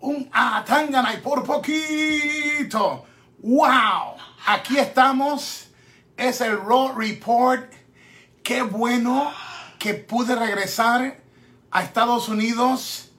Un 0.00 0.30
Atangana 0.32 1.12
y 1.12 1.18
por 1.18 1.44
poquito. 1.44 3.04
¡Wow! 3.38 4.16
Aquí 4.46 4.78
estamos. 4.78 5.68
Es 6.16 6.40
el 6.40 6.58
Raw 6.58 6.94
Report. 6.96 7.70
Qué 8.42 8.62
bueno 8.62 9.30
que 9.78 9.92
pude 9.92 10.34
regresar 10.34 11.18
a 11.70 11.82
Estados 11.82 12.30
Unidos 12.30 13.10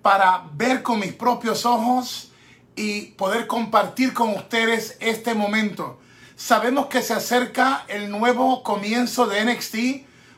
para 0.00 0.44
ver 0.54 0.82
con 0.82 1.00
mis 1.00 1.12
propios 1.12 1.66
ojos 1.66 2.32
y 2.76 3.08
poder 3.12 3.46
compartir 3.46 4.14
con 4.14 4.30
ustedes 4.30 4.96
este 5.00 5.34
momento. 5.34 6.00
Sabemos 6.34 6.86
que 6.86 7.02
se 7.02 7.12
acerca 7.12 7.84
el 7.88 8.10
nuevo 8.10 8.62
comienzo 8.62 9.26
de 9.26 9.44
NXT 9.44 9.76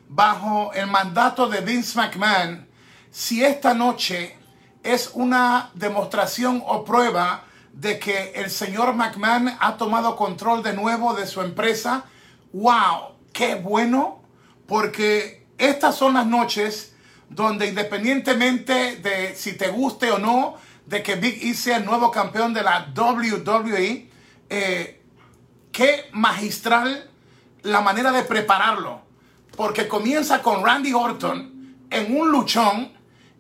bajo 0.09 0.73
el 0.75 0.89
mandato 0.89 1.49
de 1.49 1.61
Vince 1.61 1.97
McMahon. 1.97 2.69
Si 3.13 3.45
esta 3.45 3.75
noche 3.75 4.37
es 4.85 5.11
una 5.15 5.71
demostración 5.75 6.63
o 6.65 6.85
prueba 6.85 7.45
de 7.73 7.99
que 7.99 8.33
el 8.37 8.51
señor 8.51 8.95
McMahon 8.95 9.51
ha 9.59 9.77
tomado 9.77 10.15
control 10.15 10.63
de 10.63 10.75
nuevo 10.75 11.15
de 11.15 11.27
su 11.27 11.41
empresa, 11.41 12.05
wow, 12.53 13.17
qué 13.33 13.57
bueno, 13.57 14.23
porque 14.69 15.47
estas 15.59 15.97
son 15.97 16.15
las 16.15 16.27
noches 16.27 16.95
donde 17.31 17.67
independientemente 17.67 18.97
de 18.97 19.35
si 19.35 19.55
te 19.55 19.69
guste 19.69 20.13
o 20.13 20.19
no, 20.19 20.57
de 20.87 21.03
que 21.03 21.17
Big 21.17 21.43
E 21.43 21.55
sea 21.55 21.79
el 21.79 21.85
nuevo 21.85 22.11
campeón 22.11 22.53
de 22.53 22.63
la 22.63 22.93
WWE, 22.95 24.11
eh, 24.51 25.03
qué 25.73 26.11
magistral 26.13 27.11
la 27.63 27.81
manera 27.81 28.13
de 28.13 28.23
prepararlo. 28.23 29.03
Porque 29.57 29.89
comienza 29.89 30.43
con 30.43 30.65
Randy 30.65 30.93
Orton 30.93 31.77
en 31.91 32.17
un 32.17 32.31
luchón 32.31 32.93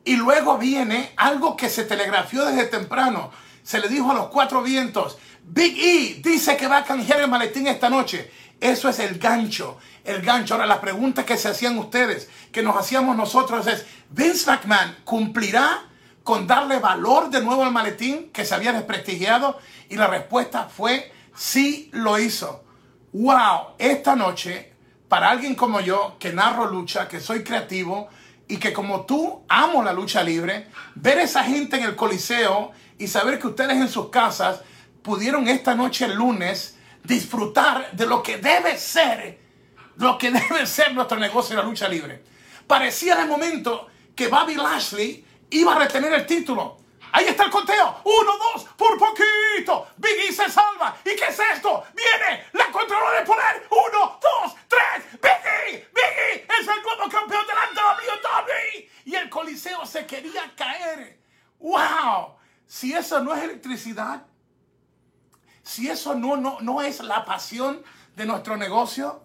y 0.04 0.16
luego 0.16 0.58
viene 0.58 1.12
algo 1.16 1.56
que 1.56 1.70
se 1.70 1.84
telegrafió 1.84 2.45
desde 2.45 2.66
temprano. 2.66 3.30
Se 3.62 3.80
le 3.80 3.88
dijo 3.88 4.10
a 4.10 4.15
los 4.15 4.26
cuatro 4.29 4.62
vientos, 4.62 5.18
Big 5.42 5.79
E 5.79 6.20
dice 6.23 6.56
que 6.56 6.68
va 6.68 6.79
a 6.79 6.84
canjear 6.84 7.20
el 7.20 7.29
maletín 7.29 7.66
esta 7.66 7.88
noche. 7.88 8.30
Eso 8.60 8.88
es 8.88 8.98
el 8.98 9.18
gancho, 9.18 9.79
el 10.04 10.23
gancho. 10.23 10.54
Ahora 10.54 10.66
la 10.66 10.80
pregunta 10.80 11.24
que 11.24 11.37
se 11.37 11.48
hacían 11.48 11.79
ustedes, 11.79 12.29
que 12.52 12.62
nos 12.62 12.76
hacíamos 12.76 13.16
nosotros 13.16 13.66
es, 13.66 13.84
Vince 14.10 14.51
McMahon 14.51 14.96
cumplirá 15.04 15.88
con 16.24 16.46
darle 16.46 16.79
valor 16.79 17.30
de 17.30 17.42
nuevo 17.42 17.62
al 17.62 17.73
maletín 17.73 18.30
que 18.32 18.45
se 18.45 18.54
había 18.54 18.73
desprestigiado? 18.73 19.59
Y 19.90 19.96
la 19.96 20.07
respuesta 20.07 20.64
fue, 20.74 21.12
sí 21.36 21.90
lo 21.92 22.18
hizo. 22.18 22.64
Wow, 23.12 23.74
esta 23.79 24.16
noche, 24.16 24.73
para 25.09 25.30
alguien 25.30 25.54
como 25.54 25.80
yo, 25.80 26.16
que 26.18 26.32
narro 26.32 26.66
lucha, 26.66 27.07
que 27.07 27.20
soy 27.20 27.45
creativo 27.45 28.09
y 28.55 28.57
que 28.57 28.73
como 28.73 29.05
tú 29.05 29.43
amo 29.49 29.83
la 29.83 29.93
lucha 29.93 30.23
libre, 30.23 30.69
ver 30.95 31.19
esa 31.19 31.43
gente 31.43 31.77
en 31.77 31.83
el 31.83 31.97
coliseo 31.97 32.71
y 33.01 33.09
saber 33.09 33.41
que 33.41 33.49
ustedes 33.49 33.77
en 33.77 33.88
sus 33.88 34.10
casas 34.10 34.60
pudieron 35.02 35.49
esta 35.49 35.74
noche 35.74 36.05
el 36.05 36.15
lunes 36.15 36.77
disfrutar 37.02 37.91
de 37.91 38.07
lo 38.07 38.23
que 38.23 38.37
debe 38.37 38.79
ser, 38.79 39.41
lo 39.97 40.16
que 40.19 40.30
debe 40.30 40.69
ser 40.69 40.95
nuestro 40.95 41.19
negocio 41.19 41.57
de 41.57 41.63
la 41.63 41.69
lucha 41.69 41.88
libre. 41.88 42.23
Parecía 42.69 43.16
de 43.16 43.25
momento 43.25 43.88
que 44.15 44.29
Bobby 44.29 44.55
Lashley 44.55 45.27
iba 45.51 45.75
a 45.75 45.79
retener 45.80 46.13
el 46.13 46.25
título. 46.25 46.77
Ahí 47.15 47.26
está 47.26 47.45
el 47.45 47.51
conteo. 47.51 48.01
Uno, 48.02 48.32
dos, 48.38 48.65
por 48.76 48.98
poquito. 48.98 49.87
Biggie 49.98 50.32
se 50.32 50.51
salva. 50.51 50.96
¿Y 51.04 51.15
qué 51.15 51.26
es 51.29 51.38
esto? 51.38 51.84
Viene 51.95 52.46
la 52.52 52.73
controla 52.73 53.12
de 53.12 53.24
poder. 53.24 53.68
Uno, 53.70 54.18
dos, 54.20 54.54
tres. 54.66 55.12
Biggie, 55.23 55.88
Biggie 55.95 56.45
es 56.59 56.66
el 56.66 56.82
nuevo 56.82 57.09
campeón 57.09 57.46
de 57.46 57.54
la 57.54 57.70
WWE. 57.70 58.90
Y 59.04 59.15
el 59.15 59.30
coliseo 59.30 59.87
se 59.87 60.04
quería 60.07 60.52
caer. 60.57 61.20
¡Wow! 61.60 62.35
Si 62.66 62.92
eso 62.92 63.20
no 63.23 63.32
es 63.32 63.45
electricidad, 63.45 64.26
si 65.62 65.88
eso 65.88 66.16
no, 66.16 66.37
no, 66.37 66.59
no 66.62 66.82
es 66.82 66.98
la 66.98 67.25
pasión 67.25 67.84
de 68.16 68.26
nuestro 68.26 68.56
negocio, 68.56 69.22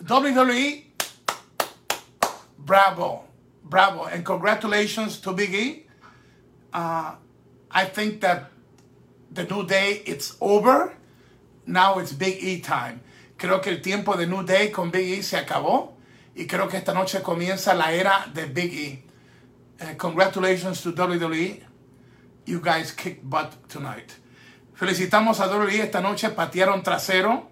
WWE, 0.00 0.92
bravo, 2.56 3.28
bravo, 3.62 4.06
and 4.06 4.24
congratulations 4.24 5.20
to 5.20 5.32
Big 5.32 5.54
E. 5.54 5.85
Uh, 6.72 7.14
I 7.70 7.84
think 7.84 8.20
that 8.20 8.50
the 9.30 9.44
new 9.44 9.66
day 9.66 10.02
it's 10.06 10.36
over. 10.40 10.94
Now 11.66 11.98
it's 11.98 12.12
Big 12.12 12.42
E 12.42 12.60
time. 12.60 13.00
Creo 13.38 13.60
que 13.60 13.72
el 13.72 13.80
tiempo 13.80 14.16
de 14.16 14.26
New 14.26 14.44
Day 14.44 14.70
con 14.70 14.90
Big 14.90 15.18
E 15.18 15.22
se 15.22 15.36
acabó 15.36 15.94
y 16.34 16.46
creo 16.46 16.68
que 16.68 16.78
esta 16.78 16.94
noche 16.94 17.22
comienza 17.22 17.74
la 17.74 17.92
era 17.92 18.26
de 18.32 18.46
Big 18.46 18.72
E. 18.74 19.02
Uh, 19.80 19.94
congratulations 19.96 20.82
to 20.82 20.92
WWE. 20.92 21.62
You 22.46 22.60
guys 22.60 22.92
kicked 22.92 23.28
butt 23.28 23.68
tonight. 23.68 24.12
Felicitamos 24.78 25.40
a 25.40 25.48
WWE 25.48 25.82
esta 25.82 26.00
noche, 26.00 26.30
patearon 26.30 26.82
trasero. 26.82 27.48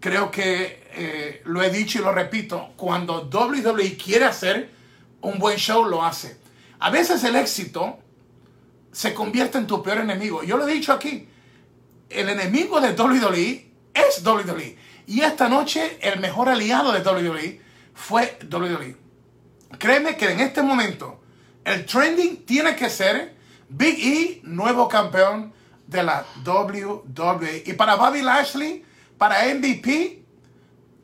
Creo 0.00 0.30
que 0.30 0.82
eh, 0.94 1.42
lo 1.44 1.62
he 1.62 1.70
dicho 1.70 1.98
y 1.98 2.02
lo 2.02 2.12
repito, 2.12 2.72
cuando 2.76 3.28
WWE 3.32 3.96
quiere 3.96 4.26
hacer 4.26 4.68
un 5.22 5.38
buen 5.38 5.56
show, 5.56 5.84
lo 5.84 6.04
hace. 6.04 6.36
A 6.78 6.90
veces 6.90 7.24
el 7.24 7.36
éxito 7.36 7.98
se 8.96 9.12
convierte 9.12 9.58
en 9.58 9.66
tu 9.66 9.82
peor 9.82 9.98
enemigo. 9.98 10.42
Yo 10.42 10.56
lo 10.56 10.66
he 10.66 10.72
dicho 10.72 10.90
aquí, 10.90 11.28
el 12.08 12.30
enemigo 12.30 12.80
de 12.80 12.92
WWE 12.92 13.70
es 13.92 14.24
WWE. 14.24 14.78
Y 15.06 15.20
esta 15.20 15.50
noche 15.50 15.98
el 16.00 16.18
mejor 16.18 16.48
aliado 16.48 16.92
de 16.92 17.00
WWE 17.00 17.60
fue 17.92 18.38
WWE. 18.50 18.96
Créeme 19.78 20.16
que 20.16 20.32
en 20.32 20.40
este 20.40 20.62
momento 20.62 21.20
el 21.62 21.84
trending 21.84 22.46
tiene 22.46 22.74
que 22.74 22.88
ser 22.88 23.36
Big 23.68 23.98
E, 24.00 24.40
nuevo 24.44 24.88
campeón 24.88 25.52
de 25.86 26.02
la 26.02 26.24
WWE. 26.42 27.64
Y 27.66 27.74
para 27.74 27.96
Bobby 27.96 28.22
Lashley, 28.22 28.82
para 29.18 29.44
MVP, 29.44 30.24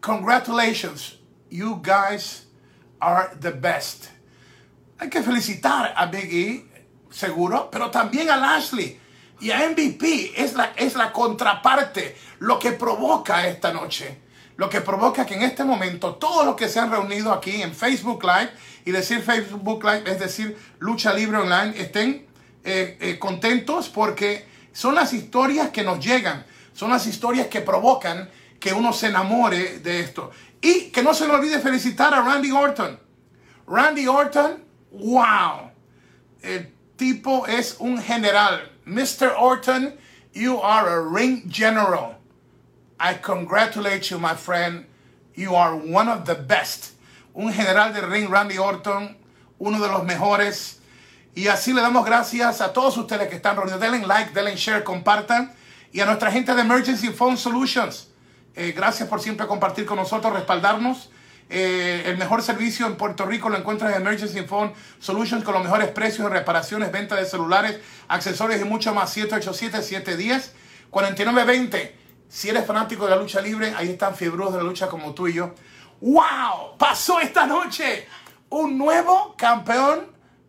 congratulations. 0.01 1.19
You 1.51 1.83
guys 1.83 2.49
are 3.01 3.37
the 3.39 3.51
best. 3.51 4.07
Hay 4.99 5.11
que 5.11 5.23
felicitar 5.23 5.93
a 5.95 6.07
Big 6.07 6.33
E, 6.33 6.72
seguro, 7.13 7.69
pero 7.71 7.91
también 7.91 8.31
a 8.31 8.37
Lashley. 8.37 8.99
Y 9.41 9.51
a 9.51 9.69
MVP 9.69 10.35
es 10.37 10.55
la, 10.55 10.73
es 10.77 10.95
la 10.95 11.13
contraparte, 11.13 12.17
lo 12.41 12.59
que 12.59 12.73
provoca 12.73 13.47
esta 13.47 13.73
noche. 13.73 14.19
Lo 14.57 14.69
que 14.69 14.81
provoca 14.81 15.27
que 15.27 15.35
en 15.35 15.43
este 15.43 15.65
momento 15.65 16.15
todos 16.17 16.45
los 16.45 16.57
que 16.57 16.69
se 16.69 16.79
han 16.79 16.91
reunido 16.91 17.33
aquí 17.33 17.63
en 17.63 17.75
Facebook 17.75 18.23
Live, 18.23 18.51
y 18.85 18.91
decir 18.91 19.23
Facebook 19.23 19.85
Live 19.85 20.03
es 20.07 20.19
decir 20.19 20.57
lucha 20.79 21.13
libre 21.13 21.39
online, 21.39 21.75
estén 21.81 22.27
eh, 22.65 22.97
eh, 23.01 23.19
contentos 23.19 23.89
porque 23.89 24.47
son 24.73 24.95
las 24.95 25.13
historias 25.13 25.71
que 25.71 25.83
nos 25.83 26.05
llegan, 26.05 26.45
son 26.73 26.91
las 26.91 27.07
historias 27.07 27.47
que 27.49 27.61
provocan 27.61 28.29
que 28.59 28.73
uno 28.73 28.93
se 28.93 29.09
enamore 29.09 29.81
de 29.81 30.01
esto. 30.01 30.31
Y 30.61 30.91
que 30.91 31.03
no 31.03 31.13
se 31.13 31.27
le 31.27 31.35
olvide 31.35 31.59
felicitar 31.59 32.15
a 32.15 32.23
Randy 32.23 32.53
Orton. 32.53 32.99
Randy 33.67 34.07
Orton, 34.07 34.63
wow. 34.93 35.71
El 36.41 36.73
tipo 37.03 37.47
es 37.49 37.77
un 37.81 38.01
general. 38.01 38.61
Mr. 38.87 39.35
Orton, 39.37 39.93
you 40.33 40.61
are 40.63 40.89
a 40.89 41.01
ring 41.01 41.49
general. 41.49 42.15
I 43.01 43.15
congratulate 43.15 44.09
you, 44.09 44.21
my 44.21 44.35
friend. 44.35 44.87
You 45.35 45.57
are 45.57 45.75
one 45.75 46.09
of 46.09 46.27
the 46.27 46.37
best. 46.37 46.93
Un 47.35 47.53
general 47.53 47.93
de 47.93 48.03
ring, 48.07 48.31
Randy 48.31 48.57
Orton, 48.57 49.17
uno 49.59 49.81
de 49.81 49.89
los 49.89 50.05
mejores. 50.05 50.79
Y 51.35 51.49
así 51.49 51.73
le 51.73 51.81
damos 51.81 52.05
gracias 52.05 52.61
a 52.61 52.73
todos 52.73 52.97
ustedes 52.97 53.29
que 53.29 53.35
están 53.35 53.57
reunidos. 53.57 53.81
Denle 53.81 54.07
like, 54.07 54.33
denle 54.33 54.55
share, 54.55 54.85
compartan. 54.85 55.53
Y 55.93 55.99
a 55.99 56.07
nuestra 56.07 56.31
gente 56.31 56.55
de 56.55 56.61
Emergency 56.61 57.09
Phone 57.09 57.37
Solutions. 57.37 58.11
Eh, 58.55 58.73
gracias 58.77 59.09
por 59.09 59.21
siempre 59.21 59.49
compartir 59.49 59.87
con 59.87 59.97
nosotros, 59.97 60.33
respaldarnos. 60.33 61.11
Eh, 61.55 62.05
el 62.07 62.17
mejor 62.17 62.41
servicio 62.41 62.87
en 62.87 62.97
Puerto 62.97 63.27
Rico 63.27 63.51
lo 63.51 63.59
encuentras 63.59 63.95
en 63.95 64.01
Emergency 64.01 64.41
Phone 64.43 64.73
Solutions 64.99 65.45
con 65.45 65.53
los 65.53 65.63
mejores 65.63 65.89
precios 65.89 66.27
de 66.27 66.35
reparaciones, 66.35 66.91
venta 66.91 67.15
de 67.17 67.27
celulares, 67.27 67.79
accesorios 68.09 68.63
y 68.63 68.65
mucho 68.65 68.95
más. 68.95 69.15
787-710-4920. 69.17 71.93
Si 72.27 72.49
eres 72.49 72.65
fanático 72.65 73.05
de 73.05 73.11
la 73.11 73.17
lucha 73.17 73.43
libre, 73.43 73.75
ahí 73.77 73.91
están 73.91 74.17
fiebros 74.17 74.53
de 74.53 74.59
la 74.59 74.65
lucha 74.65 74.89
como 74.89 75.13
tú 75.13 75.29
y 75.29 75.35
yo. 75.35 75.55
¡Wow! 76.01 76.79
Pasó 76.79 77.21
esta 77.21 77.47
noche 77.47 78.09
un 78.49 78.79
nuevo 78.79 79.35
campeón 79.37 80.07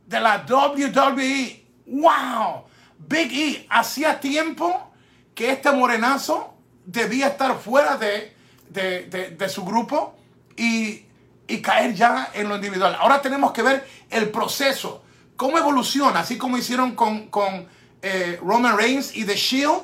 de 0.08 0.22
la 0.22 0.46
WWE. 0.48 1.66
¡Wow! 1.88 2.64
Big 2.98 3.34
E, 3.34 3.68
hacía 3.70 4.22
tiempo 4.22 4.94
que 5.36 5.52
este 5.52 5.70
morenazo 5.72 6.54
debía 6.86 7.28
estar 7.28 7.60
fuera 7.60 7.98
de, 7.98 8.34
de, 8.70 9.50
su 9.50 9.66
grupo 9.66 10.16
y, 10.58 11.06
y, 11.48 11.62
caer 11.62 11.94
ya 11.94 12.32
en 12.34 12.50
lo 12.50 12.56
individual. 12.56 12.96
Ahora 13.00 13.22
tenemos 13.22 13.52
que 13.52 13.62
ver 13.62 13.88
el 14.10 14.30
proceso, 14.30 15.04
cómo 15.36 15.58
evoluciona, 15.58 16.20
así 16.22 16.38
como 16.38 16.58
hicieron 16.58 16.96
con, 16.96 17.28
con 17.28 17.68
eh, 18.02 18.40
Roman 18.42 18.78
Reigns 18.78 19.16
y 19.16 19.26
The 19.26 19.36
Shield. 19.36 19.82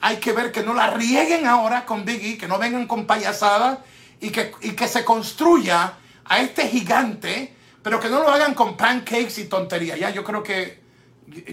Hay 0.00 0.16
que 0.16 0.32
ver 0.32 0.50
que 0.50 0.62
no 0.62 0.74
la 0.74 0.90
rieguen 0.90 1.46
ahora 1.46 1.86
con 1.86 2.04
Big 2.04 2.24
E, 2.24 2.38
que 2.38 2.48
no 2.48 2.58
vengan 2.58 2.86
con 2.86 3.06
payasadas 3.06 3.78
y 4.20 4.30
que, 4.30 4.52
y 4.62 4.72
que 4.72 4.88
se 4.88 5.04
construya 5.04 5.94
a 6.24 6.40
este 6.40 6.68
gigante 6.68 7.54
pero 7.82 7.98
que 7.98 8.08
no 8.08 8.22
lo 8.22 8.28
hagan 8.28 8.54
con 8.54 8.76
pancakes 8.76 9.38
y 9.38 9.44
tontería. 9.44 9.96
Ya 9.96 10.10
yo 10.10 10.24
creo 10.24 10.42
que 10.42 10.80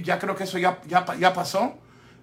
ya 0.01 0.19
creo 0.19 0.35
que 0.35 0.43
eso 0.43 0.57
ya, 0.57 0.79
ya, 0.87 1.05
ya 1.19 1.33
pasó. 1.33 1.77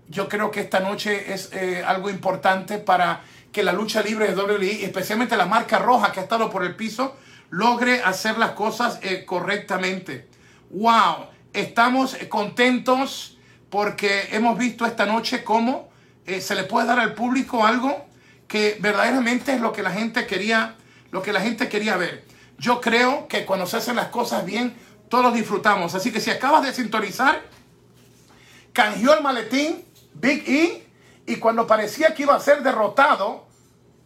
Yo 0.09 0.29
creo 0.29 0.51
que 0.51 0.61
esta 0.61 0.81
noche 0.81 1.33
es 1.33 1.51
eh, 1.53 1.83
algo 1.85 2.09
importante 2.09 2.79
para 2.79 3.23
que 3.56 3.62
la 3.62 3.73
lucha 3.73 4.03
libre 4.03 4.29
de 4.29 4.38
WWE, 4.38 4.85
especialmente 4.85 5.35
la 5.35 5.47
marca 5.47 5.79
roja 5.79 6.12
que 6.12 6.20
ha 6.20 6.25
estado 6.25 6.50
por 6.50 6.62
el 6.62 6.76
piso, 6.76 7.17
logre 7.49 8.03
hacer 8.03 8.37
las 8.37 8.50
cosas 8.50 8.99
eh, 9.00 9.25
correctamente. 9.25 10.29
¡Wow! 10.69 11.29
Estamos 11.55 12.12
eh, 12.20 12.29
contentos 12.29 13.38
porque 13.70 14.29
hemos 14.32 14.58
visto 14.58 14.85
esta 14.85 15.06
noche 15.06 15.43
cómo 15.43 15.88
se 16.26 16.55
le 16.55 16.64
puede 16.64 16.87
dar 16.87 16.99
al 16.99 17.14
público 17.14 17.64
algo 17.64 18.05
que 18.47 18.76
verdaderamente 18.79 19.55
es 19.55 19.61
lo 19.62 19.73
que 19.73 19.82
la 19.82 19.91
gente 19.91 20.26
quería, 20.26 20.75
lo 21.11 21.23
que 21.23 21.32
la 21.32 21.41
gente 21.41 21.70
quería 21.70 21.97
ver. 21.97 22.26
Yo 22.59 22.82
creo 22.82 23.26
que 23.26 23.47
cuando 23.47 23.64
se 23.64 23.79
hacen 23.79 23.97
las 23.97 24.09
cosas 24.09 24.44
bien, 24.44 24.75
todos 25.09 25.32
disfrutamos. 25.32 25.94
Así 25.94 26.12
que 26.12 26.20
si 26.20 26.31
acabas 26.31 26.62
de 26.62 26.75
sintonizar, 26.75 27.41
canjeó 28.75 29.14
el 29.14 29.23
maletín 29.23 29.82
Big 30.12 30.44
E 30.47 30.87
y 31.26 31.37
cuando 31.37 31.67
parecía 31.67 32.14
que 32.14 32.25
iba 32.25 32.35
a 32.35 32.41
ser 32.41 32.62
derrotado, 32.62 33.46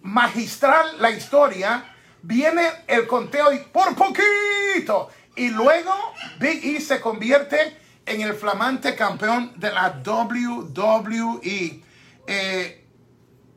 magistral 0.03 1.01
la 1.01 1.11
historia, 1.11 1.85
viene 2.23 2.63
el 2.87 3.07
conteo 3.07 3.53
y 3.53 3.59
por 3.59 3.95
poquito. 3.95 5.09
Y 5.37 5.49
luego 5.51 5.93
Big 6.39 6.65
E 6.65 6.81
se 6.81 7.01
convierte 7.01 7.77
en 8.07 8.21
el 8.23 8.35
flamante 8.35 8.95
campeón 8.95 9.53
de 9.57 9.71
la 9.71 10.03
WWE. 10.05 11.83
Eh, 12.27 12.85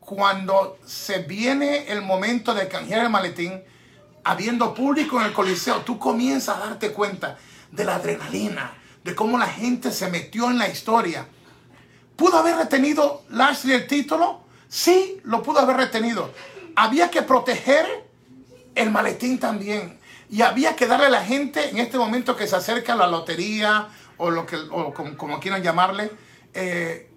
cuando 0.00 0.78
se 0.84 1.20
viene 1.20 1.88
el 1.88 2.02
momento 2.02 2.54
de 2.54 2.68
canjear 2.68 3.04
el 3.04 3.10
maletín, 3.10 3.62
habiendo 4.22 4.74
público 4.74 5.20
en 5.20 5.26
el 5.26 5.32
coliseo, 5.32 5.80
tú 5.80 5.98
comienzas 5.98 6.56
a 6.56 6.66
darte 6.66 6.92
cuenta 6.92 7.38
de 7.70 7.84
la 7.84 7.96
adrenalina, 7.96 8.74
de 9.02 9.14
cómo 9.14 9.38
la 9.38 9.46
gente 9.46 9.90
se 9.90 10.08
metió 10.10 10.50
en 10.50 10.58
la 10.58 10.68
historia. 10.68 11.26
¿Pudo 12.16 12.38
haber 12.38 12.56
retenido 12.56 13.24
Lashley 13.30 13.74
el 13.74 13.86
título? 13.86 14.43
Sí, 14.74 15.20
lo 15.22 15.40
pudo 15.40 15.60
haber 15.60 15.76
retenido. 15.76 16.32
Había 16.74 17.08
que 17.08 17.22
proteger 17.22 17.86
el 18.74 18.90
maletín 18.90 19.38
también. 19.38 20.00
Y 20.28 20.42
había 20.42 20.74
que 20.74 20.88
darle 20.88 21.06
a 21.06 21.10
la 21.10 21.24
gente 21.24 21.70
en 21.70 21.78
este 21.78 21.96
momento 21.96 22.34
que 22.34 22.48
se 22.48 22.56
acerca 22.56 22.94
a 22.94 22.96
la 22.96 23.06
lotería 23.06 23.86
o, 24.16 24.32
lo 24.32 24.44
que, 24.46 24.56
como, 24.66 25.38
quieran 25.38 25.62
llamarle, 25.62 26.10
eh, 26.52 27.08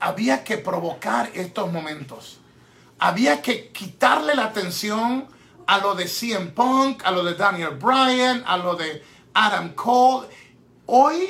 había 0.00 0.42
que 0.42 0.58
provocar 0.58 1.30
estos 1.34 1.72
momentos. 1.72 2.40
Había 2.98 3.42
que 3.42 3.68
quitarle 3.68 4.34
la 4.34 4.46
atención 4.46 5.28
a 5.68 5.78
lo 5.78 5.94
de 5.94 6.08
CM 6.08 6.48
Punk, 6.48 7.04
a 7.04 7.12
lo 7.12 7.22
de 7.22 7.34
Daniel 7.34 7.76
Bryan, 7.76 8.42
a 8.44 8.56
lo 8.56 8.74
de 8.74 9.04
Adam 9.34 9.72
Cole. 9.74 10.26
Hoy, 10.86 11.28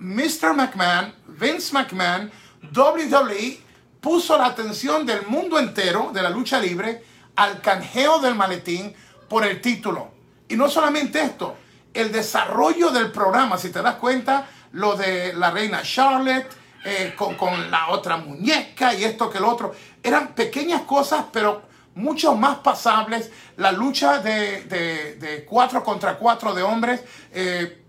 Mr. 0.00 0.52
McMahon, 0.54 1.14
Vince 1.28 1.72
McMahon, 1.72 2.30
WWE 2.74 3.64
puso 4.06 4.38
la 4.38 4.46
atención 4.46 5.04
del 5.04 5.26
mundo 5.26 5.58
entero 5.58 6.12
de 6.14 6.22
la 6.22 6.30
lucha 6.30 6.60
libre 6.60 7.02
al 7.34 7.60
canjeo 7.60 8.20
del 8.20 8.36
maletín 8.36 8.94
por 9.28 9.44
el 9.44 9.60
título. 9.60 10.12
Y 10.48 10.54
no 10.54 10.68
solamente 10.68 11.20
esto, 11.20 11.56
el 11.92 12.12
desarrollo 12.12 12.90
del 12.90 13.10
programa, 13.10 13.58
si 13.58 13.70
te 13.70 13.82
das 13.82 13.96
cuenta, 13.96 14.46
lo 14.70 14.94
de 14.94 15.32
la 15.32 15.50
reina 15.50 15.82
Charlotte, 15.82 16.46
eh, 16.84 17.14
con, 17.18 17.34
con, 17.34 17.68
la 17.68 17.88
otra 17.88 18.16
muñeca 18.16 18.94
y 18.94 19.02
esto 19.02 19.28
que 19.28 19.40
lo 19.40 19.50
otro, 19.50 19.74
eran 20.00 20.36
pequeñas 20.36 20.82
cosas, 20.82 21.24
pero 21.32 21.62
mucho 21.96 22.36
más 22.36 22.58
pasables. 22.58 23.32
La 23.56 23.72
lucha 23.72 24.20
de, 24.20 24.62
de, 25.18 25.44
cuatro 25.48 25.82
contra 25.82 26.16
cuatro 26.16 26.54
de 26.54 26.62
hombres, 26.62 27.02
eh, 27.32 27.82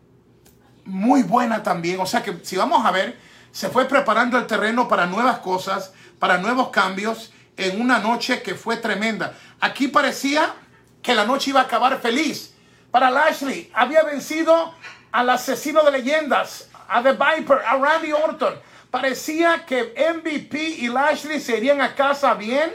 muy 0.83 1.21
buena 1.21 1.61
también. 1.61 1.99
O 1.99 2.07
sea 2.07 2.23
que 2.23 2.39
si 2.41 2.57
vamos 2.57 2.83
a 2.83 2.89
ver, 2.89 3.26
se 3.57 3.69
fue 3.69 3.85
preparando 3.85 4.37
el 4.37 4.45
terreno 4.45 4.87
para 4.87 5.07
nuevas 5.07 5.39
cosas, 5.39 5.91
para 6.19 6.37
nuevos 6.37 6.69
cambios, 6.69 7.31
en 7.57 7.81
una 7.81 7.97
noche 7.97 8.43
que 8.43 8.53
fue 8.53 8.77
tremenda. 8.77 9.33
Aquí 9.59 9.87
parecía 9.87 10.53
que 11.01 11.15
la 11.15 11.25
noche 11.25 11.49
iba 11.49 11.61
a 11.61 11.63
acabar 11.63 11.99
feliz. 11.99 12.53
Para 12.91 13.09
Lashley, 13.09 13.71
había 13.73 14.03
vencido 14.03 14.75
al 15.11 15.31
asesino 15.31 15.81
de 15.81 15.89
leyendas, 15.89 16.69
a 16.87 17.01
The 17.01 17.13
Viper, 17.13 17.57
a 17.65 17.77
Randy 17.77 18.11
Orton. 18.11 18.59
Parecía 18.91 19.65
que 19.65 19.95
MVP 20.13 20.59
y 20.59 20.89
Lashley 20.89 21.41
se 21.41 21.57
irían 21.57 21.81
a 21.81 21.95
casa 21.95 22.35
bien 22.35 22.71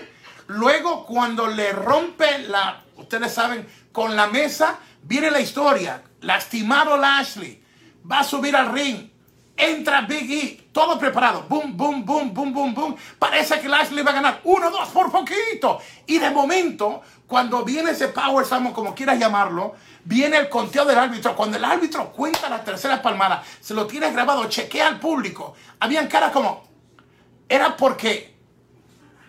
Luego, 0.49 1.07
cuando 1.07 1.47
le 1.47 1.73
rompe 1.73 2.41
la, 2.49 2.83
ustedes 2.97 3.33
saben, 3.33 3.69
con 3.93 4.17
la 4.17 4.27
mesa, 4.27 4.81
viene 5.05 5.31
la 5.31 5.41
historia. 5.41 6.03
Lastimado 6.23 6.97
Lashley. 6.97 7.63
Va 8.11 8.19
a 8.19 8.25
subir 8.25 8.57
al 8.57 8.73
ring. 8.73 9.12
Entra 9.63 10.01
Big 10.03 10.31
E. 10.31 10.69
Todo 10.73 10.99
preparado. 10.99 11.45
Boom, 11.49 11.77
boom, 11.77 12.05
boom, 12.05 12.35
boom, 12.35 12.53
boom, 12.53 12.75
boom. 12.75 12.97
Parece 13.19 13.61
que 13.61 13.69
Lashley 13.69 14.03
va 14.03 14.11
a 14.11 14.15
ganar. 14.15 14.41
Uno, 14.45 14.71
dos, 14.71 14.89
por 14.89 15.11
poquito. 15.11 15.79
Y 16.07 16.19
de 16.19 16.31
momento, 16.31 17.03
cuando 17.27 17.65
viene 17.65 17.93
ese 17.93 18.09
Power 18.09 18.45
Summon, 18.45 18.73
como 18.73 18.95
quieras 18.95 19.19
llamarlo, 19.19 19.75
viene 20.05 20.37
el 20.39 20.49
conteo 20.49 20.85
del 20.85 20.99
árbitro. 20.99 21.37
Cuando 21.37 21.57
el 21.57 21.65
árbitro 21.65 22.11
cuenta 22.13 22.49
la 22.49 22.65
tercera 22.65 23.01
palmada, 23.01 23.43
se 23.61 23.75
lo 23.75 23.87
tiene 23.87 24.11
grabado, 24.11 24.49
chequea 24.49 24.89
al 24.89 24.99
público. 24.99 25.55
Habían 25.79 26.09
caras 26.09 26.33
como, 26.33 26.65
era 27.49 27.77
porque 27.77 28.33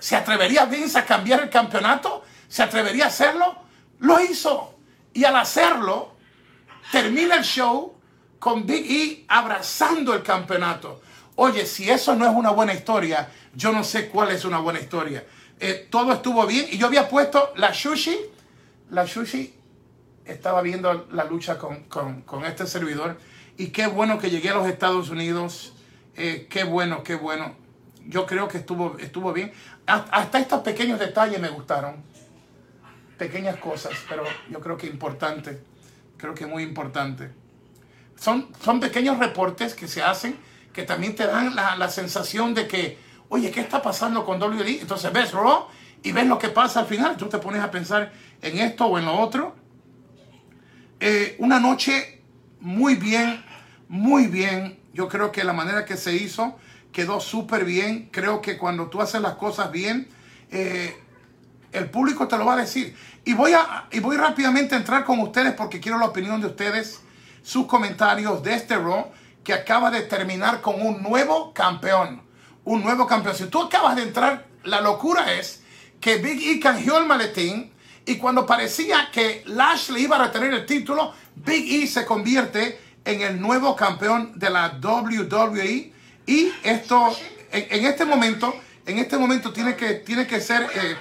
¿Se 0.04 0.18
atrevería 0.18 0.66
Vince 0.66 1.00
a 1.00 1.06
cambiar 1.06 1.44
el 1.44 1.50
campeonato? 1.50 2.26
¿Se 2.50 2.62
atrevería 2.62 3.06
a 3.06 3.08
hacerlo? 3.08 3.56
Lo 4.00 4.20
hizo. 4.20 4.78
Y 5.14 5.24
al 5.24 5.38
hacerlo, 5.38 6.18
termina 6.92 7.36
el 7.36 7.46
show 7.46 7.96
con 8.44 8.66
Big 8.66 8.92
E 8.92 9.26
abrazando 9.30 10.14
el 10.14 10.22
campeonato. 10.22 11.02
Oye, 11.38 11.66
si 11.66 11.90
eso 11.90 12.14
no 12.14 12.26
es 12.26 12.36
una 12.36 12.50
buena 12.50 12.74
historia, 12.74 13.32
yo 13.56 13.72
no 13.72 13.86
sé 13.86 14.10
cuál 14.10 14.32
es 14.32 14.44
una 14.44 14.58
buena 14.58 14.82
historia. 14.82 15.24
Eh, 15.62 15.88
todo 15.90 16.12
estuvo 16.12 16.46
bien 16.46 16.66
y 16.70 16.78
yo 16.78 16.88
había 16.88 17.08
puesto 17.08 17.54
la 17.56 17.72
Shushi. 17.72 18.18
La 18.90 19.06
Shushi 19.06 19.54
estaba 20.26 20.62
viendo 20.62 21.08
la 21.14 21.24
lucha 21.24 21.58
con, 21.58 22.44
este 22.46 22.68
servidor 22.68 23.18
y 23.58 23.68
qué 23.68 23.88
bueno 23.88 24.20
que 24.20 24.30
llegué 24.30 24.50
a 24.50 24.56
los 24.56 24.68
Estados 24.68 25.10
Unidos. 25.10 25.72
Eh, 26.18 26.48
qué 26.50 26.66
bueno, 26.66 27.02
qué 27.02 27.16
bueno. 27.16 27.56
Yo 28.08 28.26
creo 28.26 28.50
que 28.50 28.58
estuvo, 28.58 28.98
estuvo 29.00 29.32
bien. 29.32 29.54
Hasta 29.86 30.38
estos 30.38 30.60
pequeños 30.64 31.00
detalles 31.00 31.40
me 31.40 31.48
gustaron. 31.48 32.04
Pequeñas 33.18 33.56
cosas, 33.56 33.94
pero 34.10 34.26
yo 34.50 34.60
creo 34.60 34.76
que 34.76 34.88
importante. 34.88 35.64
Creo 36.18 36.34
que 36.34 36.46
muy 36.46 36.64
importante. 36.64 37.43
Son, 38.16 38.48
son 38.64 38.80
pequeños 38.80 39.20
reportes 39.20 39.74
que 39.74 39.88
se 39.88 40.02
hacen 40.02 40.38
que 40.74 40.84
también 40.84 41.16
te 41.16 41.28
dan 41.28 41.56
la, 41.56 41.90
sensación 41.90 42.54
de 42.54 42.68
que, 42.68 42.98
oye, 43.30 43.52
¿qué 43.52 43.62
está 43.62 43.82
pasando 43.82 44.26
con 44.26 44.42
WWE? 44.42 44.82
Entonces 44.82 45.14
ves 45.14 45.32
Raw 45.32 45.68
y 46.02 46.12
ves 46.12 46.26
lo 46.26 46.40
que 46.40 46.50
pasa 46.50 46.82
al 46.82 46.88
final. 46.88 47.16
Tú 47.16 47.30
te 47.30 47.38
pones 47.38 47.62
a 47.62 47.70
pensar 47.70 48.12
en 48.42 48.58
esto 48.58 48.88
o 48.88 48.98
en 48.98 49.06
lo 49.06 49.16
otro. 49.20 49.56
Eh, 51.00 51.36
una 51.38 51.60
noche 51.60 52.24
muy 52.60 52.96
bien, 52.96 53.46
muy 53.88 54.28
bien. 54.28 54.80
Yo 54.94 55.08
creo 55.08 55.32
que 55.32 55.44
la 55.44 55.54
manera 55.54 55.86
que 55.86 55.96
se 55.96 56.16
hizo 56.16 56.58
quedó 56.92 57.20
súper 57.20 57.66
bien. 57.66 58.10
Creo 58.12 58.42
que 58.42 58.58
cuando 58.58 58.88
tú 58.88 59.00
haces 59.00 59.22
las 59.22 59.36
cosas 59.36 59.72
bien, 59.72 60.08
eh, 60.50 60.98
el 61.72 61.90
público 61.90 62.28
te 62.28 62.38
lo 62.38 62.46
va 62.46 62.54
a 62.54 62.58
decir. 62.58 62.96
Y 63.26 63.34
voy, 63.34 63.54
a, 63.54 63.88
y 63.92 64.00
voy 64.00 64.18
rápidamente 64.18 64.74
a 64.74 64.80
entrar 64.80 65.06
con 65.06 65.20
ustedes 65.20 65.54
porque 65.54 65.80
quiero 65.80 66.00
la 66.00 66.06
opinión 66.06 66.42
de 66.42 66.48
ustedes, 66.48 67.02
sus 67.44 67.68
comentarios 67.68 68.42
de 68.42 68.56
este 68.56 68.78
Raw 68.78 69.12
que 69.44 69.54
acaba 69.54 69.92
de 69.92 70.02
terminar 70.02 70.62
con 70.62 70.82
un 70.82 71.04
nuevo 71.04 71.54
campeón. 71.54 72.24
Un 72.64 72.82
nuevo 72.82 73.06
campeón. 73.06 73.36
Si 73.36 73.46
tú 73.46 73.62
acabas 73.62 73.96
de 73.96 74.04
entrar, 74.04 74.48
la 74.64 74.82
locura 74.82 75.34
es 75.34 75.62
que 76.00 76.18
Big 76.18 76.42
E 76.50 76.60
canjeó 76.60 76.98
el 76.98 77.06
maletín 77.06 77.72
y 78.06 78.16
cuando 78.16 78.46
parecía 78.46 79.10
que 79.12 79.44
Lashley 79.46 80.04
iba 80.04 80.16
a 80.16 80.26
retener 80.26 80.54
el 80.54 80.66
título, 80.66 81.14
Big 81.36 81.84
E 81.84 81.88
se 81.88 82.06
convierte 82.06 82.80
en 83.06 83.22
el 83.22 83.40
nuevo 83.40 83.76
campeón 83.76 84.32
de 84.36 84.50
la 84.50 84.80
WWE 84.82 85.94
y 86.26 86.52
esto, 86.64 87.16
en, 87.52 87.86
este 87.86 88.06
momento, 88.06 88.56
en 88.86 89.00
este 89.00 89.18
momento 89.18 89.54
tiene 89.54 89.76
que, 89.76 89.96
tiene 89.96 90.28
que 90.28 90.42
ser... 90.42 90.64
Eh, 90.76 90.98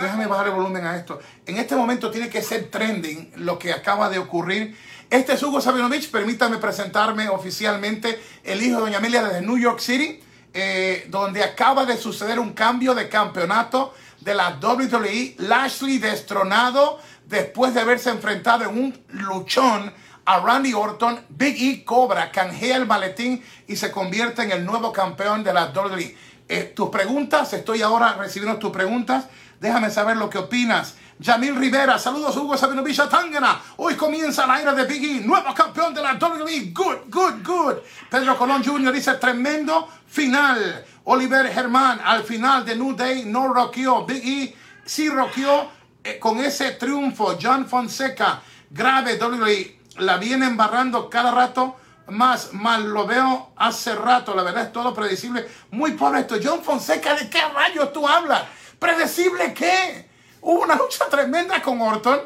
déjame 0.00 0.26
bajar 0.26 0.48
el 0.48 0.54
volumen 0.54 0.84
a 0.84 0.96
esto. 0.96 1.18
En 1.46 1.56
este 1.56 1.74
momento 1.74 2.10
tiene 2.10 2.28
que 2.28 2.42
ser 2.42 2.70
trending 2.70 3.32
lo 3.36 3.58
que 3.58 3.72
acaba 3.72 4.10
de 4.10 4.18
ocurrir. 4.18 4.76
Este 5.08 5.32
es 5.32 5.42
Hugo 5.42 5.60
Sabinovich. 5.60 6.10
Permítame 6.10 6.58
presentarme 6.58 7.28
oficialmente 7.28 8.20
el 8.44 8.62
hijo 8.62 8.76
de 8.76 8.82
Doña 8.82 8.98
Amelia 8.98 9.22
desde 9.22 9.40
New 9.40 9.56
York 9.56 9.80
City, 9.80 10.20
eh, 10.52 11.06
donde 11.08 11.42
acaba 11.42 11.86
de 11.86 11.96
suceder 11.96 12.38
un 12.38 12.52
cambio 12.52 12.94
de 12.94 13.08
campeonato 13.08 13.94
de 14.20 14.34
la 14.34 14.58
WWE. 14.60 15.36
Lashley 15.38 15.98
destronado 15.98 17.00
después 17.24 17.72
de 17.72 17.80
haberse 17.80 18.10
enfrentado 18.10 18.64
en 18.64 18.78
un 18.78 19.04
luchón 19.08 19.92
a 20.26 20.40
Randy 20.40 20.74
Orton, 20.74 21.24
Big 21.30 21.56
E 21.58 21.84
cobra, 21.86 22.30
canjea 22.30 22.76
el 22.76 22.86
maletín 22.86 23.42
y 23.66 23.76
se 23.76 23.90
convierte 23.90 24.42
en 24.42 24.52
el 24.52 24.66
nuevo 24.66 24.92
campeón 24.92 25.42
de 25.42 25.54
la 25.54 25.72
WWE. 25.72 26.14
Eh, 26.48 26.72
tus 26.74 26.88
preguntas, 26.88 27.52
estoy 27.52 27.82
ahora 27.82 28.14
recibiendo 28.14 28.58
tus 28.58 28.70
preguntas. 28.70 29.26
Déjame 29.60 29.90
saber 29.90 30.16
lo 30.16 30.30
que 30.30 30.38
opinas. 30.38 30.94
Yamil 31.18 31.56
Rivera, 31.56 31.98
saludos 31.98 32.36
Hugo 32.36 32.56
Sabino 32.56 32.82
Villa 32.82 33.08
Tangana. 33.08 33.60
Hoy 33.76 33.96
comienza 33.96 34.46
la 34.46 34.62
era 34.62 34.72
de 34.72 34.84
Biggie, 34.84 35.20
nuevo 35.20 35.52
campeón 35.52 35.92
de 35.92 36.00
la 36.00 36.14
WWE. 36.14 36.70
Good, 36.72 37.10
good, 37.10 37.44
good. 37.44 37.74
Pedro 38.08 38.38
Colón 38.38 38.64
Jr. 38.64 38.92
dice 38.92 39.14
tremendo 39.14 39.88
final. 40.06 40.84
Oliver 41.04 41.52
Germán, 41.52 42.00
al 42.04 42.22
final 42.22 42.64
de 42.64 42.76
New 42.76 42.94
Day 42.94 43.24
no 43.26 43.52
rockeó. 43.52 44.06
Biggie 44.06 44.54
sí 44.84 45.10
rockeó 45.10 45.70
eh, 46.04 46.18
con 46.18 46.38
ese 46.38 46.72
triunfo. 46.72 47.36
John 47.40 47.66
Fonseca, 47.66 48.40
grave 48.70 49.18
WWE, 49.20 49.80
la 49.98 50.16
viene 50.16 50.46
embarrando 50.46 51.10
cada 51.10 51.32
rato 51.32 51.76
más, 52.08 52.52
más 52.52 52.80
lo 52.80 53.06
veo 53.06 53.52
hace 53.56 53.94
rato, 53.94 54.34
la 54.34 54.42
verdad 54.42 54.64
es 54.64 54.72
todo 54.72 54.94
predecible. 54.94 55.46
Muy 55.70 55.92
pobre 55.92 56.20
esto. 56.20 56.36
John 56.42 56.62
Fonseca, 56.62 57.14
¿de 57.14 57.28
qué 57.28 57.40
rayos 57.40 57.92
tú 57.92 58.06
hablas? 58.06 58.42
¿Predecible 58.78 59.52
qué? 59.54 60.08
Hubo 60.40 60.62
una 60.62 60.76
lucha 60.76 61.06
tremenda 61.10 61.60
con 61.62 61.80
Orton 61.80 62.20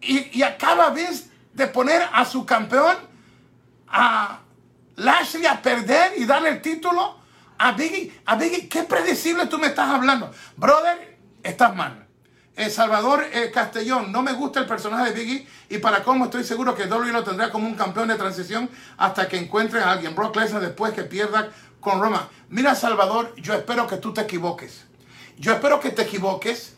y, 0.00 0.38
y 0.38 0.42
acaba 0.42 0.90
de 0.90 1.66
poner 1.68 2.06
a 2.12 2.24
su 2.24 2.44
campeón, 2.44 2.96
a 3.88 4.40
Lashley, 4.96 5.46
a 5.46 5.62
perder 5.62 6.14
y 6.16 6.24
darle 6.24 6.50
el 6.50 6.62
título 6.62 7.18
a 7.58 7.72
Biggie. 7.72 8.20
A 8.26 8.36
Biggie, 8.36 8.68
¿qué 8.68 8.82
predecible 8.82 9.46
tú 9.46 9.58
me 9.58 9.68
estás 9.68 9.88
hablando? 9.88 10.32
Brother, 10.56 11.18
estás 11.42 11.74
mal. 11.74 12.05
Salvador 12.70 13.26
eh, 13.32 13.50
Castellón, 13.52 14.10
no 14.10 14.22
me 14.22 14.32
gusta 14.32 14.60
el 14.60 14.66
personaje 14.66 15.12
de 15.12 15.20
Biggie 15.20 15.46
y 15.68 15.76
para 15.76 16.02
cómo 16.02 16.24
estoy 16.24 16.42
seguro 16.42 16.74
que 16.74 16.86
WWE 16.86 17.12
lo 17.12 17.22
tendrá 17.22 17.50
como 17.50 17.66
un 17.66 17.74
campeón 17.74 18.08
de 18.08 18.14
transición 18.14 18.70
hasta 18.96 19.28
que 19.28 19.36
encuentre 19.36 19.80
a 19.80 19.92
alguien. 19.92 20.14
Brock 20.14 20.34
Lesnar 20.36 20.62
después 20.62 20.94
que 20.94 21.02
pierda 21.02 21.52
con 21.80 22.00
Roma. 22.00 22.30
Mira 22.48 22.74
Salvador, 22.74 23.34
yo 23.36 23.52
espero 23.52 23.86
que 23.86 23.98
tú 23.98 24.14
te 24.14 24.22
equivoques. 24.22 24.84
Yo 25.38 25.52
espero 25.52 25.80
que 25.80 25.90
te 25.90 26.02
equivoques 26.02 26.74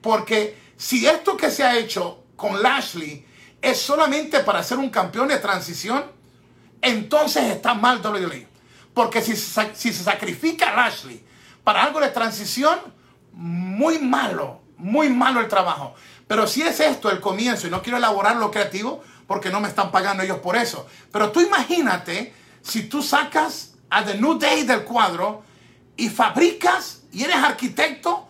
porque 0.00 0.56
si 0.76 1.06
esto 1.06 1.36
que 1.36 1.50
se 1.50 1.64
ha 1.64 1.76
hecho 1.76 2.22
con 2.36 2.62
Lashley 2.62 3.26
es 3.60 3.80
solamente 3.80 4.40
para 4.40 4.62
ser 4.62 4.78
un 4.78 4.90
campeón 4.90 5.26
de 5.26 5.38
transición, 5.38 6.04
entonces 6.80 7.44
está 7.50 7.74
mal 7.74 8.00
WWE. 8.00 8.46
Porque 8.94 9.20
si, 9.20 9.34
si 9.34 9.92
se 9.92 10.04
sacrifica 10.04 10.70
a 10.70 10.76
Lashley 10.76 11.20
para 11.64 11.82
algo 11.82 11.98
de 11.98 12.10
transición, 12.10 12.78
muy 13.32 13.98
malo 13.98 14.65
muy 14.78 15.08
malo 15.08 15.40
el 15.40 15.48
trabajo. 15.48 15.94
Pero 16.26 16.46
si 16.46 16.62
es 16.62 16.80
esto 16.80 17.10
el 17.10 17.20
comienzo 17.20 17.66
y 17.66 17.70
no 17.70 17.82
quiero 17.82 17.98
elaborar 17.98 18.36
lo 18.36 18.50
creativo 18.50 19.02
porque 19.26 19.50
no 19.50 19.60
me 19.60 19.68
están 19.68 19.90
pagando 19.90 20.22
ellos 20.22 20.38
por 20.38 20.56
eso. 20.56 20.86
Pero 21.12 21.30
tú 21.30 21.40
imagínate 21.40 22.34
si 22.62 22.84
tú 22.88 23.02
sacas 23.02 23.74
a 23.90 24.04
The 24.04 24.14
New 24.14 24.38
Day 24.38 24.64
del 24.64 24.84
cuadro 24.84 25.42
y 25.96 26.08
fabricas 26.08 27.02
y 27.12 27.24
eres 27.24 27.36
arquitecto 27.36 28.28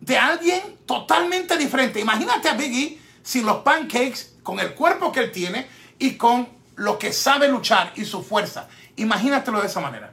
de 0.00 0.18
alguien 0.18 0.60
totalmente 0.86 1.56
diferente. 1.56 2.00
Imagínate 2.00 2.48
a 2.48 2.54
Biggie 2.54 3.00
sin 3.22 3.44
los 3.44 3.58
pancakes, 3.58 4.36
con 4.42 4.60
el 4.60 4.74
cuerpo 4.74 5.10
que 5.10 5.20
él 5.20 5.32
tiene 5.32 5.66
y 5.98 6.12
con 6.12 6.48
lo 6.76 6.98
que 6.98 7.12
sabe 7.12 7.48
luchar 7.48 7.92
y 7.96 8.04
su 8.04 8.22
fuerza. 8.22 8.68
Imagínatelo 8.96 9.60
de 9.60 9.66
esa 9.66 9.80
manera. 9.80 10.12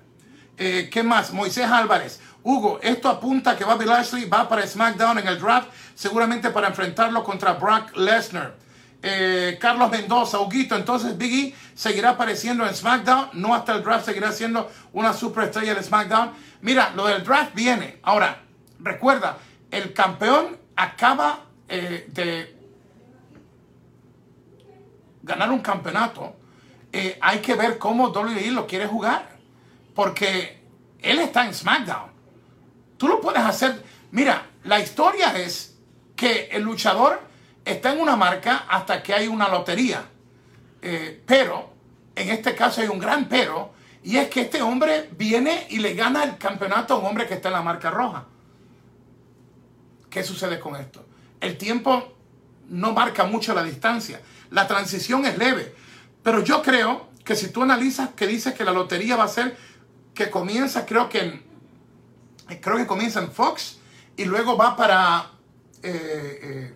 Eh, 0.58 0.90
¿Qué 0.92 1.04
más? 1.04 1.32
Moisés 1.32 1.66
Álvarez. 1.66 2.20
Hugo, 2.44 2.80
esto 2.82 3.08
apunta 3.08 3.56
que 3.56 3.64
Bobby 3.64 3.86
Lashley 3.86 4.26
va 4.26 4.50
para 4.50 4.68
SmackDown 4.68 5.20
en 5.20 5.28
el 5.28 5.40
draft, 5.40 5.70
seguramente 5.96 6.50
para 6.50 6.68
enfrentarlo 6.68 7.24
contra 7.24 7.54
Brock 7.54 7.96
Lesnar. 7.96 8.56
Eh, 9.02 9.58
Carlos 9.60 9.90
Mendoza, 9.90 10.40
Huguito, 10.40 10.76
entonces 10.76 11.18
Biggie 11.18 11.56
seguirá 11.74 12.12
apareciendo 12.12 12.66
en 12.66 12.74
SmackDown, 12.74 13.30
no 13.34 13.54
hasta 13.54 13.76
el 13.76 13.84
draft 13.84 14.06
seguirá 14.06 14.32
siendo 14.32 14.72
una 14.94 15.14
superestrella 15.14 15.74
de 15.74 15.84
SmackDown. 15.84 16.32
Mira, 16.62 16.92
lo 16.96 17.08
del 17.08 17.24
draft 17.24 17.54
viene. 17.54 18.00
Ahora, 18.04 18.44
recuerda, 18.80 19.38
el 19.72 19.94
campeón 19.94 20.58
acaba 20.76 21.46
eh, 21.68 22.08
de 22.10 22.58
ganar 25.22 25.50
un 25.50 25.60
campeonato. 25.60 26.36
Eh, 26.92 27.18
hay 27.22 27.40
que 27.40 27.56
ver 27.56 27.78
cómo 27.78 28.10
WWE 28.10 28.52
lo 28.52 28.68
quiere 28.68 28.86
jugar, 28.86 29.38
porque 29.96 30.62
él 31.02 31.20
está 31.20 31.46
en 31.46 31.54
SmackDown. 31.54 32.13
Tú 33.04 33.10
lo 33.10 33.20
puedes 33.20 33.44
hacer. 33.44 33.84
Mira, 34.12 34.46
la 34.64 34.80
historia 34.80 35.38
es 35.38 35.76
que 36.16 36.48
el 36.54 36.64
luchador 36.64 37.20
está 37.66 37.92
en 37.92 38.00
una 38.00 38.16
marca 38.16 38.64
hasta 38.70 39.04
que 39.04 39.14
hay 39.14 39.28
una 39.28 39.50
lotería. 39.50 40.06
Eh, 40.82 41.22
pero, 41.26 41.74
en 42.16 42.30
este 42.30 42.56
caso 42.56 42.80
hay 42.80 42.88
un 42.88 43.00
gran 43.00 43.28
pero, 43.28 43.74
y 44.04 44.16
es 44.16 44.30
que 44.30 44.40
este 44.40 44.62
hombre 44.62 45.10
viene 45.18 45.68
y 45.70 45.80
le 45.80 45.96
gana 45.96 46.24
el 46.24 46.38
campeonato 46.38 46.94
a 46.94 47.00
un 47.00 47.08
hombre 47.08 47.28
que 47.28 47.34
está 47.34 47.50
en 47.50 47.56
la 47.56 47.62
marca 47.62 47.92
roja. 47.92 48.24
¿Qué 50.10 50.24
sucede 50.24 50.58
con 50.62 50.78
esto? 50.78 51.06
El 51.42 51.58
tiempo 51.58 52.16
no 52.70 52.94
marca 52.94 53.26
mucho 53.26 53.54
la 53.54 53.66
distancia. 53.66 54.22
La 54.50 54.66
transición 54.66 55.26
es 55.26 55.38
leve. 55.38 55.76
Pero 56.24 56.42
yo 56.42 56.62
creo 56.62 57.10
que 57.26 57.36
si 57.36 57.50
tú 57.50 57.64
analizas 57.64 58.12
que 58.16 58.28
dice 58.28 58.54
que 58.54 58.64
la 58.64 58.72
lotería 58.72 59.18
va 59.18 59.26
a 59.26 59.28
ser 59.28 59.58
que 60.14 60.30
comienza 60.30 60.86
creo 60.86 61.10
que 61.10 61.20
en 61.20 61.53
creo 62.62 62.78
que 62.78 62.88
comienza 62.88 63.20
en 63.20 63.32
Fox 63.32 63.80
y 64.16 64.26
luego 64.26 64.58
va 64.58 64.76
para... 64.76 65.32
Eh, 65.82 66.74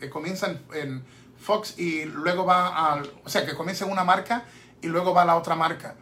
eh, 0.00 0.08
comienza 0.10 0.54
en, 0.74 1.04
Fox 1.38 1.78
y 1.78 2.04
luego 2.04 2.44
va 2.44 2.92
al... 2.92 3.12
O 3.24 3.28
sea, 3.28 3.44
que 3.44 3.54
comienza 3.54 3.84
en 3.84 3.90
una 3.90 4.04
marca 4.04 4.44
y 4.80 4.86
luego 4.86 5.12
va 5.12 5.22
a 5.22 5.24
la 5.24 5.36
otra 5.36 5.56
marca. 5.56 5.96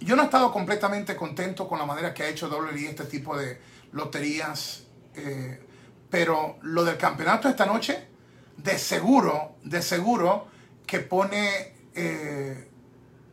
yo 0.00 0.14
no 0.14 0.22
he 0.22 0.24
estado 0.24 0.52
completamente 0.52 1.16
contento 1.16 1.66
con 1.66 1.78
la 1.78 1.86
manera 1.86 2.14
que 2.14 2.22
ha 2.22 2.28
hecho 2.28 2.48
WWE 2.48 2.88
este 2.88 3.04
tipo 3.04 3.36
de 3.36 3.60
loterías, 3.92 4.84
pero 6.08 6.58
lo 6.62 6.84
del 6.84 6.96
campeonato 6.96 7.48
esta 7.48 7.66
noche, 7.66 8.06
de 8.56 8.78
seguro, 8.78 9.56
de 9.64 9.82
seguro 9.82 10.46
que 10.86 11.00
pone 11.00 11.74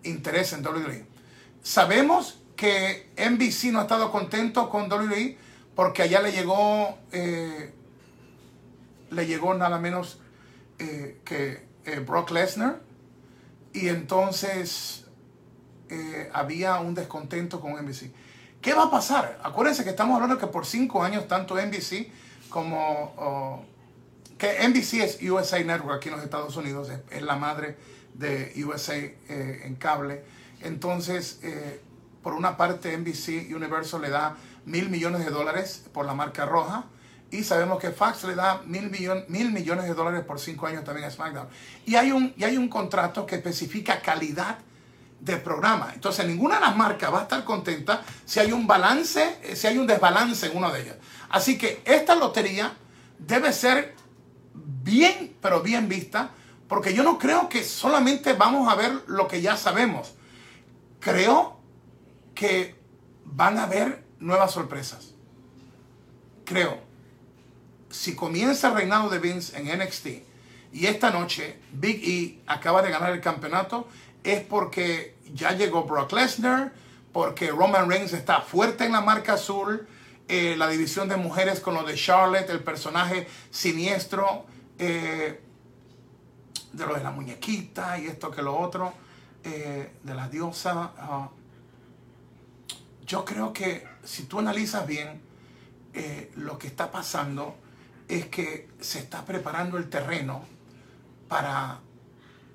interés 0.04 0.54
en 0.54 0.66
WWE. 0.66 1.06
Sabemos 1.62 2.43
que 2.64 3.10
NBC 3.18 3.74
no 3.74 3.80
ha 3.80 3.82
estado 3.82 4.10
contento 4.10 4.70
con 4.70 4.90
WWE 4.90 5.38
porque 5.76 6.02
allá 6.02 6.22
le 6.22 6.32
llegó, 6.32 6.98
eh, 7.12 7.74
le 9.12 9.28
llegó 9.28 9.54
nada 9.54 9.80
menos 9.80 10.22
eh, 10.80 11.20
que 11.26 11.66
eh, 11.84 12.00
Brock 12.00 12.32
Lesnar 12.32 12.80
y 13.74 13.90
entonces 13.90 15.02
había 16.32 16.80
un 16.80 16.96
descontento 16.96 17.60
con 17.60 17.74
NBC. 17.74 18.12
¿Qué 18.62 18.74
va 18.74 18.86
a 18.86 18.92
pasar? 18.92 19.40
Acuérdense 19.44 19.84
que 19.84 19.90
estamos 19.90 20.16
hablando 20.16 20.40
que 20.40 20.48
por 20.48 20.66
cinco 20.66 21.04
años 21.04 21.28
tanto 21.28 21.56
NBC 21.56 22.08
como 22.50 23.66
que 24.38 24.68
NBC 24.68 24.94
es 25.02 25.22
USA 25.22 25.62
Network 25.64 25.98
aquí 25.98 26.10
en 26.10 26.16
los 26.16 26.24
Estados 26.24 26.56
Unidos, 26.56 26.90
es, 27.12 27.22
la 27.22 27.36
madre 27.36 27.78
de 28.14 28.54
USA 28.64 28.96
en 28.96 29.76
cable. 29.76 30.24
Entonces, 30.62 31.40
por 32.24 32.34
una 32.34 32.58
parte, 32.58 32.98
NBC 32.98 33.54
Universal 33.54 34.02
le 34.02 34.10
da 34.10 34.36
mil 34.66 34.90
millones 34.90 35.26
de 35.26 35.30
dólares 35.30 35.84
por 35.94 36.06
la 36.06 36.14
marca 36.14 36.46
roja. 36.46 36.86
Y 37.30 37.44
sabemos 37.44 37.80
que 37.80 37.92
Fox 37.92 38.24
le 38.24 38.36
da 38.36 38.62
mil, 38.66 38.90
mil 39.28 39.52
millones 39.52 39.86
de 39.86 39.94
dólares 39.94 40.24
por 40.24 40.40
cinco 40.40 40.68
años 40.68 40.84
también 40.84 41.08
a 41.08 41.12
SmackDown. 41.12 41.48
Y 41.86 41.96
hay, 41.96 42.12
un, 42.12 42.34
y 42.38 42.44
hay 42.44 42.58
un 42.58 42.70
contrato 42.70 43.26
que 43.26 43.36
especifica 43.36 44.02
calidad 44.02 44.60
de 45.20 45.38
programa. 45.38 45.92
Entonces 45.94 46.26
ninguna 46.28 46.56
de 46.56 46.62
las 46.62 46.76
marcas 46.76 47.12
va 47.12 47.20
a 47.20 47.24
estar 47.24 47.44
contenta 47.44 48.04
si 48.26 48.40
hay 48.40 48.52
un 48.52 48.68
balance, 48.68 49.40
eh, 49.42 49.56
si 49.56 49.68
hay 49.68 49.78
un 49.78 49.88
desbalance 49.88 50.46
en 50.46 50.58
una 50.58 50.72
de 50.72 50.82
ellas. 50.82 50.96
Así 51.30 51.58
que 51.58 51.82
esta 51.86 52.16
lotería 52.16 52.74
debe 53.18 53.52
ser 53.52 53.96
bien, 54.54 55.36
pero 55.42 55.62
bien 55.62 55.90
vista, 55.90 56.32
porque 56.68 56.94
yo 56.94 57.04
no 57.04 57.18
creo 57.18 57.50
que 57.50 57.64
solamente 57.64 58.34
vamos 58.34 58.72
a 58.72 58.76
ver 58.76 58.92
lo 59.08 59.28
que 59.28 59.42
ya 59.42 59.58
sabemos. 59.58 60.14
Creo 61.00 61.63
que 62.36 62.76
van 63.26 63.58
a 63.58 63.64
haber 63.64 64.04
nuevas 64.20 64.52
sorpresas. 64.52 65.14
Creo, 66.46 66.80
si 67.90 68.16
comienza 68.16 68.70
el 68.70 68.76
reinado 68.76 69.10
de 69.10 69.20
Vince 69.20 69.58
en 69.58 69.68
NXT 69.80 70.08
y 70.74 70.88
esta 70.88 71.12
noche 71.12 71.60
Big 71.72 72.04
E 72.04 72.42
acaba 72.48 72.82
de 72.82 72.90
ganar 72.90 73.12
el 73.12 73.22
campeonato, 73.22 73.88
es 74.24 74.42
porque 74.42 75.16
ya 75.34 75.52
llegó 75.52 75.84
Brock 75.84 76.12
Lesnar, 76.12 76.74
porque 77.12 77.52
Roman 77.52 77.90
Reigns 77.90 78.14
está 78.14 78.42
fuerte 78.42 78.86
en 78.86 78.92
la 78.92 79.02
marca 79.02 79.34
azul, 79.34 79.88
eh, 80.28 80.56
la 80.58 80.68
división 80.68 81.08
de 81.10 81.18
mujeres 81.18 81.60
con 81.60 81.76
lo 81.76 81.84
de 81.84 81.96
Charlotte, 81.96 82.50
el 82.50 82.64
personaje 82.64 83.28
siniestro, 83.52 84.46
eh, 84.80 85.40
de 86.72 86.86
lo 86.86 86.96
de 86.96 87.04
la 87.04 87.12
muñequita 87.12 88.00
y 88.00 88.08
esto 88.08 88.32
que 88.32 88.42
lo 88.42 88.58
otro, 88.58 88.94
eh, 89.44 89.92
de 90.02 90.16
la 90.16 90.28
diosa. 90.28 90.92
Ah, 90.98 91.30
yo 93.06 93.26
creo 93.26 93.54
que 93.54 93.88
si 94.04 94.24
tú 94.24 94.40
analizas 94.40 94.88
bien, 94.88 95.22
eh, 95.94 96.32
lo 96.36 96.58
que 96.58 96.68
está 96.68 96.92
pasando 96.92 97.56
es 98.08 98.28
que 98.28 98.70
se 98.80 99.00
está 99.00 99.26
preparando 99.26 99.78
el 99.78 99.90
terreno 99.90 100.44
para 101.28 101.80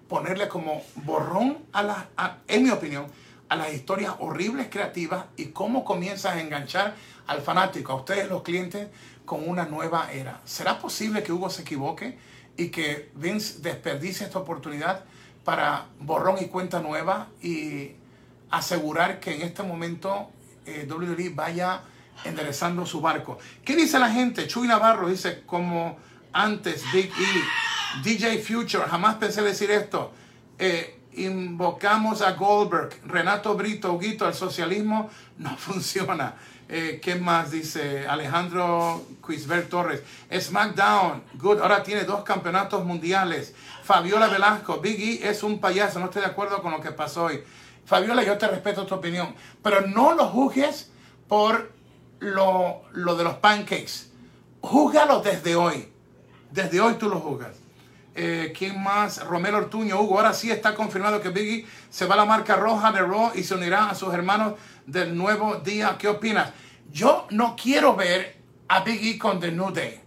ponerle 0.09 0.49
como 0.49 0.83
borrón 0.97 1.59
a 1.73 1.83
las, 1.83 2.05
en 2.47 2.65
mi 2.65 2.71
opinión, 2.71 3.07
a 3.49 3.57
las 3.57 3.73
historias 3.73 4.15
horribles 4.19 4.69
creativas 4.71 5.27
y 5.37 5.47
cómo 5.47 5.85
comienzas 5.85 6.35
a 6.35 6.41
enganchar 6.41 6.95
al 7.27 7.43
fanático, 7.43 7.93
a 7.93 7.97
ustedes 7.97 8.29
los 8.29 8.43
clientes, 8.43 8.89
con 9.25 9.49
una 9.49 9.67
nueva 9.67 10.13
era. 10.13 10.41
¿Será 10.45 10.79
posible 10.79 11.23
que 11.23 11.33
Hugo 11.33 11.51
se 11.51 11.63
equivoque 11.63 12.19
y 12.57 12.69
que 12.69 13.11
Vince 13.15 13.61
desperdicie 13.61 14.27
esta 14.27 14.39
oportunidad 14.39 15.05
para 15.45 15.87
borrón 16.01 16.37
y 16.41 16.47
cuenta 16.47 16.81
nueva 16.81 17.29
y 17.43 17.93
asegurar 18.51 19.21
que 19.21 19.35
en 19.35 19.43
este 19.43 19.63
momento 19.63 20.31
eh, 20.69 20.87
WWE 20.91 21.31
vaya 21.35 21.83
enderezando 22.25 22.85
su 22.85 23.01
barco? 23.01 23.39
¿Qué 23.65 23.77
dice 23.77 23.99
la 23.99 24.11
gente? 24.11 24.47
Chuy 24.47 24.69
Navarro 24.69 25.09
dice, 25.09 25.43
como 25.47 25.99
antes, 26.33 26.85
Big 26.93 27.11
E, 27.11 28.03
DJ 28.03 28.39
Future, 28.43 28.85
jamás 28.85 29.17
pensé 29.17 29.43
decir 29.43 29.71
esto. 29.71 30.13
Eh, 30.59 31.01
invocamos 31.15 32.23
a 32.23 32.33
Goldberg, 32.33 33.01
Renato 33.07 33.55
Brito, 33.55 33.93
Huguito, 33.93 34.27
el 34.27 34.35
socialismo 34.35 35.11
no 35.39 35.57
funciona. 35.59 36.35
Eh, 36.71 37.01
¿Qué 37.03 37.15
más 37.15 37.51
dice 37.51 38.07
Alejandro 38.07 39.03
Quisbert 39.27 39.71
Torres? 39.71 40.03
SmackDown, 40.31 41.23
good, 41.35 41.61
ahora 41.61 41.83
tiene 41.83 42.05
dos 42.05 42.23
campeonatos 42.25 42.85
mundiales. 42.85 43.55
Fabiola 43.83 44.29
Velasco, 44.29 44.79
Big 44.79 45.23
E 45.23 45.31
es 45.31 45.43
un 45.43 45.61
payaso, 45.61 45.99
no 45.99 46.07
estoy 46.07 46.23
de 46.23 46.29
acuerdo 46.29 46.61
con 46.61 46.73
lo 46.73 46.81
que 46.81 46.93
pasó 46.93 47.25
hoy. 47.25 47.43
Fabiola, 47.89 48.23
yo 48.23 48.37
te 48.37 48.47
respeto 48.47 48.85
tu 48.85 48.97
opinión, 48.97 49.35
pero 49.63 49.81
no 49.87 50.13
lo 50.13 50.27
juzgues 50.27 50.91
por 51.27 51.73
lo, 52.19 52.83
lo 52.93 53.17
de 53.17 53.25
los 53.25 53.37
pancakes. 53.37 54.11
Júzgalo 54.61 55.21
desde 55.21 55.57
hoy. 55.57 55.89
Desde 56.51 56.83
hoy 56.83 56.97
tú 56.97 57.09
lo 57.09 57.19
juzgas. 57.19 57.57
Eh, 58.15 58.53
¿Quién 58.57 58.83
más? 58.83 59.25
Romero 59.25 59.57
Ortuño, 59.57 60.03
Hugo. 60.03 60.19
Ahora 60.19 60.35
sí 60.35 60.51
está 60.51 60.75
confirmado 60.75 61.23
que 61.23 61.31
Biggie 61.31 61.67
se 61.89 62.05
va 62.05 62.13
a 62.13 62.19
la 62.19 62.25
marca 62.27 62.57
roja 62.57 62.93
de 62.93 63.01
Raw 63.01 63.33
y 63.35 63.43
se 63.43 63.55
unirá 63.55 63.89
a 63.89 63.95
sus 63.95 64.13
hermanos 64.13 64.53
del 64.85 65.17
nuevo 65.17 65.55
día. 65.57 65.97
¿Qué 65.99 66.09
opinas? 66.09 66.51
Yo 66.93 67.27
no 67.31 67.57
quiero 67.57 67.97
ver 67.97 68.37
a 68.69 68.81
Biggie 68.81 69.19
con 69.19 69.41
The 69.41 69.51
New 69.51 69.73
Day. 69.73 69.99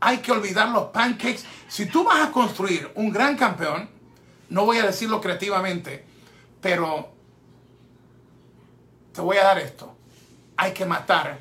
Hay 0.00 0.18
que 0.18 0.32
olvidar 0.32 0.68
los 0.68 0.88
pancakes. 0.88 1.44
Si 1.66 1.86
tú 1.86 2.04
vas 2.04 2.28
a 2.28 2.30
construir 2.30 2.90
un 2.94 3.10
gran 3.10 3.38
campeón, 3.38 3.88
no 4.50 4.66
voy 4.66 4.76
a 4.76 4.86
decirlo 4.86 5.18
creativamente, 5.18 6.11
pero 6.62 7.12
te 9.12 9.20
voy 9.20 9.36
a 9.36 9.44
dar 9.44 9.58
esto. 9.58 9.94
Hay 10.56 10.72
que 10.72 10.86
matar 10.86 11.40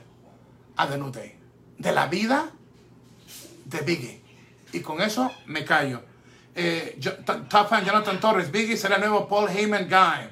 a 0.75 0.87
The. 0.87 1.39
De 1.77 1.91
la 1.91 2.07
vida 2.07 2.49
de 3.65 3.81
Biggie. 3.81 4.21
Y 4.73 4.81
con 4.81 5.01
eso 5.01 5.31
me 5.45 5.63
callo. 5.63 6.01
Eh, 6.53 6.99
top 7.23 7.69
fan 7.69 7.85
Jonathan 7.85 8.19
Torres, 8.19 8.51
Biggie 8.51 8.75
será 8.75 8.95
el 8.95 9.01
nuevo 9.01 9.27
Paul 9.27 9.49
Heyman 9.49 9.87
guy. 9.87 10.29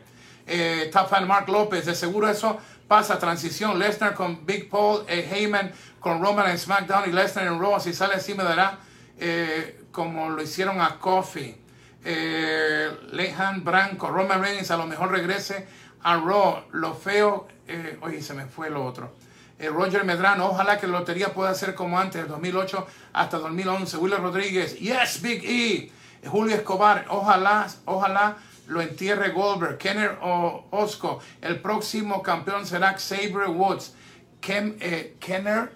Eh, 0.47 0.89
top 0.91 1.07
fan 1.07 1.27
Mark 1.27 1.47
López, 1.47 1.85
de 1.85 1.95
seguro 1.95 2.27
eso 2.27 2.59
pasa. 2.87 3.19
Transición, 3.19 3.77
Lesnar 3.77 4.15
con 4.15 4.45
Big 4.45 4.69
Paul, 4.69 5.05
eh, 5.07 5.29
Heyman 5.31 5.71
con 5.99 6.21
Roman 6.21 6.49
en 6.49 6.57
SmackDown 6.57 7.09
y 7.09 7.13
Lesnar 7.13 7.47
en 7.47 7.59
Raw. 7.59 7.79
Si 7.79 7.93
sale 7.93 8.15
así 8.15 8.33
me 8.33 8.43
dará 8.43 8.79
eh, 9.17 9.83
como 9.91 10.29
lo 10.29 10.41
hicieron 10.41 10.81
a 10.81 10.97
Coffee. 10.97 11.68
Eh, 12.03 12.89
Lehan 13.11 13.63
Branco, 13.63 14.09
Roman 14.09 14.41
Reigns 14.41 14.71
a 14.71 14.77
lo 14.77 14.85
mejor 14.85 15.11
regrese 15.11 15.67
a 16.01 16.15
Raw. 16.15 16.63
Lo 16.71 16.93
feo, 16.93 17.47
eh, 17.67 17.97
oye, 18.01 18.21
se 18.21 18.33
me 18.33 18.45
fue 18.45 18.69
lo 18.69 18.85
otro. 18.85 19.15
Eh, 19.57 19.69
Roger 19.69 20.05
Medrano, 20.05 20.47
ojalá 20.47 20.79
que 20.79 20.87
la 20.87 20.99
lotería 20.99 21.33
pueda 21.33 21.53
ser 21.53 21.75
como 21.75 21.99
antes, 21.99 22.27
2008 22.27 22.87
hasta 23.13 23.37
2011. 23.39 23.97
William 23.97 24.21
Rodríguez, 24.21 24.79
yes, 24.79 25.21
Big 25.21 25.43
E. 25.43 25.91
Julio 26.25 26.55
Escobar, 26.55 27.05
ojalá, 27.09 27.67
ojalá 27.85 28.37
lo 28.67 28.81
entierre 28.81 29.29
Goldberg. 29.31 29.77
Kenner 29.77 30.17
o 30.21 30.67
Osco, 30.71 31.19
el 31.41 31.61
próximo 31.61 32.21
campeón 32.21 32.65
será 32.65 32.97
Xavier 32.97 33.49
Woods. 33.49 33.95
Ken, 34.41 34.77
eh, 34.79 35.17
Kenner, 35.19 35.73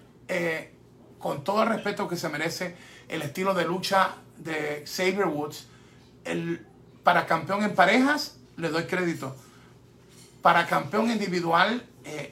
con 1.18 1.44
todo 1.44 1.62
el 1.62 1.68
respeto 1.70 2.08
que 2.08 2.16
se 2.16 2.28
merece, 2.30 2.76
el 3.08 3.22
estilo 3.22 3.52
de 3.52 3.64
lucha 3.66 4.16
de 4.38 4.84
Xavier 4.86 5.26
Woods, 5.26 5.66
el, 6.24 6.66
para 7.02 7.26
campeón 7.26 7.62
en 7.62 7.74
parejas, 7.74 8.38
le 8.56 8.70
doy 8.70 8.84
crédito. 8.84 9.34
Para 10.42 10.66
campeón 10.66 11.10
individual, 11.10 11.86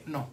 no 0.05 0.29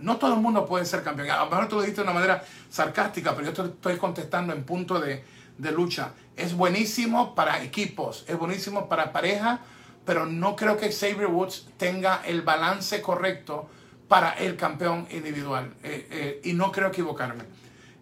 no 0.00 0.16
todo 0.16 0.34
el 0.34 0.40
mundo 0.40 0.66
puede 0.66 0.84
ser 0.84 1.02
campeón. 1.02 1.30
A 1.30 1.44
lo 1.44 1.50
mejor 1.50 1.68
tú 1.68 1.76
lo 1.76 1.82
dijiste 1.82 2.02
de 2.02 2.08
una 2.08 2.14
manera 2.14 2.44
sarcástica, 2.70 3.34
pero 3.34 3.50
yo 3.50 3.52
te 3.52 3.70
estoy 3.70 3.96
contestando 3.96 4.52
en 4.52 4.64
punto 4.64 5.00
de, 5.00 5.24
lucha. 5.58 6.10
Es 6.36 6.54
buenísimo 6.54 7.34
para 7.34 7.62
equipos, 7.62 8.24
es 8.28 8.38
buenísimo 8.38 8.88
para 8.88 9.12
pareja, 9.12 9.60
pero 10.04 10.26
no 10.26 10.54
creo 10.54 10.76
que 10.76 10.92
Xavier 10.92 11.26
Woods 11.26 11.68
tenga 11.78 12.22
el 12.26 12.42
balance 12.42 13.00
correcto 13.00 13.68
para 14.06 14.32
el 14.32 14.56
campeón 14.56 15.08
individual. 15.10 15.72
Eh, 15.82 16.06
eh, 16.10 16.40
y 16.44 16.52
no 16.52 16.70
creo 16.70 16.88
equivocarme. 16.88 17.44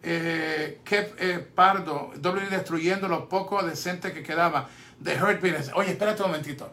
Eh, 0.06 0.80
Kev 0.84 1.14
eh, 1.18 1.38
Pardo, 1.38 2.12
destruyendo 2.50 3.08
lo 3.08 3.26
poco 3.26 3.62
decente 3.62 4.12
que 4.12 4.22
quedaba. 4.22 4.68
The 5.02 5.20
Hurt 5.20 5.40
Business. 5.40 5.70
Oye, 5.74 5.92
espérate 5.92 6.22
un 6.22 6.28
momentito. 6.28 6.70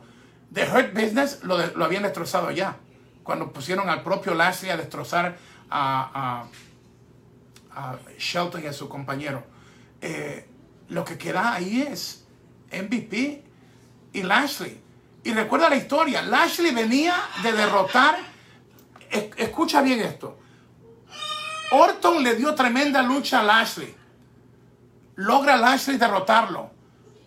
The 0.54 0.70
Hurt 0.70 0.94
Business 0.94 1.42
lo, 1.44 1.56
habían 1.84 2.04
destrozado 2.04 2.52
ya 2.52 2.76
cuando 3.24 3.54
pusieron 3.54 3.90
al 3.90 4.04
propio 4.04 4.34
Lashley 4.34 4.72
a 4.72 4.78
destrozar 4.78 5.38
a, 5.70 6.46
Shelton 8.18 8.64
y 8.64 8.68
a 8.68 8.74
su 8.74 8.90
compañero. 8.90 9.46
Eh, 10.02 10.46
lo 10.90 11.06
que 11.06 11.18
queda 11.18 11.54
ahí 11.54 11.82
es 11.82 12.26
MVP 12.74 13.44
y 14.12 14.24
Lashley. 14.24 14.82
Y 15.24 15.32
recuerda 15.32 15.70
la 15.70 15.78
historia, 15.78 16.22
Lashley 16.22 16.74
venía 16.74 17.16
de 17.44 17.54
derrotar, 17.54 18.18
escucha 19.38 19.82
bien 19.82 20.02
esto, 20.02 20.41
Orton 21.72 22.24
le 22.24 22.36
dio 22.36 22.54
tremenda 22.54 23.02
lucha 23.02 23.40
a 23.40 23.44
Lashley, 23.44 23.96
logra 25.16 25.56
Lashley 25.56 25.98
derrotarlo, 25.98 26.72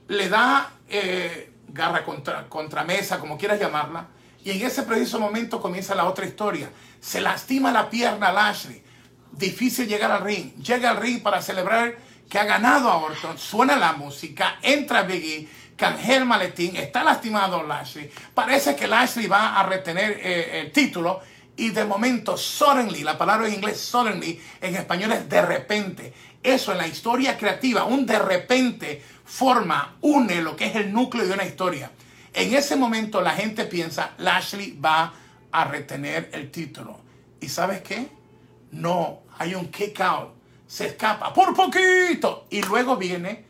le 0.09 0.29
da 0.29 0.71
eh, 0.89 1.53
garra 1.69 2.05
contra, 2.05 2.49
contra 2.49 2.85
mesa, 2.85 3.19
como 3.19 3.39
quieras 3.39 3.59
llamarla, 3.59 4.07
y 4.45 4.51
en 4.51 4.67
ese 4.67 4.83
preciso 4.83 5.19
momento 5.19 5.61
comienza 5.61 5.95
la 5.95 6.05
otra 6.05 6.27
historia. 6.27 6.71
Se 7.01 7.21
lastima 7.21 7.73
la 7.73 7.89
pierna 7.89 8.29
a 8.29 8.33
Lashley. 8.33 8.83
Difícil 9.33 9.89
llegar 9.89 10.13
al 10.13 10.23
ring. 10.23 10.55
Llega 10.57 10.91
al 10.91 10.99
ring 10.99 11.23
para 11.23 11.41
celebrar 11.41 11.97
que 12.29 12.39
ha 12.39 12.45
ganado 12.45 12.91
a 12.91 12.99
Orton. 12.99 13.39
Suena 13.39 13.77
la 13.77 13.95
música. 13.95 14.59
Entra 14.61 15.03
Biggie. 15.03 15.49
Canjea 15.77 16.19
el 16.19 16.27
maletín. 16.27 16.77
Está 16.77 17.03
lastimado 17.03 17.63
Lashley. 17.63 18.11
Parece 18.35 18.77
que 18.77 18.87
Lashley 18.87 19.27
va 19.27 19.59
a 19.59 19.63
retener 19.63 20.21
eh, 20.23 20.61
el 20.61 20.73
título. 20.73 21.23
Y 21.57 21.71
de 21.71 21.85
momento, 21.85 22.37
suddenly, 22.37 23.03
la 23.03 23.17
palabra 23.17 23.47
en 23.47 23.55
inglés 23.55 23.81
suddenly, 23.81 24.41
en 24.61 24.75
español 24.75 25.13
es 25.13 25.29
de 25.29 25.43
repente. 25.43 26.13
Eso 26.43 26.73
en 26.73 26.79
la 26.79 26.89
historia 26.89 27.39
creativa, 27.39 27.85
un 27.85 28.05
de 28.07 28.19
repente 28.19 29.03
forma, 29.25 29.97
une 30.01 30.43
lo 30.43 30.57
que 30.57 30.67
es 30.67 30.77
el 30.77 30.93
núcleo 30.93 31.27
de 31.27 31.33
una 31.33 31.45
historia. 31.45 31.91
En 32.33 32.53
ese 32.55 32.77
momento 32.77 33.21
la 33.21 33.35
gente 33.35 33.65
piensa, 33.65 34.15
Lashley 34.19 34.79
va 34.79 35.15
a 35.53 35.65
retener 35.65 36.31
el 36.33 36.51
título. 36.51 36.99
¿Y 37.41 37.49
sabes 37.49 37.83
qué? 37.83 38.09
No, 38.73 39.21
hay 39.39 39.55
un 39.55 39.71
kick 39.71 40.01
out. 40.01 40.35
Se 40.67 40.87
escapa 40.87 41.33
por 41.33 41.55
poquito. 41.55 42.47
Y 42.51 42.63
luego 42.63 42.97
viene 42.97 43.45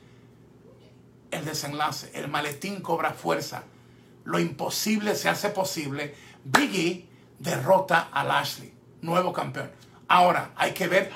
el 1.30 1.44
desenlace. 1.44 2.10
El 2.12 2.28
maletín 2.28 2.80
cobra 2.80 3.14
fuerza. 3.14 3.64
Lo 4.24 4.38
imposible 4.38 5.14
se 5.14 5.30
hace 5.30 5.48
posible. 5.48 6.14
Biggie 6.44 7.08
derrota 7.38 8.08
a 8.12 8.24
Lashley, 8.24 8.72
nuevo 9.02 9.32
campeón. 9.32 9.70
Ahora 10.08 10.52
hay 10.56 10.72
que 10.72 10.86
ver 10.88 11.10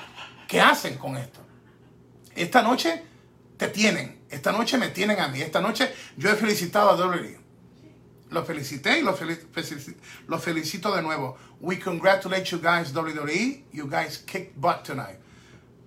qué 0.47 0.61
hacen 0.61 0.97
con 0.97 1.17
esto. 1.17 1.39
Esta 2.35 2.61
noche 2.61 3.03
te 3.57 3.67
tienen. 3.67 4.21
Esta 4.29 4.51
noche 4.51 4.77
me 4.77 4.89
tienen 4.89 5.19
a 5.19 5.27
mí. 5.27 5.41
Esta 5.41 5.61
noche 5.61 5.93
yo 6.17 6.29
he 6.29 6.35
felicitado 6.35 6.89
a 6.89 6.95
WWE. 6.95 7.39
Lo 8.29 8.45
felicité 8.45 8.99
y 8.99 9.01
lo, 9.01 9.17
lo 10.27 10.39
felicito 10.39 10.95
de 10.95 11.01
nuevo. 11.01 11.37
We 11.59 11.79
congratulate 11.79 12.45
you 12.45 12.59
guys, 12.59 12.93
WWE. 12.93 13.65
You 13.73 13.89
guys 13.89 14.19
kicked 14.19 14.55
butt 14.55 14.83
tonight. 14.83 15.19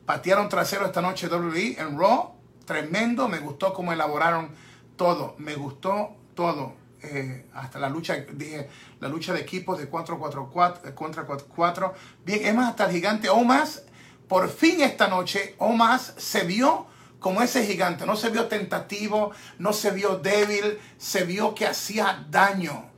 Patearon 0.04 0.48
trasero 0.48 0.86
esta 0.86 1.00
noche 1.00 1.28
WWE 1.28 1.76
en 1.78 1.98
Raw. 1.98 2.34
Tremendo. 2.66 3.28
Me 3.28 3.38
gustó 3.38 3.72
cómo 3.72 3.92
elaboraron 3.92 4.50
todo. 4.96 5.36
Me 5.38 5.54
gustó 5.54 6.16
todo. 6.34 6.81
Eh, 7.02 7.46
hasta 7.54 7.80
la 7.80 7.88
lucha, 7.88 8.14
dije, 8.32 8.68
la 9.00 9.08
lucha 9.08 9.32
de 9.32 9.40
equipos 9.40 9.76
de 9.78 9.90
4-4-4 9.90 10.80
eh, 10.84 10.94
contra 10.94 11.26
4-4. 11.26 11.92
Bien, 12.24 12.46
es 12.46 12.54
más, 12.54 12.70
hasta 12.70 12.86
el 12.86 12.92
gigante 12.92 13.28
Omas. 13.28 13.82
Por 14.28 14.48
fin 14.48 14.80
esta 14.80 15.08
noche, 15.08 15.56
Omas 15.58 16.14
se 16.16 16.44
vio 16.44 16.86
como 17.18 17.42
ese 17.42 17.66
gigante. 17.66 18.06
No 18.06 18.16
se 18.16 18.30
vio 18.30 18.46
tentativo, 18.46 19.32
no 19.58 19.72
se 19.72 19.90
vio 19.90 20.18
débil, 20.18 20.78
se 20.96 21.24
vio 21.24 21.54
que 21.54 21.66
hacía 21.66 22.26
daño. 22.30 22.90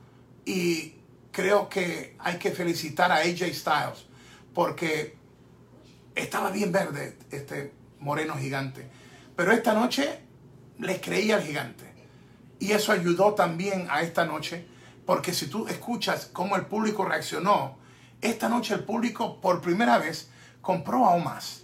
Y 0.45 0.95
creo 1.31 1.67
que 1.67 2.15
hay 2.19 2.37
que 2.37 2.51
felicitar 2.51 3.11
a 3.11 3.17
AJ 3.17 3.53
Styles 3.53 4.05
porque 4.53 5.17
estaba 6.13 6.51
bien 6.51 6.71
verde 6.71 7.17
este 7.31 7.73
moreno 7.99 8.35
gigante. 8.37 8.87
Pero 9.35 9.51
esta 9.51 9.73
noche 9.73 10.19
le 10.79 11.01
creía 11.01 11.35
al 11.37 11.43
gigante. 11.43 11.84
Y 12.59 12.71
eso 12.71 12.91
ayudó 12.91 13.33
también 13.33 13.87
a 13.89 14.01
esta 14.01 14.25
noche, 14.25 14.67
porque 15.05 15.33
si 15.33 15.47
tú 15.47 15.67
escuchas 15.67 16.29
cómo 16.31 16.55
el 16.55 16.65
público 16.65 17.05
reaccionó, 17.05 17.77
esta 18.21 18.49
noche 18.49 18.73
el 18.73 18.83
público 18.83 19.39
por 19.41 19.61
primera 19.61 19.97
vez 19.97 20.29
compró 20.61 21.05
aún 21.05 21.23
más. 21.23 21.63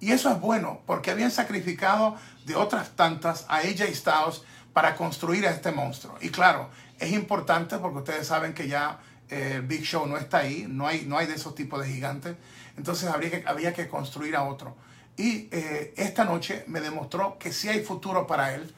Y 0.00 0.12
eso 0.12 0.30
es 0.30 0.40
bueno, 0.40 0.80
porque 0.86 1.10
habían 1.10 1.30
sacrificado 1.30 2.16
de 2.44 2.54
otras 2.54 2.90
tantas 2.94 3.46
a 3.48 3.58
AJ 3.58 3.94
Styles 3.94 4.42
para 4.72 4.94
construir 4.94 5.46
a 5.46 5.50
este 5.50 5.72
monstruo. 5.72 6.16
Y 6.20 6.28
claro, 6.28 6.70
es 6.98 7.12
importante 7.12 7.78
porque 7.78 7.98
ustedes 7.98 8.26
saben 8.26 8.54
que 8.54 8.68
ya 8.68 9.00
eh, 9.28 9.54
el 9.56 9.62
Big 9.62 9.82
Show 9.82 10.06
no 10.06 10.16
está 10.16 10.38
ahí, 10.38 10.66
no 10.68 10.86
hay, 10.86 11.04
no 11.06 11.18
hay 11.18 11.26
de 11.26 11.34
esos 11.34 11.54
tipos 11.54 11.80
de 11.80 11.92
gigantes. 11.92 12.36
Entonces 12.76 13.08
habría 13.08 13.30
que, 13.30 13.44
había 13.46 13.72
que 13.72 13.88
construir 13.88 14.36
a 14.36 14.44
otro. 14.44 14.76
Y 15.16 15.48
eh, 15.50 15.94
esta 15.96 16.24
noche 16.24 16.64
me 16.68 16.80
demostró 16.80 17.38
que 17.38 17.52
sí 17.52 17.68
hay 17.68 17.82
futuro 17.82 18.26
para 18.26 18.54
él. 18.54 18.72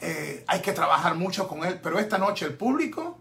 Eh, 0.00 0.44
hay 0.46 0.60
que 0.60 0.72
trabajar 0.72 1.14
mucho 1.14 1.48
con 1.48 1.64
él, 1.64 1.80
pero 1.82 1.98
esta 1.98 2.18
noche 2.18 2.46
el 2.46 2.54
público 2.54 3.18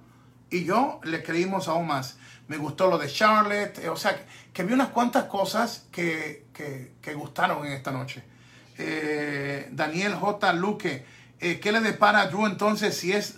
y 0.49 0.63
yo 0.63 0.99
le 1.03 1.23
creímos 1.23 1.67
aún 1.67 1.87
más. 1.87 2.17
Me 2.47 2.57
gustó 2.57 2.89
lo 2.89 2.97
de 2.97 3.07
Charlotte, 3.07 3.87
o 3.89 3.97
sea, 3.97 4.25
que, 4.53 4.63
vi 4.63 4.73
unas 4.73 4.89
cuantas 4.89 5.25
cosas 5.25 5.85
que, 5.91 6.45
que, 6.53 7.13
gustaron 7.13 7.65
en 7.65 7.73
esta 7.73 7.91
noche. 7.91 8.23
Daniel 9.71 10.15
J. 10.15 10.53
Luque, 10.53 11.05
¿qué 11.39 11.71
le 11.71 11.81
depara 11.81 12.21
a 12.21 12.27
Drew 12.27 12.45
entonces 12.45 12.97
si 12.97 13.11
es 13.11 13.35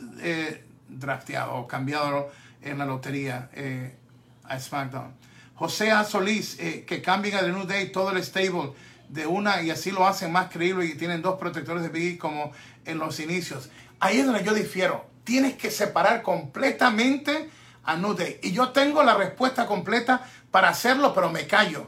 drafteado 0.90 1.56
o 1.56 1.68
cambiado 1.68 2.32
en 2.62 2.78
la 2.78 2.86
lotería 2.86 3.50
eh, 3.54 3.96
a 4.44 4.60
SmackDown. 4.60 5.14
José 5.56 5.92
A. 5.92 6.04
Solís, 6.04 6.58
eh, 6.60 6.86
que 6.86 7.02
cambien 7.02 7.36
a 7.36 7.42
The 7.42 7.52
New 7.52 7.66
Day 7.66 7.92
todo 7.92 8.12
el 8.12 8.24
stable 8.24 8.72
de 9.10 9.28
una 9.28 9.62
y 9.62 9.72
así 9.72 9.92
lo 9.92 10.08
hacen 10.08 10.32
más 10.32 10.50
creíble 10.50 10.86
y 10.86 10.96
tienen 10.96 11.22
dos 11.22 11.38
protectores 11.38 11.84
de 11.84 11.90
Big 11.90 12.18
como 12.18 12.52
en 12.86 12.98
los 12.98 13.20
inicios. 13.20 13.70
Ahí 14.00 14.20
es 14.20 14.26
donde 14.26 14.44
yo 14.44 14.54
difiero. 14.54 15.06
Tienes 15.24 15.56
que 15.56 15.70
separar 15.70 16.22
completamente 16.22 17.50
a 17.84 17.96
New 17.98 18.14
Day. 18.14 18.40
Y 18.42 18.52
yo 18.52 18.70
tengo 18.70 19.04
la 19.04 19.16
respuesta 19.16 19.68
completa 19.68 20.26
para 20.52 20.70
hacerlo, 20.70 21.14
pero 21.14 21.30
me 21.30 21.46
callo. 21.48 21.88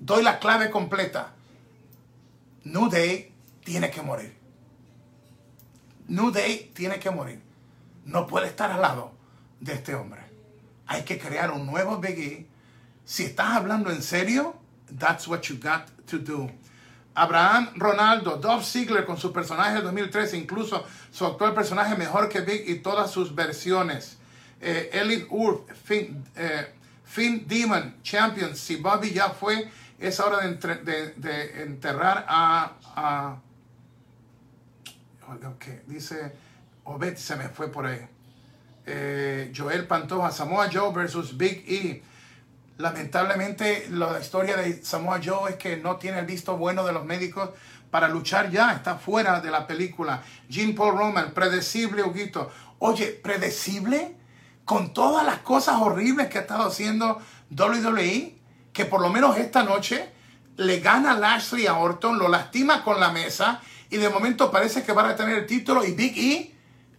Doy 0.00 0.22
la 0.22 0.38
clave 0.38 0.70
completa. 0.70 1.32
New 2.64 2.88
Day 2.90 3.32
tiene 3.64 3.90
que 3.90 4.02
morir. 4.02 4.36
New 6.08 6.30
Day 6.30 6.72
tiene 6.74 6.98
que 6.98 7.10
morir 7.10 7.46
no 8.06 8.26
puede 8.26 8.46
estar 8.46 8.70
al 8.70 8.80
lado 8.80 9.12
de 9.60 9.74
este 9.74 9.94
hombre. 9.94 10.22
Hay 10.86 11.02
que 11.02 11.18
crear 11.18 11.50
un 11.50 11.66
nuevo 11.66 11.98
Biggie. 11.98 12.46
Si 13.04 13.24
estás 13.24 13.56
hablando 13.56 13.90
en 13.90 14.02
serio, 14.02 14.54
that's 14.90 15.26
what 15.28 15.48
you 15.48 15.56
got 15.56 15.88
to 16.06 16.18
do. 16.18 16.50
Abraham 17.16 17.68
Ronaldo, 17.78 18.40
Dolph 18.40 18.64
Ziggler 18.64 19.06
con 19.06 19.16
su 19.16 19.32
personaje 19.32 19.74
del 19.74 19.84
2013, 19.84 20.36
incluso 20.36 20.84
su 21.10 21.24
actual 21.24 21.54
personaje 21.54 21.96
mejor 21.96 22.28
que 22.28 22.40
Big 22.40 22.68
y 22.68 22.82
todas 22.82 23.10
sus 23.10 23.34
versiones. 23.34 24.18
Eh, 24.60 24.90
Elite 24.92 25.26
Urf, 25.30 25.60
Finn, 25.84 26.24
eh, 26.36 26.74
Finn, 27.04 27.46
Demon, 27.46 27.94
Champion. 28.02 28.54
Si 28.54 28.76
Bobby 28.76 29.12
ya 29.12 29.30
fue, 29.30 29.70
es 29.98 30.20
hora 30.20 30.46
de, 30.46 31.14
de, 31.16 31.62
enterrar 31.62 32.26
a, 32.28 32.72
a 32.94 33.36
okay, 35.54 35.80
dice 35.86 36.32
Obed 36.84 37.16
se 37.16 37.36
me 37.36 37.48
fue 37.48 37.68
por 37.68 37.86
ahí. 37.86 38.06
Eh, 38.84 39.52
Joel 39.56 39.86
Pantoja, 39.86 40.30
Samoa 40.30 40.68
Joe 40.72 40.92
versus 40.92 41.36
Big 41.36 41.64
E. 41.66 42.02
Lamentablemente 42.78 43.86
la 43.90 44.20
historia 44.20 44.56
de 44.56 44.84
Samoa 44.84 45.20
Joe 45.24 45.52
es 45.52 45.56
que 45.56 45.78
no 45.78 45.96
tiene 45.96 46.18
el 46.18 46.26
visto 46.26 46.56
bueno 46.56 46.84
de 46.84 46.92
los 46.92 47.04
médicos 47.04 47.50
para 47.90 48.08
luchar 48.08 48.50
ya, 48.50 48.72
está 48.72 48.96
fuera 48.96 49.40
de 49.40 49.50
la 49.50 49.66
película. 49.66 50.22
Jim 50.50 50.74
Paul 50.74 50.98
Roman, 50.98 51.32
predecible, 51.32 52.02
Huguito. 52.02 52.50
Oye, 52.78 53.06
predecible 53.06 54.16
con 54.66 54.92
todas 54.92 55.24
las 55.24 55.38
cosas 55.38 55.76
horribles 55.80 56.28
que 56.28 56.38
ha 56.38 56.40
estado 56.42 56.66
haciendo 56.66 57.20
WWE, 57.50 58.36
que 58.72 58.84
por 58.84 59.00
lo 59.00 59.08
menos 59.08 59.38
esta 59.38 59.62
noche 59.62 60.12
le 60.56 60.80
gana 60.80 61.16
Lashley 61.16 61.66
a 61.66 61.78
Orton, 61.78 62.18
lo 62.18 62.28
lastima 62.28 62.82
con 62.82 63.00
la 63.00 63.10
mesa 63.10 63.60
y 63.88 63.96
de 63.96 64.10
momento 64.10 64.50
parece 64.50 64.82
que 64.82 64.92
va 64.92 65.08
a 65.08 65.16
tener 65.16 65.38
el 65.38 65.46
título 65.46 65.84
y 65.84 65.92
Big 65.92 66.18
E 66.18 66.54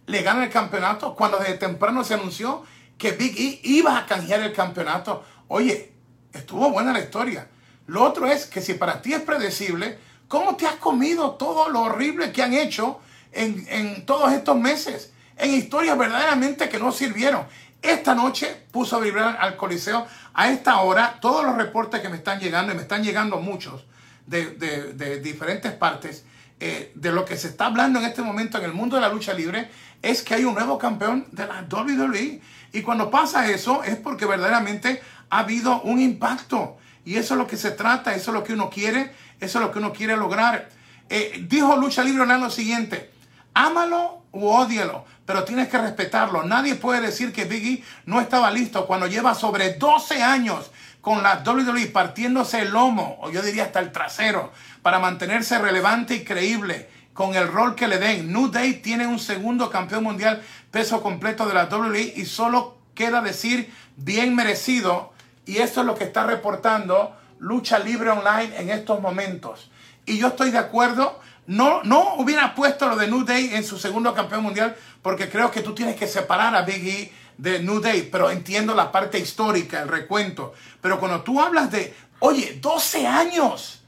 le 0.06 0.22
gana 0.22 0.44
el 0.44 0.50
campeonato 0.50 1.14
cuando 1.14 1.38
desde 1.38 1.54
temprano 1.54 2.02
se 2.02 2.14
anunció 2.14 2.64
que 2.96 3.12
Big 3.12 3.38
E 3.38 3.60
iba 3.62 3.98
a 3.98 4.06
canjear 4.06 4.40
el 4.40 4.52
campeonato. 4.52 5.24
Oye, 5.48 5.92
estuvo 6.32 6.70
buena 6.70 6.92
la 6.92 7.00
historia. 7.00 7.48
Lo 7.86 8.04
otro 8.04 8.26
es 8.26 8.46
que 8.46 8.60
si 8.60 8.74
para 8.74 9.00
ti 9.00 9.14
es 9.14 9.22
predecible, 9.22 9.98
¿cómo 10.28 10.56
te 10.56 10.66
has 10.66 10.76
comido 10.76 11.32
todo 11.32 11.70
lo 11.70 11.80
horrible 11.82 12.32
que 12.32 12.42
han 12.42 12.52
hecho 12.52 13.00
en, 13.32 14.04
todos 14.04 14.32
estos 14.32 14.56
meses? 14.56 15.12
En 15.36 15.54
historias 15.54 15.96
verdaderamente 15.96 16.68
que 16.68 16.78
no 16.78 16.92
sirvieron. 16.92 17.46
Esta 17.80 18.14
noche 18.14 18.66
puso 18.70 18.96
a 18.96 19.00
vibrar 19.00 19.38
al 19.40 19.56
Coliseo. 19.56 20.06
A 20.34 20.50
esta 20.50 20.80
hora, 20.80 21.18
todos 21.20 21.44
los 21.44 21.56
reportes 21.56 22.00
que 22.00 22.08
me 22.08 22.16
están 22.16 22.38
llegando, 22.40 22.72
y 22.72 22.76
me 22.76 22.82
están 22.82 23.02
llegando 23.02 23.38
muchos 23.38 23.84
de, 24.26 24.50
de 24.50 25.20
diferentes 25.20 25.72
partes, 25.72 26.24
eh, 26.60 26.90
de 26.96 27.12
lo 27.12 27.24
que 27.24 27.36
se 27.36 27.46
está 27.46 27.66
hablando 27.66 28.00
en 28.00 28.04
este 28.04 28.20
momento 28.20 28.58
en 28.58 28.64
el 28.64 28.72
mundo 28.72 28.96
de 28.96 29.02
la 29.02 29.08
lucha 29.10 29.32
libre 29.32 29.70
es 30.02 30.22
que 30.22 30.34
hay 30.34 30.44
un 30.44 30.54
nuevo 30.54 30.76
campeón 30.76 31.26
de 31.30 31.46
la 31.46 31.64
WWE. 31.70 32.40
Y 32.72 32.82
cuando 32.82 33.12
pasa 33.12 33.48
eso 33.48 33.84
es 33.84 33.94
porque 33.94 34.26
verdaderamente 34.26 35.00
ha 35.30 35.40
habido 35.40 35.80
un 35.82 36.00
impacto. 36.00 36.76
Y 37.04 37.16
eso 37.16 37.34
es 37.34 37.38
lo 37.38 37.46
que 37.46 37.56
se 37.56 37.70
trata, 37.70 38.14
eso 38.14 38.30
es 38.30 38.34
lo 38.34 38.44
que 38.44 38.52
uno 38.52 38.68
quiere, 38.70 39.12
eso 39.40 39.58
es 39.58 39.64
lo 39.64 39.72
que 39.72 39.78
uno 39.78 39.92
quiere 39.92 40.16
lograr. 40.16 40.68
Eh, 41.08 41.46
dijo 41.48 41.76
Lucha 41.76 42.04
Libre 42.04 42.22
Online 42.22 42.40
lo 42.40 42.50
siguiente, 42.50 43.10
ámalo 43.54 44.22
u 44.32 44.46
odialo, 44.48 45.06
pero 45.24 45.44
tienes 45.44 45.68
que 45.68 45.78
respetarlo. 45.78 46.42
Nadie 46.42 46.74
puede 46.74 47.00
decir 47.00 47.32
que 47.32 47.44
Biggie 47.44 47.82
no 48.04 48.20
estaba 48.20 48.50
listo 48.50 48.86
cuando 48.86 49.06
lleva 49.06 49.34
sobre 49.34 49.74
12 49.74 50.22
años 50.22 50.70
con 51.00 51.22
la 51.22 51.42
WWE 51.46 51.86
partiéndose 51.86 52.60
el 52.60 52.70
lomo, 52.70 53.18
o 53.22 53.30
yo 53.30 53.40
diría 53.40 53.64
hasta 53.64 53.80
el 53.80 53.92
trasero, 53.92 54.52
para 54.82 54.98
mantenerse 54.98 55.58
relevante 55.58 56.14
y 56.16 56.24
creíble 56.24 56.88
con 57.14 57.34
el 57.34 57.48
rol 57.48 57.74
que 57.74 57.88
le 57.88 57.98
den. 57.98 58.32
New 58.32 58.48
Day 58.48 58.74
tiene 58.74 59.06
un 59.06 59.18
segundo 59.18 59.70
campeón 59.70 60.04
mundial 60.04 60.42
peso 60.70 61.02
completo 61.02 61.46
de 61.46 61.54
la 61.54 61.64
WWE 61.64 62.12
y 62.16 62.26
solo 62.26 62.78
queda 62.94 63.20
decir 63.22 63.72
bien 63.96 64.34
merecido. 64.34 65.12
Y 65.48 65.56
eso 65.56 65.80
es 65.80 65.86
lo 65.86 65.94
que 65.94 66.04
está 66.04 66.24
reportando 66.24 67.16
Lucha 67.38 67.78
Libre 67.78 68.10
Online 68.10 68.54
en 68.58 68.68
estos 68.68 69.00
momentos. 69.00 69.70
Y 70.04 70.18
yo 70.18 70.28
estoy 70.28 70.50
de 70.50 70.58
acuerdo. 70.58 71.18
No, 71.46 71.82
no 71.84 72.16
hubiera 72.16 72.54
puesto 72.54 72.86
lo 72.86 72.96
de 72.96 73.08
New 73.08 73.24
Day 73.24 73.54
en 73.54 73.64
su 73.64 73.78
segundo 73.78 74.12
campeón 74.12 74.42
mundial 74.42 74.76
porque 75.00 75.30
creo 75.30 75.50
que 75.50 75.62
tú 75.62 75.74
tienes 75.74 75.96
que 75.96 76.06
separar 76.06 76.54
a 76.54 76.60
Big 76.60 76.86
E 76.86 77.12
de 77.38 77.60
New 77.60 77.80
Day, 77.80 78.10
pero 78.12 78.30
entiendo 78.30 78.74
la 78.74 78.92
parte 78.92 79.18
histórica, 79.18 79.80
el 79.80 79.88
recuento. 79.88 80.52
Pero 80.82 81.00
cuando 81.00 81.22
tú 81.22 81.40
hablas 81.40 81.70
de, 81.70 81.96
oye, 82.18 82.58
12 82.60 83.06
años, 83.06 83.80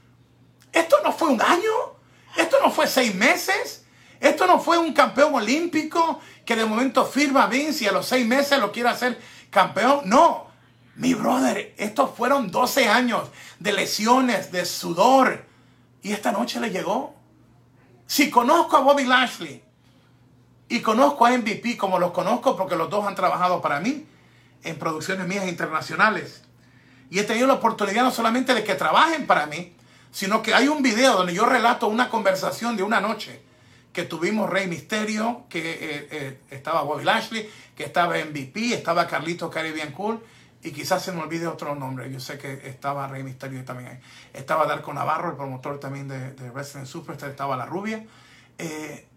esto 0.71 0.95
no 1.03 1.11
fue 1.11 1.29
un 1.29 1.43
año, 1.43 1.71
esto 2.37 2.57
no 2.63 2.71
fue 2.71 2.87
seis 2.87 3.13
meses, 3.13 3.85
esto 4.19 4.47
no 4.47 4.59
fue 4.59 4.79
un 4.79 4.93
campeón 4.93 5.35
olímpico 5.35 6.19
que 6.43 6.55
de 6.55 6.65
momento 6.65 7.05
firma 7.05 7.45
Vince 7.45 7.83
y 7.83 7.87
a 7.87 7.91
los 7.91 8.07
seis 8.07 8.25
meses 8.25 8.57
lo 8.57 8.71
quiere 8.71 8.89
hacer 8.89 9.21
campeón. 9.51 10.01
No, 10.05 10.50
mi 11.01 11.15
brother, 11.15 11.73
estos 11.77 12.15
fueron 12.15 12.51
12 12.51 12.87
años 12.87 13.27
de 13.59 13.73
lesiones, 13.73 14.51
de 14.51 14.65
sudor. 14.65 15.43
Y 16.03 16.11
esta 16.11 16.31
noche 16.31 16.59
le 16.59 16.69
llegó. 16.69 17.15
Si 18.05 18.29
conozco 18.29 18.77
a 18.77 18.81
Bobby 18.81 19.05
Lashley 19.05 19.63
y 20.69 20.79
conozco 20.81 21.25
a 21.25 21.35
MVP 21.35 21.75
como 21.75 21.97
los 21.97 22.11
conozco 22.11 22.55
porque 22.55 22.75
los 22.75 22.91
dos 22.91 23.07
han 23.07 23.15
trabajado 23.15 23.63
para 23.63 23.79
mí 23.79 24.05
en 24.61 24.77
producciones 24.77 25.25
mías 25.25 25.47
internacionales. 25.47 26.43
Y 27.09 27.17
he 27.17 27.23
tenido 27.23 27.47
la 27.47 27.55
oportunidad 27.55 28.03
no 28.03 28.11
solamente 28.11 28.53
de 28.53 28.63
que 28.63 28.75
trabajen 28.75 29.25
para 29.25 29.47
mí, 29.47 29.73
sino 30.11 30.43
que 30.43 30.53
hay 30.53 30.67
un 30.67 30.83
video 30.83 31.13
donde 31.13 31.33
yo 31.33 31.47
relato 31.47 31.87
una 31.87 32.09
conversación 32.09 32.77
de 32.77 32.83
una 32.83 33.01
noche 33.01 33.41
que 33.91 34.03
tuvimos 34.03 34.47
Rey 34.51 34.67
Misterio, 34.67 35.45
que 35.49 35.59
eh, 35.59 36.07
eh, 36.11 36.39
estaba 36.51 36.83
Bobby 36.83 37.05
Lashley, 37.05 37.49
que 37.75 37.85
estaba 37.85 38.19
MVP, 38.19 38.75
estaba 38.75 39.07
Carlito 39.07 39.49
Caribbean 39.49 39.93
Cool, 39.93 40.21
y 40.63 40.71
quizás 40.71 41.03
se 41.03 41.11
me 41.11 41.21
olvide 41.21 41.47
otro 41.47 41.75
nombre. 41.75 42.11
Yo 42.11 42.19
sé 42.19 42.37
que 42.37 42.67
estaba 42.67 43.07
Rey 43.07 43.23
Misterio 43.23 43.63
también 43.65 43.89
ahí. 43.89 43.99
Estaba 44.33 44.65
Darko 44.65 44.93
Navarro, 44.93 45.31
el 45.31 45.35
promotor 45.35 45.79
también 45.79 46.07
de, 46.07 46.33
de 46.33 46.49
Wrestling 46.51 46.85
Superstar, 46.85 47.29
estaba 47.29 47.57
La 47.57 47.65
Rubia. 47.65 48.05
Eh, 48.57 49.07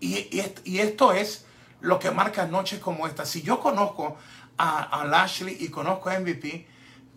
y, 0.00 0.28
y, 0.64 0.78
esto 0.78 1.12
es 1.12 1.46
lo 1.80 1.98
que 1.98 2.12
marca 2.12 2.46
noches 2.46 2.78
como 2.78 3.08
esta. 3.08 3.24
Si 3.24 3.42
yo 3.42 3.58
conozco 3.58 4.16
a, 4.56 5.00
a 5.00 5.04
Lashley 5.04 5.56
y 5.58 5.68
conozco 5.68 6.10
a 6.10 6.20
MVP, 6.20 6.68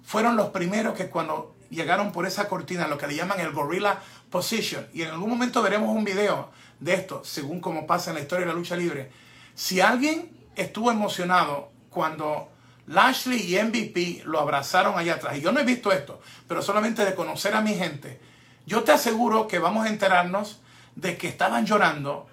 fueron 0.04 0.36
los 0.36 0.50
primeros 0.50 0.96
que 0.96 1.10
cuando 1.10 1.56
llegaron 1.70 2.12
por 2.12 2.26
esa 2.26 2.48
cortina, 2.48 2.88
lo 2.88 2.98
que 2.98 3.08
le 3.08 3.16
llaman 3.16 3.40
el 3.40 3.52
Gorilla 3.52 4.00
Position. 4.32 4.88
Y 4.94 5.04
en 5.04 5.10
algún 5.10 5.30
momento 5.30 5.62
veremos 5.62 5.96
un 5.96 6.04
video 6.04 6.50
de 6.80 6.96
esto, 6.96 7.24
según 7.24 7.60
como 7.60 7.86
pasa 7.86 8.10
en 8.10 8.16
la 8.16 8.22
historia 8.22 8.48
de 8.48 8.54
la 8.54 8.58
lucha 8.58 8.76
libre. 8.76 9.12
Si 9.54 9.82
alguien 9.82 10.32
estuvo 10.56 10.92
emocionado 10.92 11.72
cuando 11.90 12.51
Lashley 12.92 13.56
y 13.56 13.62
MVP 13.62 14.24
lo 14.26 14.40
abrazaron 14.40 15.00
allá 15.00 15.16
atrás, 15.16 15.38
y 15.38 15.42
yo 15.42 15.52
no 15.52 15.62
he 15.62 15.64
visto 15.64 15.92
esto, 15.92 16.22
pero 16.48 16.62
solamente 16.62 17.06
de 17.06 17.16
conocer 17.16 17.56
a 17.56 17.62
mi 17.62 17.74
gente, 17.74 18.20
yo 18.66 18.84
te 18.84 18.92
aseguro 18.92 19.48
que 19.48 19.60
vamos 19.60 19.86
a 19.86 19.90
enterarnos 19.90 20.60
de 20.96 21.18
que 21.18 21.30
estaban 21.30 21.66
llorando 21.66 22.28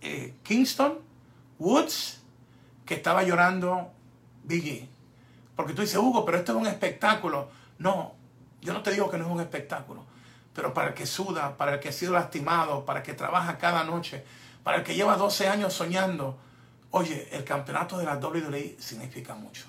eh, 0.00 0.34
Kingston, 0.42 0.98
Woods, 1.58 2.22
que 2.86 2.94
estaba 2.94 3.22
llorando 3.22 3.92
Biggie. 4.44 4.88
Porque 5.54 5.74
tú 5.74 5.82
dices, 5.82 5.98
Hugo, 5.98 6.24
pero 6.24 6.38
esto 6.38 6.52
es 6.52 6.58
un 6.58 6.66
espectáculo. 6.66 7.50
No, 7.78 8.14
Yo 8.62 8.72
no 8.72 8.82
te 8.82 8.92
digo 8.92 9.10
que 9.10 9.18
no 9.18 9.26
es 9.26 9.30
un 9.30 9.40
espectáculo, 9.40 10.04
pero 10.54 10.72
para 10.72 10.88
el 10.88 10.94
que 10.94 11.06
suda, 11.06 11.56
para 11.58 11.74
el 11.74 11.80
que 11.80 11.90
ha 11.90 11.92
sido 11.92 12.14
lastimado, 12.14 12.86
para 12.86 13.00
el 13.00 13.04
que 13.04 13.12
trabaja 13.12 13.58
cada 13.58 13.84
noche, 13.84 14.24
para 14.64 14.78
el 14.78 14.84
que 14.84 14.94
lleva 14.94 15.16
12 15.16 15.48
años 15.48 15.74
soñando, 15.74 16.38
oye, 16.92 17.28
el 17.32 17.44
campeonato 17.44 17.98
de 17.98 18.04
la 18.04 18.16
WWE 18.16 18.76
significa 18.78 19.34
mucho. 19.34 19.64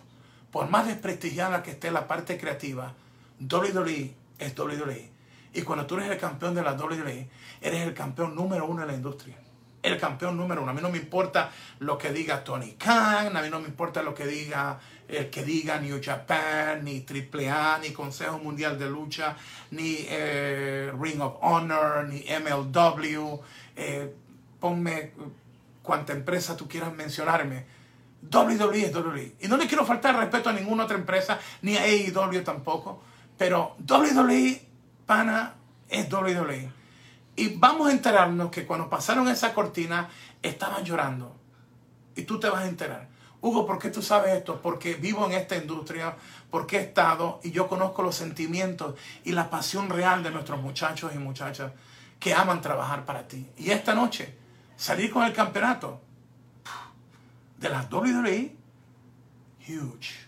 Por 0.52 0.70
más 0.70 0.88
desprestigiada 0.88 1.64
que 1.64 1.72
esté 1.72 1.92
la 1.92 2.08
parte 2.08 2.38
creativa, 2.38 2.94
WWE 3.40 4.14
es 4.38 4.58
WWE. 4.58 5.10
Y 5.54 5.62
cuando 5.64 5.86
tú 5.86 5.96
eres 5.96 6.12
el 6.12 6.18
campeón 6.18 6.56
de 6.56 6.64
la 6.64 6.74
WWE, 6.74 7.30
eres 7.62 7.82
el 7.82 7.94
campeón 7.94 8.36
número 8.36 8.66
uno 8.66 8.82
en 8.82 8.88
la 8.88 8.94
industria. 8.94 9.38
El 9.82 9.98
campeón 9.98 10.38
número 10.38 10.62
uno. 10.62 10.72
A 10.72 10.74
mí 10.74 10.82
no 10.82 10.90
me 10.90 10.98
importa 10.98 11.52
lo 11.80 11.98
que 11.98 12.12
diga 12.12 12.44
Tony 12.44 12.74
Khan, 12.74 13.36
a 13.36 13.42
mí 13.42 13.50
no 13.50 13.60
me 13.60 13.68
importa 13.68 14.04
lo 14.04 14.14
que 14.14 14.28
diga 14.28 14.80
el 15.12 15.30
que 15.30 15.44
diga 15.44 15.80
New 15.80 16.00
Japan, 16.02 16.84
ni 16.84 17.06
AAA, 17.06 17.80
ni 17.80 17.92
Consejo 17.92 18.40
Mundial 18.40 18.80
de 18.80 18.90
Lucha, 18.90 19.36
ni 19.72 20.06
eh, 20.08 20.92
Ring 20.98 21.22
of 21.22 21.36
Honor, 21.42 22.08
ni 22.08 22.24
MLW. 22.24 23.40
Eh, 23.76 24.14
ponme 24.60 25.12
cuanta 25.82 26.14
empresa 26.14 26.56
tú 26.56 26.68
quieras 26.68 26.94
mencionarme. 26.94 27.66
WWE 28.32 28.86
es 28.86 28.96
WWE. 28.96 29.36
Y 29.40 29.48
no 29.48 29.58
le 29.58 29.68
quiero 29.68 29.86
faltar 29.86 30.16
respeto 30.16 30.50
a 30.50 30.54
ninguna 30.54 30.84
otra 30.84 30.98
empresa, 30.98 31.40
ni 31.62 31.78
a 31.78 31.84
AEW 31.84 32.44
tampoco. 32.44 33.02
Pero 33.38 33.76
WWE, 33.88 34.62
pana, 35.06 35.56
es 35.90 36.12
WWE. 36.12 36.72
Y 37.36 37.56
vamos 37.56 37.90
a 37.90 37.92
enterarnos 37.92 38.52
que 38.52 38.66
cuando 38.66 38.90
pasaron 38.90 39.28
esa 39.28 39.54
cortina, 39.54 40.10
estaban 40.42 40.84
llorando. 40.84 41.36
Y 42.16 42.24
tú 42.24 42.40
te 42.40 42.50
vas 42.50 42.64
a 42.64 42.68
enterar. 42.68 43.10
Hugo, 43.42 43.66
¿por 43.66 43.80
qué 43.80 43.90
tú 43.90 44.04
sabes 44.04 44.38
esto? 44.38 44.62
Porque 44.62 44.94
vivo 44.94 45.26
en 45.26 45.32
esta 45.32 45.56
industria, 45.56 46.16
porque 46.52 46.78
he 46.78 46.82
estado 46.82 47.40
y 47.44 47.50
yo 47.50 47.68
conozco 47.68 48.04
los 48.04 48.16
sentimientos 48.16 48.96
y 49.24 49.32
la 49.32 49.50
pasión 49.50 49.90
real 49.90 50.22
de 50.22 50.30
nuestros 50.30 50.62
muchachos 50.62 51.12
y 51.16 51.18
muchachas 51.18 51.72
que 52.20 52.36
aman 52.36 52.62
trabajar 52.62 53.04
para 53.06 53.28
ti. 53.28 53.50
Y 53.58 53.72
esta 53.72 53.96
noche, 53.96 54.38
salir 54.82 55.12
con 55.12 55.24
el 55.24 55.32
campeonato 55.32 56.02
de 57.60 57.70
las 57.70 57.88
WWE, 57.92 58.52
huge, 59.68 60.26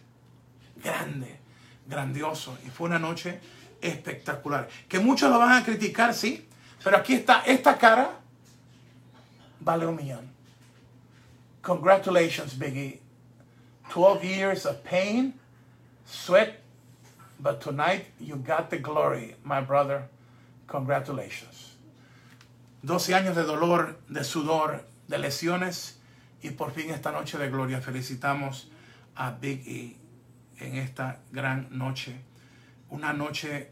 grande, 0.76 1.40
grandioso. 1.88 2.56
Y 2.64 2.70
fue 2.70 2.88
una 2.88 3.00
noche 3.00 3.40
espectacular. 3.82 4.70
Que 4.88 5.00
muchos 5.00 5.32
lo 5.32 5.40
van 5.40 5.54
a 5.54 5.66
criticar, 5.66 6.14
sí, 6.14 6.48
pero 6.84 6.98
aquí 6.98 7.16
está, 7.16 7.42
esta 7.48 7.80
cara 7.80 8.20
vale 9.60 9.88
un 9.88 9.96
millón. 9.96 10.32
Congratulations, 11.64 12.54
Biggie. 12.56 13.00
12 13.90 14.24
years 14.24 14.66
of 14.68 14.84
pain, 14.84 15.34
sweat, 16.06 16.62
but 17.40 17.60
tonight 17.60 18.06
you 18.20 18.36
got 18.36 18.70
the 18.70 18.78
glory, 18.78 19.36
my 19.44 19.62
brother. 19.62 20.10
Congratulations. 20.68 21.73
12 22.84 23.16
años 23.16 23.36
de 23.36 23.44
dolor, 23.44 23.98
de 24.10 24.26
sudor, 24.26 24.86
de 25.08 25.18
lesiones 25.18 26.02
y 26.42 26.50
por 26.50 26.74
fin 26.74 26.90
esta 26.90 27.14
noche 27.14 27.38
de 27.38 27.50
gloria. 27.50 27.80
Felicitamos 27.80 28.70
a 29.16 29.32
Big 29.32 29.64
E 29.66 29.96
en 30.60 30.76
esta 30.76 31.20
gran 31.32 31.68
noche. 31.72 32.20
Una 32.90 33.14
noche 33.14 33.72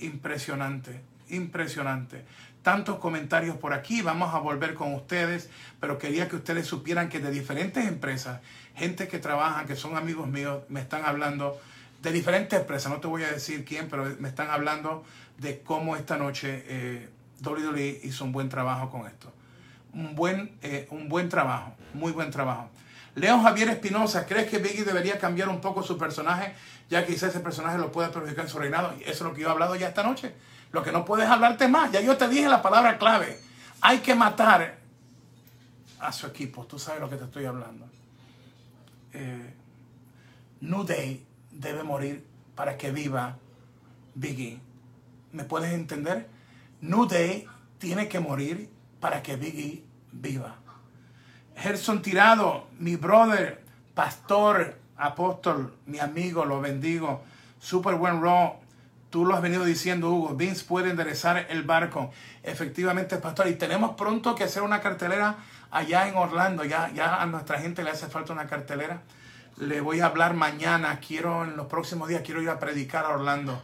impresionante, 0.00 1.00
impresionante. 1.28 2.24
Tantos 2.62 2.98
comentarios 2.98 3.56
por 3.56 3.72
aquí, 3.72 4.02
vamos 4.02 4.34
a 4.34 4.40
volver 4.40 4.74
con 4.74 4.94
ustedes, 4.94 5.48
pero 5.78 5.96
quería 5.96 6.28
que 6.28 6.36
ustedes 6.36 6.66
supieran 6.66 7.08
que 7.08 7.20
de 7.20 7.30
diferentes 7.30 7.86
empresas, 7.86 8.40
gente 8.74 9.06
que 9.06 9.20
trabaja, 9.20 9.64
que 9.64 9.76
son 9.76 9.96
amigos 9.96 10.26
míos, 10.26 10.64
me 10.68 10.80
están 10.80 11.04
hablando 11.04 11.60
de 12.02 12.10
diferentes 12.10 12.58
empresas, 12.58 12.90
no 12.90 12.98
te 12.98 13.06
voy 13.06 13.22
a 13.22 13.30
decir 13.30 13.64
quién, 13.64 13.88
pero 13.88 14.04
me 14.18 14.28
están 14.28 14.50
hablando 14.50 15.04
de 15.38 15.60
cómo 15.60 15.94
esta 15.94 16.16
noche 16.16 16.64
eh, 16.66 17.08
WWE 17.44 18.00
hizo 18.02 18.24
un 18.24 18.32
buen 18.32 18.48
trabajo 18.48 18.90
con 18.90 19.06
esto. 19.06 19.32
Un 19.92 20.14
buen, 20.14 20.56
eh, 20.62 20.86
un 20.90 21.08
buen 21.08 21.28
trabajo, 21.28 21.74
muy 21.94 22.12
buen 22.12 22.30
trabajo. 22.30 22.70
León 23.14 23.42
Javier 23.42 23.68
Espinosa, 23.70 24.26
¿crees 24.26 24.48
que 24.48 24.58
Biggie 24.58 24.84
debería 24.84 25.18
cambiar 25.18 25.48
un 25.48 25.60
poco 25.60 25.82
su 25.82 25.98
personaje, 25.98 26.54
ya 26.88 27.04
que 27.04 27.14
quizás 27.14 27.30
ese 27.30 27.40
personaje 27.40 27.78
lo 27.78 27.90
pueda 27.90 28.10
perjudicar 28.10 28.44
en 28.44 28.50
su 28.50 28.58
reinado? 28.58 28.92
Eso 29.00 29.10
es 29.10 29.20
lo 29.20 29.34
que 29.34 29.42
yo 29.42 29.48
he 29.48 29.50
hablado 29.50 29.74
ya 29.76 29.88
esta 29.88 30.02
noche. 30.02 30.34
Lo 30.72 30.82
que 30.82 30.92
no 30.92 31.04
puedes 31.04 31.28
hablarte 31.28 31.66
más, 31.68 31.90
ya 31.90 32.00
yo 32.00 32.16
te 32.16 32.28
dije 32.28 32.48
la 32.48 32.62
palabra 32.62 32.98
clave. 32.98 33.40
Hay 33.80 33.98
que 33.98 34.14
matar 34.14 34.78
a 36.00 36.12
su 36.12 36.26
equipo, 36.26 36.66
tú 36.66 36.78
sabes 36.78 37.00
lo 37.00 37.08
que 37.08 37.16
te 37.16 37.24
estoy 37.24 37.46
hablando. 37.46 37.86
Eh, 39.12 39.54
New 40.60 40.84
Day 40.84 41.24
debe 41.50 41.82
morir 41.82 42.24
para 42.54 42.76
que 42.76 42.90
viva 42.92 43.36
Biggie. 44.14 44.60
¿Me 45.32 45.44
puedes 45.44 45.72
entender? 45.72 46.28
New 46.80 47.06
Day 47.06 47.46
tiene 47.78 48.08
que 48.08 48.20
morir 48.20 48.70
para 49.00 49.22
que 49.22 49.36
Biggie 49.36 49.84
viva. 50.12 50.56
Gerson 51.56 52.02
Tirado, 52.02 52.68
mi 52.78 52.96
brother, 52.96 53.64
pastor, 53.94 54.76
apóstol, 54.96 55.74
mi 55.86 55.98
amigo, 55.98 56.44
lo 56.44 56.60
bendigo. 56.60 57.22
Super 57.58 57.96
buen 57.96 58.22
Raw. 58.22 58.60
Tú 59.10 59.24
lo 59.24 59.34
has 59.34 59.42
venido 59.42 59.64
diciendo, 59.64 60.10
Hugo. 60.10 60.34
Vince 60.34 60.64
puede 60.64 60.90
enderezar 60.90 61.46
el 61.48 61.62
barco. 61.62 62.12
Efectivamente, 62.42 63.16
pastor. 63.16 63.48
Y 63.48 63.54
tenemos 63.54 63.96
pronto 63.96 64.34
que 64.34 64.44
hacer 64.44 64.62
una 64.62 64.80
cartelera 64.80 65.36
allá 65.70 66.06
en 66.08 66.16
Orlando. 66.16 66.64
Ya, 66.64 66.92
ya 66.92 67.20
a 67.20 67.26
nuestra 67.26 67.58
gente 67.58 67.82
le 67.82 67.90
hace 67.90 68.06
falta 68.08 68.32
una 68.32 68.46
cartelera. 68.46 69.02
Le 69.56 69.80
voy 69.80 70.00
a 70.00 70.06
hablar 70.06 70.34
mañana. 70.34 71.00
Quiero, 71.00 71.42
en 71.42 71.56
los 71.56 71.66
próximos 71.66 72.08
días, 72.08 72.22
quiero 72.22 72.42
ir 72.42 72.50
a 72.50 72.58
predicar 72.58 73.06
a 73.06 73.08
Orlando. 73.08 73.60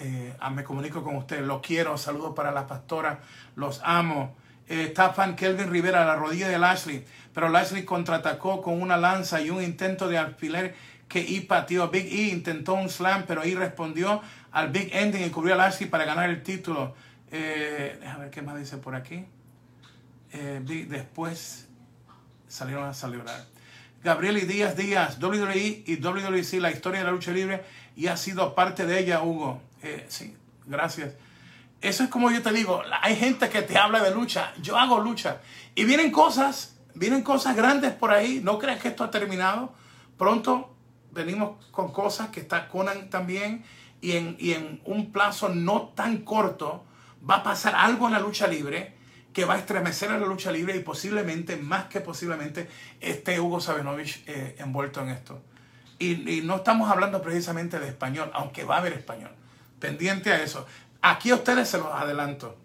Eh, 0.00 0.34
me 0.52 0.64
comunico 0.64 1.02
con 1.02 1.16
ustedes. 1.16 1.42
Lo 1.42 1.60
quiero. 1.60 1.96
Saludos 1.96 2.34
para 2.34 2.52
la 2.52 2.66
pastora. 2.66 3.20
Los 3.56 3.80
amo 3.84 4.34
eh, 4.68 4.94
fan 5.14 5.36
Kelvin 5.36 5.70
Rivera 5.70 6.02
a 6.02 6.06
la 6.06 6.16
rodilla 6.16 6.48
de 6.48 6.58
Lashley, 6.58 7.04
pero 7.32 7.48
Lashley 7.48 7.84
contraatacó 7.84 8.62
con 8.62 8.80
una 8.80 8.96
lanza 8.96 9.40
y 9.40 9.50
un 9.50 9.62
intento 9.62 10.08
de 10.08 10.18
alfiler 10.18 10.74
que 11.08 11.20
E 11.20 11.42
pateó. 11.42 11.88
Big 11.88 12.06
E 12.06 12.28
intentó 12.28 12.74
un 12.74 12.88
slam, 12.88 13.24
pero 13.26 13.42
E 13.42 13.54
respondió 13.54 14.22
al 14.52 14.70
Big 14.70 14.94
Ending 14.94 15.24
y 15.24 15.30
cubrió 15.30 15.54
a 15.54 15.58
Lashley 15.58 15.88
para 15.88 16.04
ganar 16.04 16.30
el 16.30 16.42
título. 16.42 16.94
Eh, 17.30 17.98
déjame 18.00 18.24
ver 18.24 18.30
qué 18.30 18.42
más 18.42 18.58
dice 18.58 18.78
por 18.78 18.94
aquí. 18.94 19.26
Eh, 20.32 20.60
después 20.88 21.68
salieron 22.48 22.84
a 22.84 22.94
celebrar. 22.94 23.44
Gabriel 24.02 24.38
y 24.38 24.42
Díaz 24.42 24.76
Díaz, 24.76 25.18
WWE 25.20 25.84
y 25.86 25.96
WWC, 25.96 26.60
la 26.60 26.70
historia 26.70 27.00
de 27.00 27.06
la 27.06 27.12
lucha 27.12 27.32
libre, 27.32 27.62
y 27.96 28.08
ha 28.08 28.16
sido 28.16 28.54
parte 28.54 28.84
de 28.84 28.98
ella, 28.98 29.22
Hugo. 29.22 29.62
Eh, 29.84 30.06
sí, 30.08 30.34
gracias. 30.66 31.14
Eso 31.82 32.04
es 32.04 32.08
como 32.08 32.30
yo 32.30 32.42
te 32.42 32.50
digo, 32.52 32.82
hay 33.02 33.14
gente 33.14 33.50
que 33.50 33.60
te 33.60 33.76
habla 33.76 34.02
de 34.02 34.14
lucha, 34.14 34.54
yo 34.62 34.78
hago 34.78 34.98
lucha. 34.98 35.42
Y 35.74 35.84
vienen 35.84 36.10
cosas, 36.10 36.76
vienen 36.94 37.22
cosas 37.22 37.54
grandes 37.54 37.92
por 37.92 38.10
ahí, 38.10 38.40
no 38.42 38.58
creas 38.58 38.80
que 38.80 38.88
esto 38.88 39.04
ha 39.04 39.10
terminado. 39.10 39.74
Pronto 40.16 40.74
venimos 41.12 41.62
con 41.70 41.92
cosas 41.92 42.30
que 42.30 42.40
está 42.40 42.68
Conan 42.68 43.10
también 43.10 43.64
y 44.00 44.12
en, 44.12 44.36
y 44.38 44.52
en 44.52 44.80
un 44.86 45.12
plazo 45.12 45.50
no 45.50 45.88
tan 45.94 46.18
corto 46.18 46.84
va 47.28 47.36
a 47.36 47.42
pasar 47.42 47.74
algo 47.74 48.06
en 48.06 48.14
la 48.14 48.20
lucha 48.20 48.46
libre 48.46 48.94
que 49.34 49.44
va 49.44 49.54
a 49.54 49.58
estremecer 49.58 50.10
a 50.10 50.18
la 50.18 50.26
lucha 50.26 50.50
libre 50.50 50.76
y 50.76 50.80
posiblemente, 50.80 51.56
más 51.56 51.86
que 51.86 52.00
posiblemente, 52.00 52.68
esté 53.00 53.40
Hugo 53.40 53.60
Sabinovich 53.60 54.22
eh, 54.26 54.56
envuelto 54.58 55.02
en 55.02 55.10
esto. 55.10 55.42
Y, 55.98 56.38
y, 56.38 56.40
no 56.40 56.56
estamos 56.56 56.90
hablando 56.90 57.20
precisamente 57.20 57.78
de 57.78 57.88
español, 57.88 58.30
aunque 58.32 58.64
va 58.64 58.76
a 58.76 58.78
haber 58.78 58.92
español. 58.92 59.32
Pendiente 59.84 60.32
a 60.32 60.42
eso. 60.42 60.66
Aquí 61.02 61.30
a 61.30 61.34
ustedes 61.34 61.68
se 61.68 61.76
los 61.76 61.88
adelanto. 61.88 62.56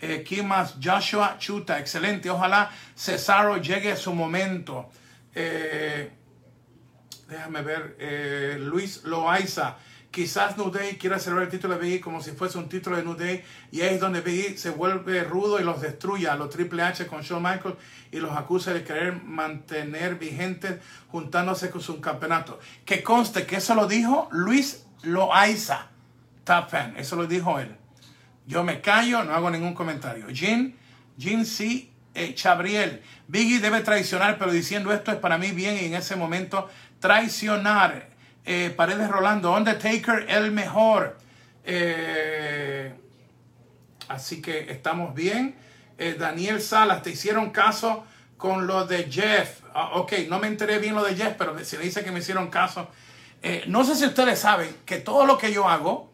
Eh, 0.00 0.24
¿Quién 0.26 0.48
más? 0.48 0.74
Joshua 0.82 1.36
Chuta, 1.38 1.78
excelente. 1.78 2.28
Ojalá 2.28 2.68
Cesaro 2.96 3.58
llegue 3.58 3.92
a 3.92 3.96
su 3.96 4.12
momento. 4.12 4.90
Eh, 5.36 6.10
déjame 7.28 7.62
ver. 7.62 7.96
Eh, 8.00 8.56
Luis 8.58 9.04
Loaiza. 9.04 9.76
Quizás 10.10 10.56
New 10.56 10.72
Day 10.72 10.96
quiera 10.96 11.20
celebrar 11.20 11.44
el 11.44 11.52
título 11.52 11.74
de 11.74 11.80
Biggie 11.80 12.00
como 12.00 12.20
si 12.20 12.32
fuese 12.32 12.58
un 12.58 12.68
título 12.68 12.96
de 12.96 13.04
New 13.04 13.14
Day. 13.14 13.44
Y 13.70 13.82
ahí 13.82 13.94
es 13.94 14.00
donde 14.00 14.20
Biggie 14.20 14.58
se 14.58 14.70
vuelve 14.70 15.22
rudo 15.22 15.60
y 15.60 15.62
los 15.62 15.80
destruye 15.80 16.26
a 16.26 16.34
los 16.34 16.50
Triple 16.50 16.82
H 16.82 17.06
con 17.06 17.22
Shawn 17.22 17.40
Michaels 17.40 17.76
y 18.10 18.18
los 18.18 18.36
acusa 18.36 18.74
de 18.74 18.82
querer 18.82 19.22
mantener 19.22 20.16
vigentes 20.16 20.80
juntándose 21.06 21.70
con 21.70 21.80
su 21.80 22.00
campeonato. 22.00 22.58
Que 22.84 23.04
conste 23.04 23.46
que 23.46 23.58
eso 23.58 23.76
lo 23.76 23.86
dijo 23.86 24.28
Luis 24.32 24.84
Loaiza, 25.04 25.93
top 26.44 26.70
fan. 26.70 26.94
Eso 26.96 27.16
lo 27.16 27.26
dijo 27.26 27.58
él. 27.58 27.76
Yo 28.46 28.62
me 28.62 28.80
callo, 28.80 29.24
no 29.24 29.34
hago 29.34 29.50
ningún 29.50 29.74
comentario. 29.74 30.26
Jin, 30.28 30.76
Jin 31.18 31.44
C. 31.44 31.90
Eh, 32.14 32.34
Chabriel. 32.34 33.02
Biggie 33.26 33.58
debe 33.58 33.80
traicionar, 33.80 34.38
pero 34.38 34.52
diciendo 34.52 34.92
esto 34.92 35.10
es 35.10 35.18
para 35.18 35.36
mí 35.36 35.50
bien 35.50 35.76
y 35.76 35.86
en 35.86 35.94
ese 35.94 36.14
momento 36.14 36.68
traicionar. 37.00 38.08
Eh, 38.44 38.72
Paredes 38.76 39.08
Rolando, 39.08 39.52
Undertaker 39.52 40.26
el 40.28 40.52
mejor. 40.52 41.18
Eh, 41.64 42.94
así 44.08 44.40
que 44.40 44.70
estamos 44.70 45.14
bien. 45.14 45.56
Daniel 46.18 46.60
Salas, 46.60 47.02
te 47.02 47.10
hicieron 47.10 47.50
caso 47.50 48.04
con 48.36 48.66
lo 48.66 48.84
de 48.84 49.04
Jeff. 49.10 49.60
Ah, 49.74 49.90
ok, 49.94 50.12
no 50.28 50.40
me 50.40 50.48
enteré 50.48 50.80
bien 50.80 50.96
lo 50.96 51.04
de 51.04 51.14
Jeff, 51.14 51.34
pero 51.38 51.56
se 51.64 51.78
le 51.78 51.84
dice 51.84 52.02
que 52.02 52.10
me 52.10 52.18
hicieron 52.18 52.50
caso. 52.50 52.90
no 53.68 53.84
sé 53.84 53.94
si 53.94 54.04
ustedes 54.04 54.40
saben 54.40 54.74
que 54.84 54.98
todo 54.98 55.24
lo 55.24 55.38
que 55.38 55.52
yo 55.52 55.68
hago 55.68 56.12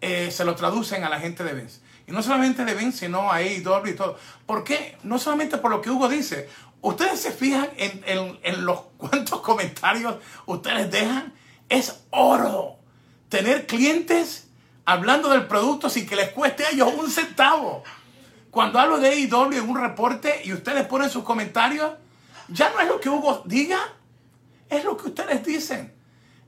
eh, 0.00 0.30
se 0.30 0.44
lo 0.44 0.54
traducen 0.54 1.04
a 1.04 1.08
la 1.08 1.20
gente 1.20 1.44
de 1.44 1.52
Vince. 1.52 1.80
Y 2.06 2.12
no 2.12 2.22
solamente 2.22 2.64
de 2.64 2.74
Vince, 2.74 3.06
sino 3.06 3.30
a 3.30 3.36
AEW 3.36 3.86
y 3.86 3.94
todo. 3.94 4.18
¿Por 4.46 4.64
qué? 4.64 4.96
No 5.02 5.18
solamente 5.18 5.58
por 5.58 5.70
lo 5.70 5.80
que 5.80 5.90
Hugo 5.90 6.08
dice. 6.08 6.48
Ustedes 6.80 7.20
se 7.20 7.30
fijan 7.30 7.68
en, 7.76 8.38
en 8.42 8.64
los 8.64 8.80
cuantos 8.96 9.40
comentarios 9.40 10.16
ustedes 10.46 10.90
dejan. 10.90 11.32
Es 11.68 12.00
oro. 12.10 12.76
Tener 13.28 13.66
clientes 13.66 14.48
hablando 14.84 15.28
del 15.28 15.46
producto 15.46 15.88
sin 15.88 16.06
que 16.06 16.16
les 16.16 16.30
cueste 16.30 16.64
a 16.64 16.70
ellos 16.70 16.92
un 16.98 17.10
centavo. 17.10 17.84
Cuando 18.50 18.80
hablo 18.80 18.98
de 18.98 19.10
AEW 19.10 19.52
en 19.52 19.68
un 19.68 19.80
reporte 19.80 20.40
y 20.44 20.52
ustedes 20.52 20.84
ponen 20.86 21.08
sus 21.08 21.22
comentarios, 21.22 21.92
ya 22.48 22.70
no 22.70 22.80
es 22.80 22.88
lo 22.88 23.00
que 23.00 23.08
Hugo 23.08 23.42
diga, 23.44 23.78
es 24.68 24.84
lo 24.84 24.96
que 24.96 25.08
ustedes 25.08 25.44
dicen. 25.44 25.94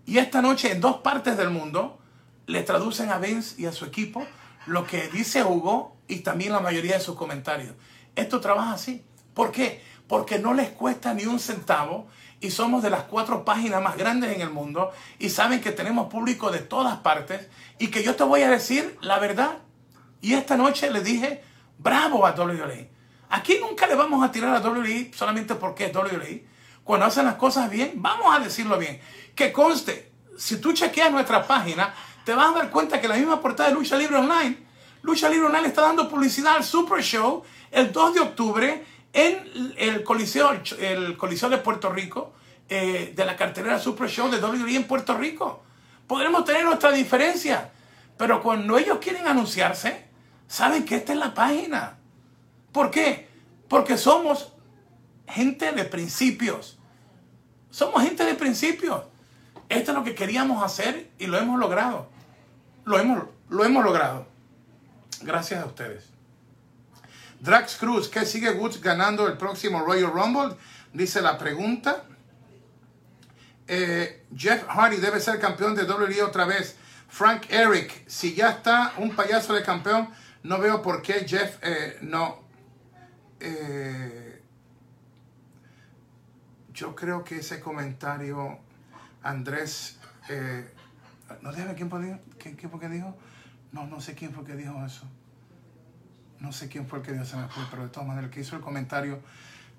Y 0.04 0.18
esta 0.18 0.42
noche 0.42 0.72
en 0.72 0.80
dos 0.80 0.96
partes 0.96 1.36
del 1.36 1.50
mundo 1.50 2.01
le 2.52 2.62
traducen 2.62 3.10
a 3.10 3.18
Vince 3.18 3.60
y 3.60 3.66
a 3.66 3.72
su 3.72 3.86
equipo 3.86 4.26
lo 4.66 4.86
que 4.86 5.08
dice 5.08 5.42
Hugo 5.42 5.96
y 6.06 6.20
también 6.20 6.52
la 6.52 6.60
mayoría 6.60 6.94
de 6.98 7.00
sus 7.00 7.16
comentarios. 7.16 7.74
Esto 8.14 8.40
trabaja 8.40 8.74
así. 8.74 9.02
¿Por 9.32 9.50
qué? 9.50 9.82
Porque 10.06 10.38
no 10.38 10.52
les 10.52 10.68
cuesta 10.68 11.14
ni 11.14 11.24
un 11.24 11.40
centavo 11.40 12.06
y 12.40 12.50
somos 12.50 12.82
de 12.82 12.90
las 12.90 13.04
cuatro 13.04 13.44
páginas 13.44 13.82
más 13.82 13.96
grandes 13.96 14.34
en 14.34 14.42
el 14.42 14.50
mundo 14.50 14.90
y 15.18 15.30
saben 15.30 15.62
que 15.62 15.72
tenemos 15.72 16.10
público 16.10 16.50
de 16.50 16.58
todas 16.58 16.98
partes 16.98 17.48
y 17.78 17.88
que 17.88 18.02
yo 18.02 18.16
te 18.16 18.24
voy 18.24 18.42
a 18.42 18.50
decir 18.50 18.98
la 19.00 19.18
verdad. 19.18 19.58
Y 20.20 20.34
esta 20.34 20.56
noche 20.56 20.90
le 20.90 21.00
dije, 21.00 21.42
bravo 21.78 22.26
a 22.26 22.32
WWE. 22.32 22.90
Aquí 23.30 23.56
nunca 23.60 23.86
le 23.86 23.94
vamos 23.94 24.22
a 24.22 24.30
tirar 24.30 24.54
a 24.54 24.60
WWE 24.60 25.12
solamente 25.14 25.54
porque 25.54 25.86
es 25.86 25.94
WWE. 25.96 26.46
Cuando 26.84 27.06
hacen 27.06 27.24
las 27.24 27.36
cosas 27.36 27.70
bien, 27.70 27.92
vamos 27.96 28.26
a 28.36 28.40
decirlo 28.40 28.76
bien. 28.76 29.00
Que 29.34 29.52
conste, 29.52 30.12
si 30.36 30.60
tú 30.60 30.72
chequeas 30.72 31.10
nuestra 31.10 31.46
página, 31.46 31.94
te 32.24 32.34
vas 32.34 32.54
a 32.54 32.58
dar 32.58 32.70
cuenta 32.70 33.00
que 33.00 33.08
la 33.08 33.16
misma 33.16 33.40
portada 33.40 33.68
de 33.68 33.74
Lucha 33.74 33.96
Libre 33.96 34.16
Online, 34.16 34.56
Lucha 35.02 35.28
Libre 35.28 35.46
Online 35.46 35.68
está 35.68 35.82
dando 35.82 36.08
publicidad 36.08 36.56
al 36.56 36.64
Super 36.64 37.02
Show 37.02 37.42
el 37.70 37.92
2 37.92 38.14
de 38.14 38.20
octubre 38.20 38.84
en 39.12 39.74
el 39.76 40.04
Coliseo, 40.04 40.50
el 40.78 41.16
Coliseo 41.16 41.48
de 41.48 41.58
Puerto 41.58 41.90
Rico, 41.90 42.32
eh, 42.68 43.12
de 43.14 43.24
la 43.24 43.36
cartelera 43.36 43.78
Super 43.78 44.08
Show 44.08 44.30
de 44.30 44.38
WWE 44.38 44.76
en 44.76 44.84
Puerto 44.84 45.16
Rico. 45.16 45.62
Podremos 46.06 46.44
tener 46.44 46.64
nuestra 46.64 46.92
diferencia, 46.92 47.70
pero 48.16 48.42
cuando 48.42 48.78
ellos 48.78 48.98
quieren 49.00 49.26
anunciarse, 49.26 50.06
saben 50.46 50.84
que 50.84 50.96
esta 50.96 51.12
es 51.12 51.18
la 51.18 51.34
página. 51.34 51.98
¿Por 52.70 52.90
qué? 52.90 53.28
Porque 53.68 53.96
somos 53.96 54.52
gente 55.26 55.72
de 55.72 55.84
principios. 55.84 56.78
Somos 57.70 58.02
gente 58.02 58.24
de 58.24 58.34
principios. 58.34 59.04
Esto 59.68 59.92
es 59.92 59.96
lo 59.96 60.04
que 60.04 60.14
queríamos 60.14 60.62
hacer 60.62 61.10
y 61.18 61.26
lo 61.26 61.38
hemos 61.38 61.58
logrado. 61.58 62.11
Lo 62.84 62.98
hemos, 62.98 63.24
lo 63.48 63.64
hemos 63.64 63.84
logrado. 63.84 64.26
Gracias 65.22 65.62
a 65.62 65.66
ustedes. 65.66 66.12
Drax 67.40 67.76
Cruz, 67.76 68.08
¿qué 68.08 68.24
sigue 68.24 68.50
Woods 68.50 68.80
ganando 68.80 69.26
el 69.26 69.36
próximo 69.36 69.80
Royal 69.84 70.12
Rumble? 70.12 70.56
Dice 70.92 71.20
la 71.20 71.38
pregunta. 71.38 72.04
Eh, 73.66 74.26
Jeff 74.36 74.64
Hardy 74.68 74.98
debe 74.98 75.20
ser 75.20 75.40
campeón 75.40 75.74
de 75.74 75.84
WWE 75.84 76.22
otra 76.22 76.44
vez. 76.44 76.76
Frank 77.08 77.46
Eric, 77.50 78.04
si 78.06 78.34
ya 78.34 78.50
está 78.50 78.92
un 78.98 79.14
payaso 79.14 79.54
de 79.54 79.62
campeón, 79.62 80.08
no 80.42 80.58
veo 80.58 80.82
por 80.82 81.02
qué 81.02 81.26
Jeff 81.26 81.58
eh, 81.62 81.98
no. 82.02 82.42
Eh, 83.40 84.40
yo 86.72 86.94
creo 86.94 87.22
que 87.24 87.38
ese 87.38 87.60
comentario, 87.60 88.58
Andrés, 89.22 89.98
no 91.40 91.52
déjame 91.52 91.74
quién 91.74 91.90
fue, 91.90 92.18
que 92.38 92.88
dijo. 92.88 93.16
No, 93.72 93.86
no 93.86 94.00
sé 94.00 94.14
quién 94.14 94.32
fue 94.32 94.44
que 94.44 94.54
dijo 94.54 94.84
eso. 94.84 95.06
No 96.40 96.52
sé 96.52 96.68
quién 96.68 96.86
fue 96.86 96.98
el 96.98 97.04
que 97.04 97.12
dijo, 97.12 97.24
se 97.24 97.36
me 97.36 97.46
pero 97.70 97.84
de 97.84 97.88
todas 97.88 98.06
maneras, 98.06 98.28
el 98.28 98.34
que 98.34 98.40
hizo 98.40 98.56
el 98.56 98.62
comentario 98.62 99.20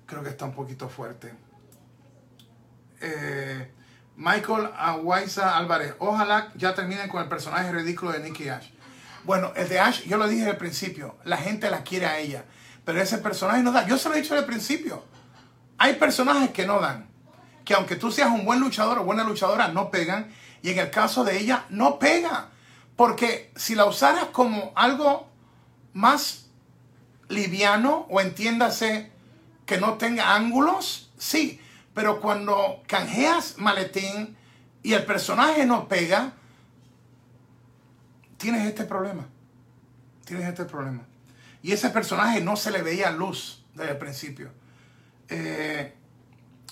creo 0.06 0.22
que 0.22 0.30
está 0.30 0.46
un 0.46 0.54
poquito 0.54 0.88
fuerte. 0.88 1.34
Eh, 3.00 3.70
Michael 4.16 4.70
Aguaiza 4.76 5.56
Álvarez, 5.56 5.94
ojalá 5.98 6.52
ya 6.54 6.74
terminen 6.74 7.08
con 7.08 7.22
el 7.22 7.28
personaje 7.28 7.70
ridículo 7.72 8.12
de 8.12 8.20
Nicky 8.20 8.48
Ash. 8.48 8.68
Bueno, 9.24 9.52
el 9.56 9.68
de 9.68 9.80
Ash, 9.80 10.02
yo 10.04 10.16
lo 10.16 10.28
dije 10.28 10.48
al 10.48 10.56
principio, 10.56 11.16
la 11.24 11.36
gente 11.36 11.70
la 11.70 11.82
quiere 11.82 12.06
a 12.06 12.18
ella, 12.18 12.44
pero 12.84 13.00
ese 13.00 13.18
personaje 13.18 13.62
no 13.62 13.72
da. 13.72 13.86
Yo 13.86 13.98
se 13.98 14.08
lo 14.08 14.14
he 14.14 14.20
dicho 14.20 14.34
al 14.34 14.44
principio. 14.44 15.04
Hay 15.78 15.94
personajes 15.94 16.50
que 16.50 16.66
no 16.66 16.80
dan, 16.80 17.08
que 17.64 17.74
aunque 17.74 17.96
tú 17.96 18.12
seas 18.12 18.30
un 18.30 18.44
buen 18.44 18.60
luchador 18.60 18.98
o 18.98 19.04
buena 19.04 19.24
luchadora, 19.24 19.68
no 19.68 19.90
pegan, 19.90 20.30
y 20.64 20.70
en 20.70 20.78
el 20.78 20.90
caso 20.90 21.24
de 21.24 21.38
ella, 21.38 21.66
no 21.68 21.98
pega. 21.98 22.48
Porque 22.96 23.52
si 23.54 23.74
la 23.74 23.84
usaras 23.84 24.28
como 24.32 24.72
algo 24.74 25.28
más 25.92 26.46
liviano 27.28 28.06
o 28.08 28.18
entiéndase 28.22 29.12
que 29.66 29.76
no 29.76 29.98
tenga 29.98 30.34
ángulos, 30.34 31.12
sí, 31.18 31.60
pero 31.92 32.18
cuando 32.18 32.82
canjeas 32.86 33.56
maletín 33.58 34.38
y 34.82 34.94
el 34.94 35.04
personaje 35.04 35.66
no 35.66 35.86
pega, 35.86 36.32
tienes 38.38 38.66
este 38.66 38.84
problema. 38.84 39.26
Tienes 40.24 40.48
este 40.48 40.64
problema. 40.64 41.02
Y 41.62 41.72
ese 41.72 41.90
personaje 41.90 42.40
no 42.40 42.56
se 42.56 42.70
le 42.70 42.80
veía 42.80 43.10
luz 43.10 43.62
desde 43.74 43.90
el 43.90 43.98
principio. 43.98 44.50
Eh, 45.28 45.92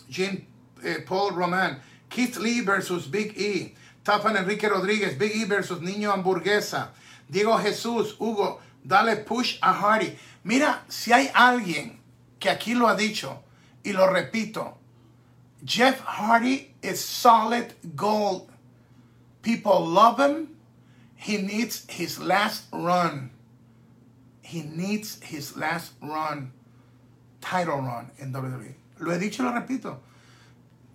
Jean 0.09 0.47
eh, 0.83 1.05
Paul 1.07 1.35
Roman, 1.35 1.79
Keith 2.09 2.37
Lee 2.37 2.63
versus 2.63 3.11
Big 3.11 3.35
E, 3.37 3.75
Tafan 4.05 4.37
Enrique 4.37 4.69
Rodríguez, 4.69 5.17
Big 5.17 5.33
E 5.37 5.45
versus 5.45 5.81
Niño 5.81 6.13
Hamburguesa, 6.13 6.89
Diego 7.29 7.57
Jesús, 7.59 8.17
Hugo, 8.19 8.61
dale 8.85 9.17
push 9.17 9.59
a 9.63 9.73
Hardy. 9.73 10.17
Mira, 10.45 10.83
si 10.89 11.13
hay 11.13 11.31
alguien 11.35 11.99
que 12.41 12.51
aquí 12.51 12.75
lo 12.75 12.89
ha 12.89 12.97
dicho, 12.97 13.43
y 13.85 13.93
lo 13.93 14.09
repito, 14.09 14.79
Jeff 15.65 16.01
Hardy 16.01 16.75
is 16.83 17.05
solid 17.05 17.75
gold. 17.95 18.51
People 19.43 19.87
love 19.87 20.19
him. 20.19 20.57
He 21.15 21.39
needs 21.39 21.87
his 21.89 22.19
last 22.19 22.65
run. 22.73 23.31
He 24.43 24.63
needs 24.63 25.21
his 25.23 25.57
last 25.57 25.93
run. 26.03 26.53
Title 27.41 27.79
run 27.79 28.11
in 28.19 28.33
WWE. 28.33 28.75
Lo 28.99 29.13
he 29.13 29.19
dicho 29.19 29.41
y 29.41 29.45
lo 29.45 29.53
repito. 29.53 29.99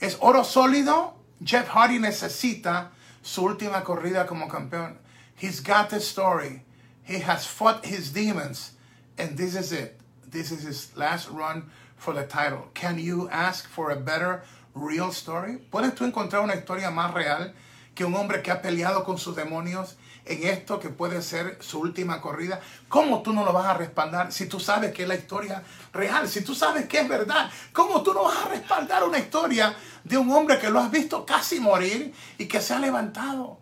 Es 0.01 0.17
oro 0.21 0.43
sólido. 0.43 1.13
Jeff 1.43 1.67
Hardy 1.67 1.99
necesita 1.99 2.89
su 3.27 3.43
última 3.43 3.83
corrida 3.83 4.25
como 4.25 4.47
campeón. 4.47 4.95
He's 5.35 5.59
got 5.59 5.89
the 5.89 5.99
story. 5.99 6.63
He 7.03 7.19
has 7.19 7.45
fought 7.45 7.85
his 7.85 8.13
demons. 8.13 8.71
And 9.17 9.37
this 9.37 9.53
is 9.53 9.73
it. 9.73 9.99
This 10.25 10.51
is 10.51 10.63
his 10.63 10.95
last 10.95 11.29
run 11.29 11.69
for 11.97 12.13
the 12.13 12.23
title. 12.23 12.69
Can 12.73 12.97
you 12.97 13.27
ask 13.29 13.67
for 13.67 13.91
a 13.91 13.97
better 13.97 14.43
real 14.73 15.11
story? 15.11 15.57
¿Puedes 15.71 15.93
tú 15.95 16.09
encontrar 16.09 16.43
una 16.43 16.53
historia 16.53 16.89
más 16.89 17.13
real 17.13 17.51
que 17.93 18.05
un 18.05 18.15
hombre 18.15 18.41
que 18.41 18.51
ha 18.51 18.61
peleado 18.61 19.03
con 19.03 19.17
sus 19.17 19.35
demonios 19.35 19.95
en 20.29 20.47
esto 20.47 20.79
que 20.79 20.89
puede 20.89 21.21
ser 21.21 21.57
su 21.61 21.79
última 21.79 22.21
corrida? 22.21 22.59
¿Cómo 22.87 23.21
tú 23.21 23.33
no 23.33 23.45
lo 23.45 23.53
vas 23.53 23.65
a 23.65 23.73
respaldar 23.73 24.31
si 24.31 24.47
tú 24.47 24.59
sabes 24.59 24.93
que 24.93 25.03
es 25.03 25.07
la 25.07 25.15
historia 25.15 25.63
real? 25.93 26.27
Si 26.27 26.43
tú 26.43 26.53
sabes 26.53 26.87
que 26.87 27.01
es 27.01 27.09
verdad, 27.09 27.49
¿cómo 27.73 28.03
tú 28.03 28.13
no 28.13 28.23
vas 28.23 28.45
a 28.45 28.49
respaldar 28.49 29.03
una 29.03 29.19
historia 29.19 29.75
de 30.03 30.17
un 30.17 30.31
hombre 30.31 30.59
que 30.59 30.69
lo 30.69 30.79
has 30.79 30.91
visto 30.91 31.25
casi 31.25 31.59
morir 31.59 32.13
y 32.37 32.45
que 32.47 32.61
se 32.61 32.73
ha 32.73 32.79
levantado? 32.79 33.59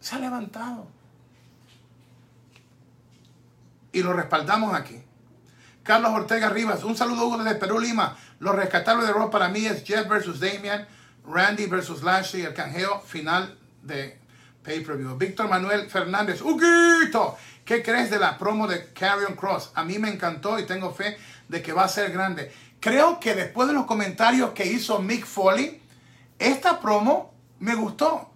Se 0.00 0.16
ha 0.16 0.18
levantado. 0.18 0.88
Y 3.92 4.02
lo 4.02 4.12
respaldamos 4.12 4.74
aquí. 4.74 5.02
Carlos 5.82 6.12
Ortega 6.12 6.50
Rivas, 6.50 6.84
un 6.84 6.96
saludo 6.96 7.38
desde 7.38 7.54
Perú, 7.54 7.80
Lima. 7.80 8.16
Lo 8.40 8.52
rescatable 8.52 9.06
de 9.06 9.12
Raw 9.12 9.30
para 9.30 9.48
mí 9.48 9.64
es 9.64 9.84
Jeff 9.84 10.06
versus 10.06 10.38
Damian, 10.38 10.86
Randy 11.26 11.66
versus 11.66 12.02
Lashley, 12.02 12.42
el 12.42 12.52
canjeo 12.54 13.00
final 13.00 13.58
de 13.82 14.20
pay-per-view. 14.68 15.16
Víctor 15.16 15.48
Manuel 15.48 15.88
Fernández, 15.88 16.42
Huguito, 16.42 17.38
¿qué 17.64 17.82
crees 17.82 18.10
de 18.10 18.18
la 18.18 18.36
promo 18.36 18.66
de 18.66 18.92
Carrion 18.92 19.34
Cross? 19.34 19.72
A 19.74 19.82
mí 19.82 19.98
me 19.98 20.10
encantó 20.10 20.58
y 20.58 20.66
tengo 20.66 20.92
fe 20.92 21.16
de 21.48 21.62
que 21.62 21.72
va 21.72 21.84
a 21.84 21.88
ser 21.88 22.12
grande. 22.12 22.52
Creo 22.78 23.18
que 23.18 23.34
después 23.34 23.66
de 23.66 23.72
los 23.72 23.86
comentarios 23.86 24.50
que 24.50 24.66
hizo 24.66 24.98
Mick 24.98 25.24
Foley, 25.24 25.80
esta 26.38 26.80
promo 26.80 27.32
me 27.60 27.74
gustó. 27.74 28.30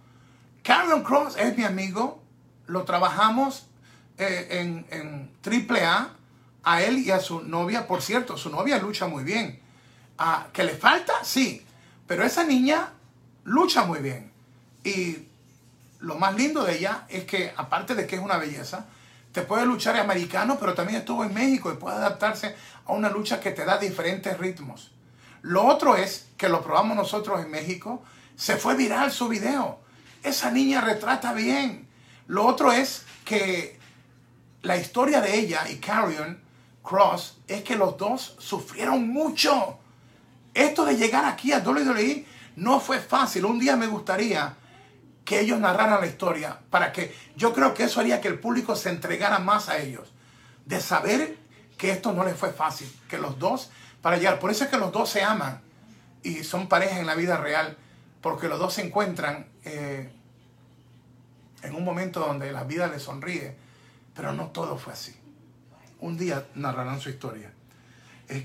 Carrion 0.62 1.02
Cross 1.02 1.36
es 1.36 1.54
mi 1.56 1.64
amigo, 1.64 2.22
lo 2.66 2.84
trabajamos 2.84 3.66
eh, 4.16 4.48
en, 4.50 4.86
en 4.90 5.30
AAA 5.44 6.14
a 6.64 6.82
él 6.82 6.98
y 6.98 7.10
a 7.10 7.20
su 7.20 7.42
novia. 7.42 7.86
Por 7.86 8.00
cierto, 8.00 8.38
su 8.38 8.48
novia 8.48 8.78
lucha 8.78 9.06
muy 9.06 9.22
bien. 9.22 9.60
Ah, 10.16 10.46
¿Que 10.50 10.64
le 10.64 10.74
falta? 10.74 11.12
Sí. 11.24 11.66
Pero 12.06 12.24
esa 12.24 12.42
niña 12.44 12.94
lucha 13.44 13.84
muy 13.84 13.98
bien. 13.98 14.32
Y 14.82 15.28
lo 16.02 16.16
más 16.16 16.34
lindo 16.34 16.64
de 16.64 16.76
ella 16.76 17.04
es 17.08 17.24
que, 17.24 17.52
aparte 17.56 17.94
de 17.94 18.06
que 18.06 18.16
es 18.16 18.22
una 18.22 18.36
belleza, 18.36 18.86
te 19.32 19.42
puede 19.42 19.64
luchar 19.64 19.96
americano, 19.96 20.58
pero 20.60 20.74
también 20.74 20.98
estuvo 20.98 21.24
en 21.24 21.32
México 21.32 21.72
y 21.72 21.76
puede 21.76 21.96
adaptarse 21.96 22.54
a 22.84 22.92
una 22.92 23.08
lucha 23.08 23.40
que 23.40 23.52
te 23.52 23.64
da 23.64 23.78
diferentes 23.78 24.36
ritmos. 24.36 24.90
Lo 25.42 25.64
otro 25.64 25.96
es 25.96 26.28
que 26.36 26.48
lo 26.48 26.62
probamos 26.62 26.96
nosotros 26.96 27.40
en 27.40 27.50
México, 27.50 28.02
se 28.36 28.56
fue 28.56 28.74
viral 28.74 29.12
su 29.12 29.28
video. 29.28 29.78
Esa 30.22 30.50
niña 30.50 30.80
retrata 30.80 31.32
bien. 31.32 31.88
Lo 32.26 32.46
otro 32.46 32.72
es 32.72 33.04
que 33.24 33.78
la 34.62 34.76
historia 34.76 35.20
de 35.20 35.38
ella 35.38 35.68
y 35.70 35.76
Carrion 35.76 36.40
Cross 36.82 37.38
es 37.46 37.62
que 37.62 37.76
los 37.76 37.96
dos 37.96 38.36
sufrieron 38.38 39.08
mucho. 39.08 39.78
Esto 40.52 40.84
de 40.84 40.96
llegar 40.96 41.24
aquí 41.24 41.52
a 41.52 41.60
WWE 41.60 42.26
no 42.56 42.80
fue 42.80 43.00
fácil. 43.00 43.44
Un 43.44 43.58
día 43.58 43.76
me 43.76 43.86
gustaría 43.86 44.56
que 45.24 45.40
ellos 45.40 45.60
narraran 45.60 46.00
la 46.00 46.06
historia 46.06 46.58
para 46.70 46.92
que 46.92 47.14
yo 47.36 47.52
creo 47.52 47.74
que 47.74 47.84
eso 47.84 48.00
haría 48.00 48.20
que 48.20 48.28
el 48.28 48.38
público 48.38 48.74
se 48.76 48.90
entregara 48.90 49.38
más 49.38 49.68
a 49.68 49.78
ellos. 49.78 50.12
De 50.66 50.80
saber 50.80 51.36
que 51.78 51.90
esto 51.90 52.12
no 52.12 52.24
les 52.24 52.36
fue 52.36 52.52
fácil, 52.52 52.92
que 53.08 53.18
los 53.18 53.38
dos 53.38 53.70
para 54.00 54.16
llegar. 54.16 54.38
Por 54.38 54.50
eso 54.50 54.64
es 54.64 54.70
que 54.70 54.78
los 54.78 54.92
dos 54.92 55.10
se 55.10 55.22
aman 55.22 55.60
y 56.22 56.44
son 56.44 56.68
pareja 56.68 56.98
en 57.00 57.06
la 57.06 57.14
vida 57.14 57.36
real, 57.36 57.76
porque 58.20 58.48
los 58.48 58.58
dos 58.58 58.74
se 58.74 58.82
encuentran 58.82 59.46
eh, 59.64 60.10
en 61.62 61.74
un 61.74 61.84
momento 61.84 62.20
donde 62.20 62.52
la 62.52 62.64
vida 62.64 62.86
les 62.88 63.02
sonríe, 63.02 63.56
pero 64.14 64.32
no 64.32 64.48
todo 64.48 64.76
fue 64.76 64.92
así. 64.92 65.16
Un 66.00 66.18
día 66.18 66.46
narrarán 66.54 67.00
su 67.00 67.10
historia. 67.10 67.52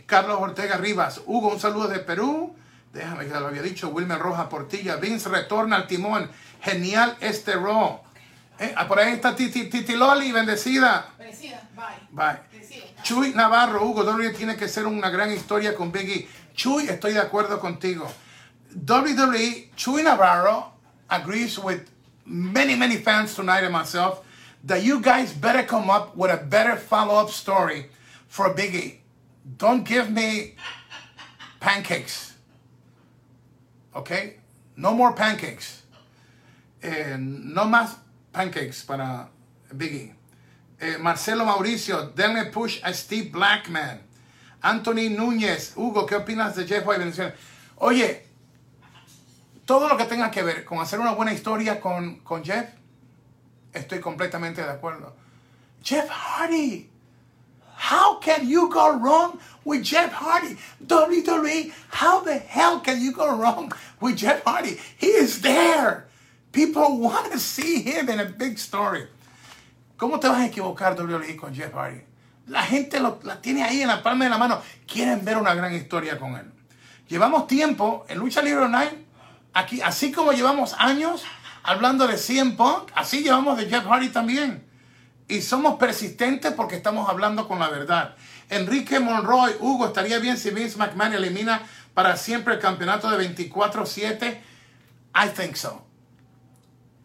Carlos 0.05 0.37
Ortega 0.39 0.77
Rivas, 0.77 1.21
Hugo, 1.25 1.49
un 1.49 1.59
saludo 1.59 1.87
de 1.87 1.99
Perú. 1.99 2.55
Déjame 2.93 3.25
que 3.25 3.39
lo 3.39 3.47
había 3.47 3.61
dicho. 3.61 3.89
Wilmer 3.89 4.19
Roja 4.19 4.49
Portilla. 4.49 4.95
Vince 4.95 5.29
retorna 5.29 5.75
al 5.75 5.87
timón. 5.87 6.29
Genial 6.61 7.17
este 7.19 7.55
Raw. 7.55 8.01
Eh, 8.59 8.73
ah, 8.75 8.87
por 8.87 8.99
ahí 8.99 9.13
está 9.13 9.35
Titi, 9.35 9.65
Titi 9.69 9.95
Loli, 9.95 10.31
bendecida. 10.31 11.13
Bendecida, 11.19 11.61
bye. 11.75 12.07
Bye. 12.11 12.39
Chuy 13.03 13.33
Navarro, 13.33 13.85
Hugo, 13.85 14.03
WWE 14.03 14.31
tiene 14.31 14.55
que 14.55 14.67
ser 14.67 14.87
una 14.87 15.09
gran 15.09 15.31
historia 15.31 15.75
con 15.75 15.91
Biggie. 15.91 16.27
Chuy, 16.55 16.89
estoy 16.89 17.13
de 17.13 17.19
acuerdo 17.19 17.59
contigo. 17.59 18.07
WWE, 18.73 19.69
Chuy 19.75 20.03
Navarro 20.03 20.73
agrees 21.07 21.59
with 21.59 21.87
many, 22.25 22.75
many 22.75 22.97
fans 22.97 23.35
tonight 23.35 23.63
and 23.63 23.71
myself 23.71 24.21
that 24.63 24.83
you 24.83 24.99
guys 24.99 25.31
better 25.33 25.63
come 25.63 25.89
up 25.89 26.15
with 26.17 26.31
a 26.31 26.37
better 26.37 26.75
follow-up 26.75 27.29
story 27.29 27.89
for 28.27 28.53
Biggie. 28.53 28.97
Don't 29.57 29.83
give 29.85 30.11
me 30.11 30.55
pancakes. 31.59 32.26
Okay? 33.93 34.39
No 34.75 34.93
more 34.93 35.15
pancakes. 35.15 35.83
Eh, 36.81 37.17
no 37.17 37.65
más 37.65 37.97
pancakes 38.31 38.83
para 38.83 39.29
Biggie. 39.71 40.13
Eh, 40.79 40.97
Marcelo 40.99 41.45
Mauricio, 41.45 42.11
denle 42.15 42.51
push 42.51 42.79
a 42.83 42.93
Steve 42.93 43.29
Blackman. 43.29 44.01
Anthony 44.61 45.09
Núñez, 45.09 45.73
Hugo, 45.75 46.05
¿qué 46.05 46.15
opinas 46.15 46.55
de 46.55 46.65
Jeff? 46.65 46.85
Oye, 47.77 48.25
todo 49.65 49.87
lo 49.87 49.97
que 49.97 50.05
tenga 50.05 50.31
que 50.31 50.43
ver 50.43 50.65
con 50.65 50.79
hacer 50.79 50.99
una 50.99 51.11
buena 51.13 51.33
historia 51.33 51.79
con, 51.79 52.19
con 52.19 52.43
Jeff, 52.43 52.69
estoy 53.73 53.99
completamente 53.99 54.61
de 54.63 54.69
acuerdo. 54.69 55.15
Jeff 55.83 56.09
Hardy. 56.09 56.89
How 57.77 58.15
can 58.15 58.49
you 58.49 58.69
go 58.69 58.97
wrong 58.97 59.39
with 59.63 59.83
Jeff 59.83 60.11
Hardy? 60.11 60.57
WWE, 60.85 61.71
how 61.89 62.21
the 62.21 62.37
hell 62.37 62.79
can 62.79 62.99
you 62.99 63.13
go 63.13 63.37
wrong 63.37 63.71
with 64.01 64.17
Jeff 64.17 64.43
Hardy? 64.43 64.77
He 64.97 65.07
is 65.07 65.41
there. 65.41 66.07
People 66.51 66.97
want 66.97 67.31
to 67.31 67.39
see 67.39 67.81
him 67.81 68.09
in 68.09 68.19
a 68.19 68.25
big 68.25 68.57
story. 68.57 69.05
¿Cómo 69.97 70.19
te 70.19 70.27
vas 70.27 70.41
a 70.41 70.47
equivocar 70.47 70.97
WWE 70.97 71.37
con 71.37 71.53
Jeff 71.53 71.71
Hardy? 71.71 72.01
La 72.47 72.63
gente 72.63 72.99
lo, 72.99 73.19
la 73.23 73.39
tiene 73.41 73.63
ahí 73.63 73.81
en 73.81 73.89
la 73.89 74.01
palma 74.01 74.25
de 74.25 74.31
la 74.31 74.37
mano. 74.37 74.61
Quieren 74.87 75.23
ver 75.23 75.37
una 75.37 75.53
gran 75.53 75.73
historia 75.73 76.17
con 76.17 76.35
él. 76.35 76.51
Llevamos 77.07 77.47
tiempo 77.47 78.05
en 78.09 78.17
Lucha 78.17 78.41
Libre 78.41 78.65
Online, 78.65 79.05
aquí, 79.53 79.81
así 79.81 80.11
como 80.11 80.33
llevamos 80.33 80.75
años 80.77 81.23
hablando 81.63 82.07
de 82.07 82.17
CM 82.17 82.53
Punk, 82.53 82.91
así 82.95 83.21
llevamos 83.21 83.57
de 83.57 83.67
Jeff 83.67 83.85
Hardy 83.85 84.09
también. 84.09 84.66
Y 85.27 85.41
somos 85.41 85.77
persistentes 85.77 86.53
porque 86.53 86.75
estamos 86.75 87.09
hablando 87.09 87.47
con 87.47 87.59
la 87.59 87.69
verdad. 87.69 88.15
Enrique 88.49 88.99
Monroy, 88.99 89.55
Hugo, 89.59 89.87
estaría 89.87 90.19
bien 90.19 90.37
si 90.37 90.51
Vince 90.51 90.77
McMahon 90.77 91.13
elimina 91.13 91.61
para 91.93 92.15
siempre 92.15 92.53
el 92.53 92.59
campeonato 92.59 93.09
de 93.09 93.35
24-7. 93.35 94.39
I 95.15 95.27
think 95.29 95.55
so. 95.55 95.83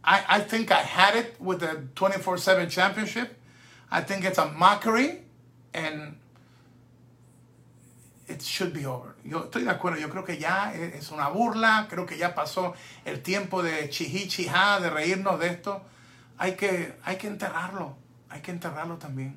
I, 0.04 0.22
I 0.28 0.40
think 0.40 0.70
I 0.70 0.82
had 0.82 1.16
it 1.16 1.36
with 1.40 1.60
the 1.60 1.88
24-7 1.94 2.68
championship. 2.68 3.38
I 3.90 4.00
think 4.00 4.24
it's 4.24 4.38
a 4.38 4.46
mockery 4.46 5.18
and 5.74 6.16
it 8.28 8.42
should 8.42 8.72
be 8.72 8.86
over. 8.86 9.14
Yo 9.24 9.44
estoy 9.44 9.64
de 9.64 9.70
acuerdo, 9.70 9.98
yo 9.98 10.08
creo 10.08 10.24
que 10.24 10.38
ya 10.38 10.72
es 10.74 11.10
una 11.10 11.28
burla, 11.28 11.86
creo 11.88 12.06
que 12.06 12.16
ya 12.16 12.34
pasó 12.34 12.74
el 13.04 13.20
tiempo 13.20 13.62
de 13.62 13.88
chihi 13.88 14.28
chihá, 14.28 14.80
de 14.80 14.90
reírnos 14.90 15.38
de 15.38 15.48
esto. 15.48 15.82
Hay 16.38 16.56
que, 16.56 16.94
hay 17.04 17.16
que 17.16 17.28
enterrarlo, 17.28 17.96
hay 18.32 18.40
que 18.40 18.50
enterrarlo 18.50 18.96
también. 18.96 19.36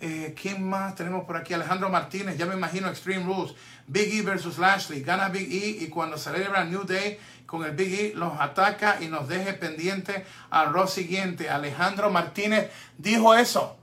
Eh, 0.00 0.34
¿Quién 0.40 0.68
más 0.68 0.96
tenemos 0.96 1.24
por 1.24 1.36
aquí? 1.36 1.54
Alejandro 1.54 1.88
Martínez, 1.88 2.36
ya 2.36 2.44
me 2.44 2.54
imagino 2.54 2.88
Extreme 2.88 3.24
Rules. 3.24 3.54
Big 3.86 4.12
E 4.14 4.22
versus 4.22 4.58
Lashley. 4.58 5.02
Gana 5.02 5.28
Big 5.28 5.50
E 5.50 5.84
y 5.84 5.88
cuando 5.88 6.18
celebra 6.18 6.64
New 6.64 6.84
Day 6.84 7.18
con 7.46 7.64
el 7.64 7.70
Big 7.70 7.94
E 7.94 8.12
los 8.14 8.38
ataca 8.40 8.98
y 9.00 9.06
nos 9.06 9.28
deje 9.28 9.54
pendiente 9.54 10.26
al 10.50 10.74
Raw 10.74 10.88
siguiente. 10.88 11.48
Alejandro 11.48 12.10
Martínez 12.10 12.70
dijo 12.98 13.34
eso. 13.34 13.78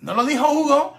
No 0.00 0.14
lo 0.14 0.26
dijo 0.26 0.52
Hugo. 0.52 0.96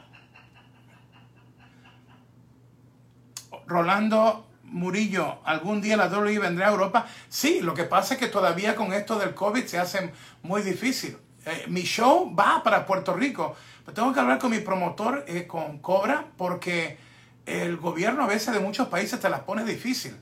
Rolando 3.67 4.47
Murillo, 4.63 5.39
¿algún 5.45 5.79
día 5.79 5.95
la 5.95 6.07
WWE 6.07 6.39
vendrá 6.39 6.67
a 6.67 6.71
Europa? 6.71 7.05
Sí, 7.29 7.61
lo 7.61 7.75
que 7.75 7.83
pasa 7.83 8.15
es 8.15 8.19
que 8.19 8.27
todavía 8.27 8.75
con 8.75 8.93
esto 8.93 9.19
del 9.19 9.35
COVID 9.35 9.65
se 9.65 9.77
hace 9.77 10.11
muy 10.41 10.63
difícil. 10.63 11.17
Eh, 11.49 11.65
mi 11.67 11.81
show 11.81 12.33
va 12.35 12.61
para 12.63 12.85
Puerto 12.85 13.13
Rico, 13.13 13.55
pero 13.83 13.95
tengo 13.95 14.13
que 14.13 14.19
hablar 14.19 14.39
con 14.39 14.51
mi 14.51 14.59
promotor, 14.59 15.25
eh, 15.27 15.47
con 15.47 15.79
Cobra, 15.79 16.25
porque 16.37 16.97
el 17.45 17.77
gobierno 17.77 18.23
a 18.23 18.27
veces 18.27 18.53
de 18.53 18.59
muchos 18.59 18.87
países 18.87 19.19
te 19.19 19.29
las 19.29 19.41
pone 19.41 19.65
difícil. 19.65 20.15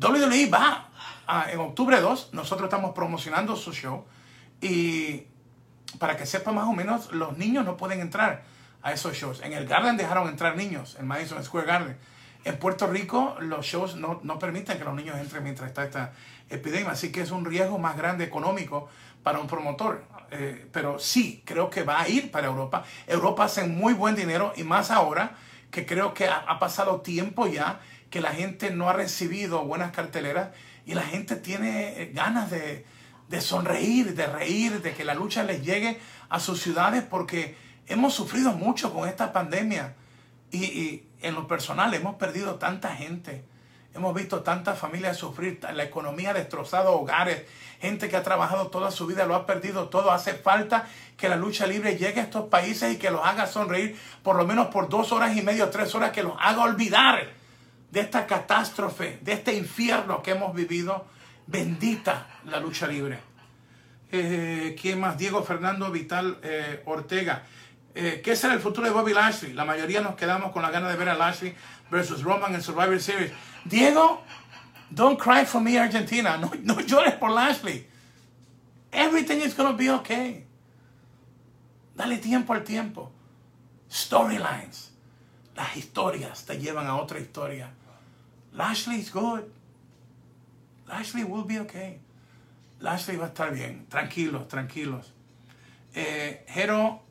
WWE 0.00 0.48
va 0.48 0.90
en 1.50 1.58
octubre 1.58 2.00
2, 2.00 2.30
nosotros 2.32 2.68
estamos 2.68 2.92
promocionando 2.94 3.56
su 3.56 3.72
show 3.72 4.04
y 4.60 5.24
para 5.98 6.16
que 6.16 6.26
sepa 6.26 6.52
más 6.52 6.66
o 6.66 6.72
menos, 6.72 7.12
los 7.12 7.36
niños 7.36 7.64
no 7.64 7.76
pueden 7.76 8.00
entrar 8.00 8.44
a 8.82 8.92
esos 8.92 9.14
shows. 9.14 9.40
En 9.42 9.52
el 9.52 9.66
Garden 9.66 9.96
dejaron 9.96 10.28
entrar 10.28 10.56
niños, 10.56 10.96
en 11.00 11.06
Madison 11.06 11.42
Square 11.42 11.66
Garden. 11.66 11.98
En 12.44 12.58
Puerto 12.58 12.86
Rico 12.86 13.36
los 13.40 13.66
shows 13.66 13.96
no, 13.96 14.20
no 14.22 14.38
permiten 14.38 14.78
que 14.78 14.84
los 14.84 14.94
niños 14.94 15.16
entren 15.18 15.42
mientras 15.42 15.68
está 15.68 15.84
esta 15.84 16.12
epidemia, 16.48 16.92
así 16.92 17.10
que 17.10 17.20
es 17.20 17.30
un 17.30 17.44
riesgo 17.44 17.78
más 17.78 17.96
grande 17.96 18.24
económico 18.24 18.88
para 19.22 19.40
un 19.40 19.48
promotor. 19.48 20.04
Eh, 20.30 20.66
pero 20.72 20.98
sí, 20.98 21.42
creo 21.46 21.70
que 21.70 21.82
va 21.82 22.00
a 22.00 22.08
ir 22.08 22.30
para 22.30 22.48
Europa. 22.48 22.84
Europa 23.06 23.44
hace 23.44 23.64
muy 23.64 23.94
buen 23.94 24.14
dinero 24.14 24.52
y 24.56 24.62
más 24.62 24.90
ahora 24.90 25.36
que 25.70 25.86
creo 25.86 26.14
que 26.14 26.26
ha, 26.28 26.58
pasado 26.58 27.00
tiempo 27.00 27.46
ya 27.46 27.80
que 28.10 28.20
la 28.20 28.32
gente 28.32 28.70
no 28.70 28.88
ha 28.88 28.92
recibido 28.92 29.64
buenas 29.64 29.92
carteleras 29.92 30.50
y 30.86 30.94
la 30.94 31.02
gente 31.02 31.36
tiene 31.36 32.02
eh, 32.02 32.10
ganas 32.14 32.50
de, 32.50 32.84
de 33.28 33.40
sonreír, 33.40 34.14
de 34.14 34.26
reír, 34.26 34.82
de 34.82 34.94
que 34.94 35.04
la 35.04 35.14
lucha 35.14 35.42
les 35.42 35.64
llegue 35.64 35.98
a 36.28 36.40
sus 36.40 36.60
ciudades 36.60 37.04
porque 37.04 37.56
hemos 37.86 38.14
sufrido 38.14 38.52
mucho 38.52 38.92
con 38.92 39.08
esta 39.08 39.32
pandemia 39.32 39.94
y, 40.50 40.64
y 40.64 41.08
en 41.20 41.34
lo 41.34 41.46
personal 41.46 41.92
hemos 41.94 42.16
perdido 42.16 42.56
tanta 42.56 42.94
gente. 42.94 43.44
Hemos 43.94 44.14
visto 44.14 44.42
tantas 44.42 44.78
familias 44.78 45.16
sufrir, 45.16 45.60
la 45.72 45.82
economía 45.82 46.30
ha 46.30 46.34
destrozado 46.34 46.92
hogares, 46.92 47.42
gente 47.80 48.08
que 48.08 48.16
ha 48.16 48.22
trabajado 48.22 48.68
toda 48.68 48.90
su 48.90 49.06
vida 49.06 49.26
lo 49.26 49.34
ha 49.34 49.46
perdido 49.46 49.88
todo. 49.88 50.12
Hace 50.12 50.34
falta 50.34 50.86
que 51.16 51.28
la 51.28 51.36
lucha 51.36 51.66
libre 51.66 51.96
llegue 51.96 52.20
a 52.20 52.24
estos 52.24 52.48
países 52.48 52.94
y 52.94 52.98
que 52.98 53.10
los 53.10 53.24
haga 53.24 53.46
sonreír 53.46 53.98
por 54.22 54.36
lo 54.36 54.46
menos 54.46 54.68
por 54.68 54.88
dos 54.88 55.10
horas 55.10 55.36
y 55.36 55.42
media, 55.42 55.70
tres 55.70 55.94
horas, 55.94 56.12
que 56.12 56.22
los 56.22 56.34
haga 56.38 56.62
olvidar 56.62 57.28
de 57.90 58.00
esta 58.00 58.26
catástrofe, 58.26 59.18
de 59.22 59.32
este 59.32 59.54
infierno 59.54 60.22
que 60.22 60.32
hemos 60.32 60.54
vivido. 60.54 61.06
Bendita 61.46 62.26
la 62.44 62.60
lucha 62.60 62.86
libre. 62.86 63.18
Eh, 64.12 64.76
¿Quién 64.80 65.00
más? 65.00 65.16
Diego 65.16 65.42
Fernando 65.42 65.90
Vital 65.90 66.38
eh, 66.42 66.82
Ortega. 66.84 67.42
Eh, 68.00 68.20
¿Qué 68.22 68.36
será 68.36 68.54
el 68.54 68.60
futuro 68.60 68.86
de 68.86 68.92
Bobby 68.92 69.12
Lashley? 69.12 69.54
La 69.54 69.64
mayoría 69.64 70.00
nos 70.00 70.14
quedamos 70.14 70.52
con 70.52 70.62
la 70.62 70.70
gana 70.70 70.88
de 70.88 70.94
ver 70.94 71.08
a 71.08 71.16
Lashley 71.16 71.52
versus 71.90 72.22
Roman 72.22 72.54
en 72.54 72.62
Survivor 72.62 73.00
Series. 73.00 73.32
Diego, 73.64 74.22
don't 74.88 75.20
cry 75.20 75.44
for 75.44 75.60
me, 75.60 75.76
Argentina. 75.76 76.36
No, 76.36 76.48
no 76.62 76.80
llores 76.80 77.14
por 77.14 77.32
Lashley. 77.32 77.88
Everything 78.92 79.38
is 79.38 79.52
going 79.52 79.68
to 79.68 79.76
be 79.76 79.90
okay. 79.90 80.44
Dale 81.96 82.18
tiempo 82.18 82.54
al 82.54 82.62
tiempo. 82.62 83.10
Storylines. 83.90 84.92
Las 85.56 85.76
historias 85.76 86.46
te 86.46 86.56
llevan 86.56 86.86
a 86.86 86.94
otra 86.94 87.18
historia. 87.18 87.68
Lashley 88.52 89.00
is 89.00 89.10
good. 89.10 89.42
Lashley 90.86 91.24
will 91.24 91.44
be 91.44 91.58
okay. 91.58 91.98
Lashley 92.78 93.16
va 93.16 93.24
a 93.24 93.28
estar 93.30 93.52
bien. 93.52 93.86
Tranquilos, 93.88 94.46
tranquilos. 94.46 95.12
Eh, 95.96 96.44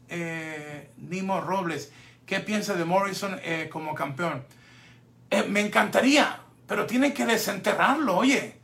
eh, 0.10 0.92
Nimo 0.98 1.42
Robles, 1.42 1.92
¿qué 2.26 2.40
piensa 2.40 2.74
de 2.74 2.86
Morrison 2.86 3.40
eh, 3.44 3.70
como 3.72 3.94
campeón? 3.94 4.44
Eh, 5.30 5.44
me 5.44 5.62
encantaría, 5.62 6.40
pero 6.68 6.86
tienen 6.86 7.14
que 7.14 7.26
desenterrarlo, 7.26 8.18
oye. 8.18 8.56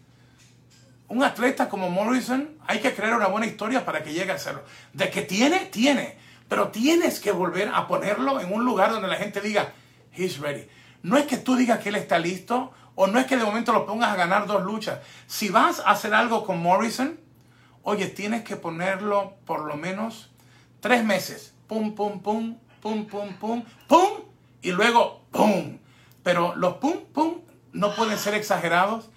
un 1.09 1.23
atleta 1.23 1.69
como 1.69 1.89
Morrison, 1.89 2.49
hay 2.65 2.79
que 2.79 2.93
crear 2.93 3.15
una 3.15 3.27
buena 3.27 3.45
historia 3.45 3.85
para 3.85 4.03
que 4.03 4.13
llegue 4.13 4.31
a 4.31 4.35
hacerlo. 4.35 4.63
De 4.93 5.09
que 5.09 5.21
tiene, 5.21 5.59
tiene. 5.65 6.17
Pero 6.47 6.69
tienes 6.69 7.19
que 7.19 7.31
volver 7.31 7.69
a 7.73 7.87
ponerlo 7.87 8.39
en 8.39 8.51
un 8.51 8.65
lugar 8.65 8.91
donde 8.91 9.07
la 9.07 9.15
gente 9.15 9.41
diga, 9.41 9.73
he's 10.15 10.39
ready. 10.39 10.67
No 11.01 11.17
es 11.17 11.25
que 11.25 11.37
tú 11.37 11.55
digas 11.55 11.79
que 11.79 11.89
él 11.89 11.95
está 11.95 12.19
listo 12.19 12.73
o 12.95 13.07
no 13.07 13.19
es 13.19 13.25
que 13.25 13.37
de 13.37 13.43
momento 13.43 13.73
lo 13.73 13.85
pongas 13.85 14.11
a 14.11 14.15
ganar 14.15 14.47
dos 14.47 14.63
luchas. 14.63 14.99
Si 15.27 15.49
vas 15.49 15.79
a 15.79 15.91
hacer 15.91 16.13
algo 16.13 16.45
con 16.45 16.61
Morrison, 16.61 17.19
oye, 17.83 18.07
tienes 18.07 18.43
que 18.43 18.55
ponerlo 18.55 19.35
por 19.45 19.65
lo 19.65 19.75
menos 19.75 20.32
tres 20.83 21.03
meses. 21.03 21.55
Pum, 21.67 21.95
pum, 21.95 22.21
pum, 22.21 22.57
pum, 22.81 23.07
pum, 23.07 23.33
pum, 23.39 23.63
pum. 23.87 24.09
Y 24.61 24.71
luego, 24.71 25.25
pum. 25.31 25.79
Pero 26.21 26.55
los 26.55 26.75
pum, 26.75 27.05
pum 27.13 27.39
no 27.71 27.95
pueden 27.95 28.19
ser 28.19 28.33
exagerados 28.35 29.09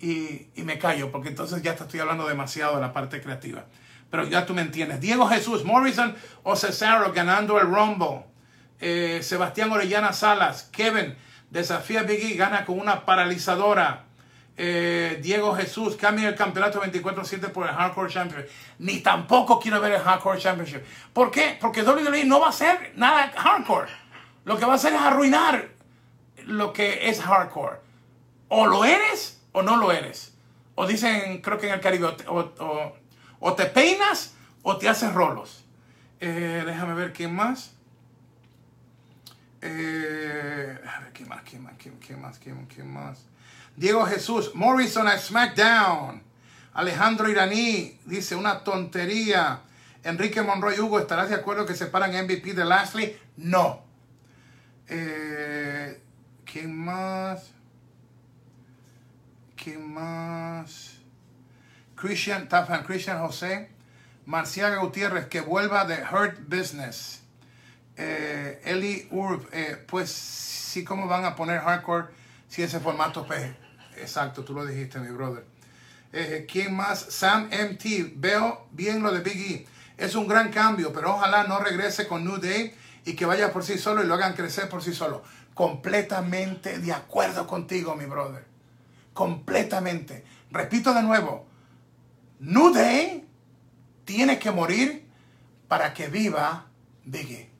y, 0.00 0.48
me 0.56 0.78
callo 0.78 1.10
porque 1.10 1.30
entonces 1.30 1.62
ya 1.62 1.74
te 1.74 1.82
estoy 1.82 2.00
hablando 2.00 2.28
demasiado 2.28 2.76
de 2.76 2.82
la 2.82 2.92
parte 2.92 3.22
creativa. 3.22 3.64
Pero 4.10 4.28
ya 4.28 4.44
tú 4.44 4.52
me 4.52 4.60
entiendes. 4.60 5.00
Diego 5.00 5.26
Jesús, 5.26 5.64
Morrison 5.64 6.14
o 6.42 6.56
Cesaro 6.56 7.12
ganando 7.12 7.58
el 7.58 7.66
Rumble. 7.66 8.26
Eh, 8.80 9.20
Sebastián 9.22 9.72
Orellana 9.72 10.12
Salas, 10.12 10.64
Kevin 10.72 11.16
desafía 11.50 12.00
a 12.00 12.02
Biggie, 12.02 12.36
gana 12.36 12.66
con 12.66 12.78
una 12.78 13.06
paralizadora. 13.06 14.04
Eh, 14.56 15.18
Diego 15.20 15.54
Jesús 15.54 15.96
cambia 15.96 16.28
el 16.28 16.36
campeonato 16.36 16.80
24-7 16.80 17.50
por 17.50 17.66
el 17.66 17.74
Hardcore 17.74 18.12
Championship. 18.12 18.50
Ni 18.78 19.00
tampoco 19.00 19.58
quiero 19.58 19.80
ver 19.80 19.92
el 19.92 20.00
Hardcore 20.00 20.38
Championship. 20.38 20.82
¿Por 21.12 21.30
qué? 21.30 21.58
Porque 21.60 21.82
WWE 21.82 22.24
no 22.24 22.40
va 22.40 22.46
a 22.46 22.50
hacer 22.50 22.92
nada 22.96 23.32
hardcore. 23.36 23.90
Lo 24.44 24.58
que 24.58 24.64
va 24.64 24.72
a 24.72 24.76
hacer 24.76 24.92
es 24.92 25.00
arruinar 25.00 25.68
lo 26.46 26.72
que 26.72 27.08
es 27.08 27.20
hardcore. 27.20 27.78
O 28.48 28.66
lo 28.66 28.84
eres 28.84 29.42
o 29.52 29.62
no 29.62 29.76
lo 29.76 29.90
eres. 29.90 30.34
O 30.74 30.86
dicen, 30.86 31.40
creo 31.40 31.58
que 31.58 31.68
en 31.68 31.74
el 31.74 31.80
Caribe, 31.80 32.14
o, 32.26 33.52
te 33.54 33.66
peinas 33.66 34.34
o 34.62 34.76
te 34.76 34.88
haces 34.88 35.12
rolos. 35.12 35.64
Eh, 36.20 36.62
déjame 36.66 36.94
ver 36.94 37.12
qué 37.12 37.28
más. 37.28 37.74
Eh, 39.62 40.78
ver, 41.00 41.12
¿qué 41.12 41.24
más? 41.24 41.42
¿Qué 41.42 41.58
más? 41.58 41.74
¿Qué, 41.78 42.16
más? 42.16 42.38
¿Qué, 42.38 42.82
más? 42.82 43.26
Diego 43.76 44.06
Jesús, 44.06 44.54
Morrison 44.54 45.08
a 45.08 45.18
SmackDown. 45.18 46.22
Alejandro 46.74 47.28
Iraní 47.28 47.98
dice 48.04 48.36
una 48.36 48.62
tontería. 48.64 49.60
Enrique 50.02 50.42
Monroy 50.42 50.78
Hugo, 50.78 50.98
¿estarás 50.98 51.28
de 51.30 51.34
acuerdo 51.34 51.64
que 51.64 51.74
separan 51.74 52.12
MVP 52.12 52.52
de 52.52 52.64
Lashley? 52.64 53.18
No. 53.36 53.82
Eh, 54.88 56.00
¿Qué 56.44 56.68
más? 56.68 57.52
¿Qué 59.56 59.78
más? 59.78 60.98
Christian, 61.96 62.48
Tafan, 62.48 62.84
Christian 62.84 63.18
José. 63.20 63.70
Marciaga 64.26 64.76
Gutiérrez, 64.76 65.26
que 65.26 65.40
vuelva 65.40 65.84
de 65.84 66.02
Hurt 66.02 66.48
Business. 66.48 67.22
Eh, 67.96 68.60
Eli 68.64 69.06
Urb, 69.10 69.48
eh, 69.52 69.82
pues 69.86 70.10
sí, 70.10 70.84
¿cómo 70.84 71.06
van 71.06 71.24
a 71.24 71.36
poner 71.36 71.60
hardcore 71.60 72.08
si 72.48 72.62
ese 72.62 72.80
formato 72.80 73.26
pues, 73.26 73.52
Exacto, 73.96 74.44
tú 74.44 74.54
lo 74.54 74.64
dijiste, 74.66 74.98
mi 74.98 75.08
brother. 75.08 75.44
Eh, 76.12 76.46
¿Quién 76.50 76.74
más? 76.74 77.00
Sam 77.00 77.50
MT, 77.50 78.14
veo 78.16 78.68
bien 78.72 79.02
lo 79.02 79.12
de 79.12 79.20
Big 79.20 79.52
E. 79.52 79.66
Es 79.96 80.14
un 80.14 80.28
gran 80.28 80.50
cambio, 80.50 80.92
pero 80.92 81.14
ojalá 81.14 81.44
no 81.44 81.58
regrese 81.58 82.06
con 82.06 82.24
New 82.24 82.38
Day 82.38 82.74
y 83.04 83.14
que 83.14 83.26
vaya 83.26 83.52
por 83.52 83.64
sí 83.64 83.78
solo 83.78 84.02
y 84.02 84.06
lo 84.06 84.14
hagan 84.14 84.34
crecer 84.34 84.68
por 84.68 84.82
sí 84.82 84.92
solo. 84.92 85.22
Completamente 85.54 86.78
de 86.78 86.92
acuerdo 86.92 87.46
contigo, 87.46 87.94
mi 87.94 88.06
brother. 88.06 88.44
Completamente. 89.12 90.24
Repito 90.50 90.94
de 90.94 91.02
nuevo, 91.02 91.46
New 92.40 92.72
Day 92.72 93.24
tiene 94.04 94.38
que 94.38 94.50
morir 94.50 95.04
para 95.68 95.94
que 95.94 96.08
viva 96.08 96.66
Biggie. 97.04 97.50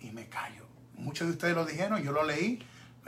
Y 0.00 0.10
me 0.10 0.28
callo. 0.28 0.66
Muchos 0.94 1.28
de 1.28 1.32
ustedes 1.34 1.54
lo 1.54 1.64
dijeron, 1.64 2.02
yo 2.02 2.12
lo 2.12 2.24
leí. 2.24 2.62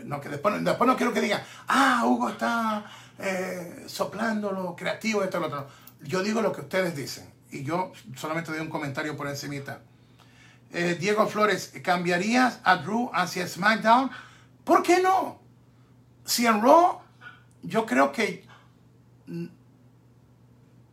No, 0.05 0.20
que 0.20 0.28
después, 0.28 0.62
después 0.64 0.86
no 0.86 0.96
quiero 0.96 1.12
que 1.12 1.20
digan, 1.20 1.42
ah, 1.66 2.03
Hugo 2.07 2.30
está 2.30 2.84
eh, 3.18 3.84
soplando 3.86 4.53
lo 4.53 4.76
creativo, 4.76 5.22
esto, 5.22 5.40
lo 5.40 5.46
otro. 5.46 5.68
Yo 6.03 6.22
digo 6.22 6.40
lo 6.40 6.53
que 6.53 6.61
ustedes 6.61 6.94
dicen. 6.94 7.32
Y 7.51 7.64
yo 7.64 7.92
solamente 8.14 8.53
doy 8.53 8.61
un 8.61 8.68
comentario 8.68 9.16
por 9.16 9.26
encimita. 9.26 9.80
Eh, 10.72 10.96
Diego 11.01 11.26
Flores, 11.26 11.72
¿cambiarías 11.82 12.61
a 12.62 12.76
Drew 12.76 13.11
hacia 13.14 13.49
SmackDown? 13.49 14.11
¿Por 14.64 14.82
qué 14.82 15.01
no? 15.03 15.40
Si 16.24 16.46
en 16.46 16.62
Raw 16.62 17.01
yo 17.62 17.86
creo 17.86 18.12
que 18.12 18.46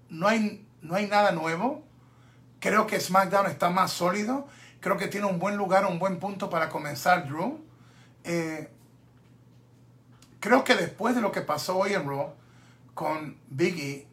no 0.09 0.27
hay, 0.27 0.65
no 0.81 0.95
hay 0.95 1.07
nada 1.07 1.31
nuevo. 1.31 1.83
Creo 2.59 2.87
que 2.87 2.99
SmackDown 2.99 3.47
está 3.47 3.69
más 3.69 3.91
sólido. 3.91 4.47
Creo 4.79 4.97
que 4.97 5.07
tiene 5.07 5.27
un 5.27 5.39
buen 5.39 5.57
lugar, 5.57 5.85
un 5.85 5.99
buen 5.99 6.19
punto 6.19 6.49
para 6.49 6.69
comenzar 6.69 7.27
Drew. 7.27 7.59
Eh, 8.23 8.71
creo 10.45 10.63
que 10.63 10.75
después 10.75 11.15
de 11.15 11.21
lo 11.21 11.31
que 11.31 11.41
pasó 11.41 11.75
hoy 11.75 11.93
en 11.93 12.07
Raw 12.07 12.31
con 12.93 13.35
Biggie 13.49 14.07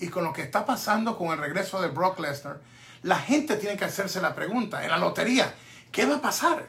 y 0.00 0.08
con 0.08 0.24
lo 0.24 0.32
que 0.32 0.42
está 0.42 0.66
pasando 0.66 1.16
con 1.16 1.28
el 1.28 1.38
regreso 1.38 1.80
de 1.80 1.86
Brock 1.86 2.18
Lesnar, 2.18 2.60
la 3.04 3.16
gente 3.16 3.54
tiene 3.54 3.76
que 3.76 3.84
hacerse 3.84 4.20
la 4.20 4.34
pregunta 4.34 4.82
en 4.82 4.90
la 4.90 4.98
lotería, 4.98 5.54
¿qué 5.92 6.04
va 6.04 6.16
a 6.16 6.20
pasar? 6.20 6.68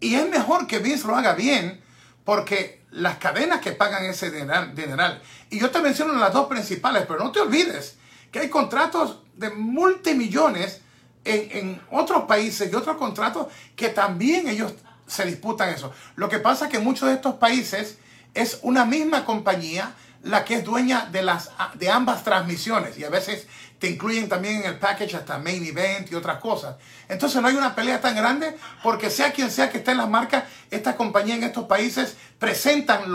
Y 0.00 0.16
es 0.16 0.28
mejor 0.28 0.66
que 0.66 0.80
Vince 0.80 1.06
lo 1.06 1.14
haga 1.14 1.34
bien 1.34 1.80
porque 2.24 2.84
las 2.90 3.18
cadenas 3.18 3.60
que 3.60 3.70
pagan 3.70 4.04
ese 4.04 4.32
dineral, 4.32 5.22
y 5.48 5.60
yo 5.60 5.70
te 5.70 5.78
menciono 5.80 6.12
las 6.14 6.32
dos 6.32 6.48
principales, 6.48 7.04
pero 7.06 7.22
no 7.22 7.30
te 7.30 7.38
olvides 7.38 7.98
que 8.32 8.40
hay 8.40 8.48
contratos 8.48 9.20
de 9.36 9.50
multimillones 9.50 10.80
en, 11.24 11.56
en 11.56 11.82
otros 11.92 12.24
países 12.24 12.72
y 12.72 12.74
otros 12.74 12.96
contratos 12.96 13.46
que 13.76 13.90
también 13.90 14.48
ellos 14.48 14.74
se 15.06 15.24
disputan 15.24 15.68
eso. 15.68 15.92
Lo 16.16 16.28
que 16.28 16.40
pasa 16.40 16.64
es 16.64 16.72
que 16.72 16.80
muchos 16.80 17.08
de 17.08 17.14
estos 17.14 17.36
países 17.36 17.98
es 18.34 18.60
una 18.62 18.84
misma 18.84 19.24
compañía 19.24 19.94
la 20.22 20.44
que 20.44 20.54
es 20.56 20.64
dueña 20.64 21.08
de, 21.10 21.22
las, 21.22 21.50
de 21.74 21.90
ambas 21.90 22.24
transmisiones 22.24 22.98
y 22.98 23.04
a 23.04 23.10
veces 23.10 23.46
te 23.78 23.88
incluyen 23.88 24.28
también 24.28 24.56
en 24.56 24.64
el 24.64 24.78
package 24.78 25.14
hasta 25.14 25.38
main 25.38 25.64
event 25.64 26.12
y 26.12 26.14
otras 26.14 26.38
cosas. 26.38 26.76
Entonces 27.08 27.40
no 27.40 27.48
hay 27.48 27.54
una 27.54 27.74
pelea 27.74 28.00
tan 28.00 28.14
grande 28.14 28.56
porque 28.82 29.08
sea 29.08 29.32
quien 29.32 29.50
sea 29.50 29.70
que 29.70 29.78
esté 29.78 29.92
en 29.92 29.96
las 29.96 30.08
marcas, 30.08 30.44
esta 30.70 30.96
compañía 30.96 31.34
en 31.34 31.44
estos 31.44 31.64
países 31.64 32.16
presentan 32.38 33.10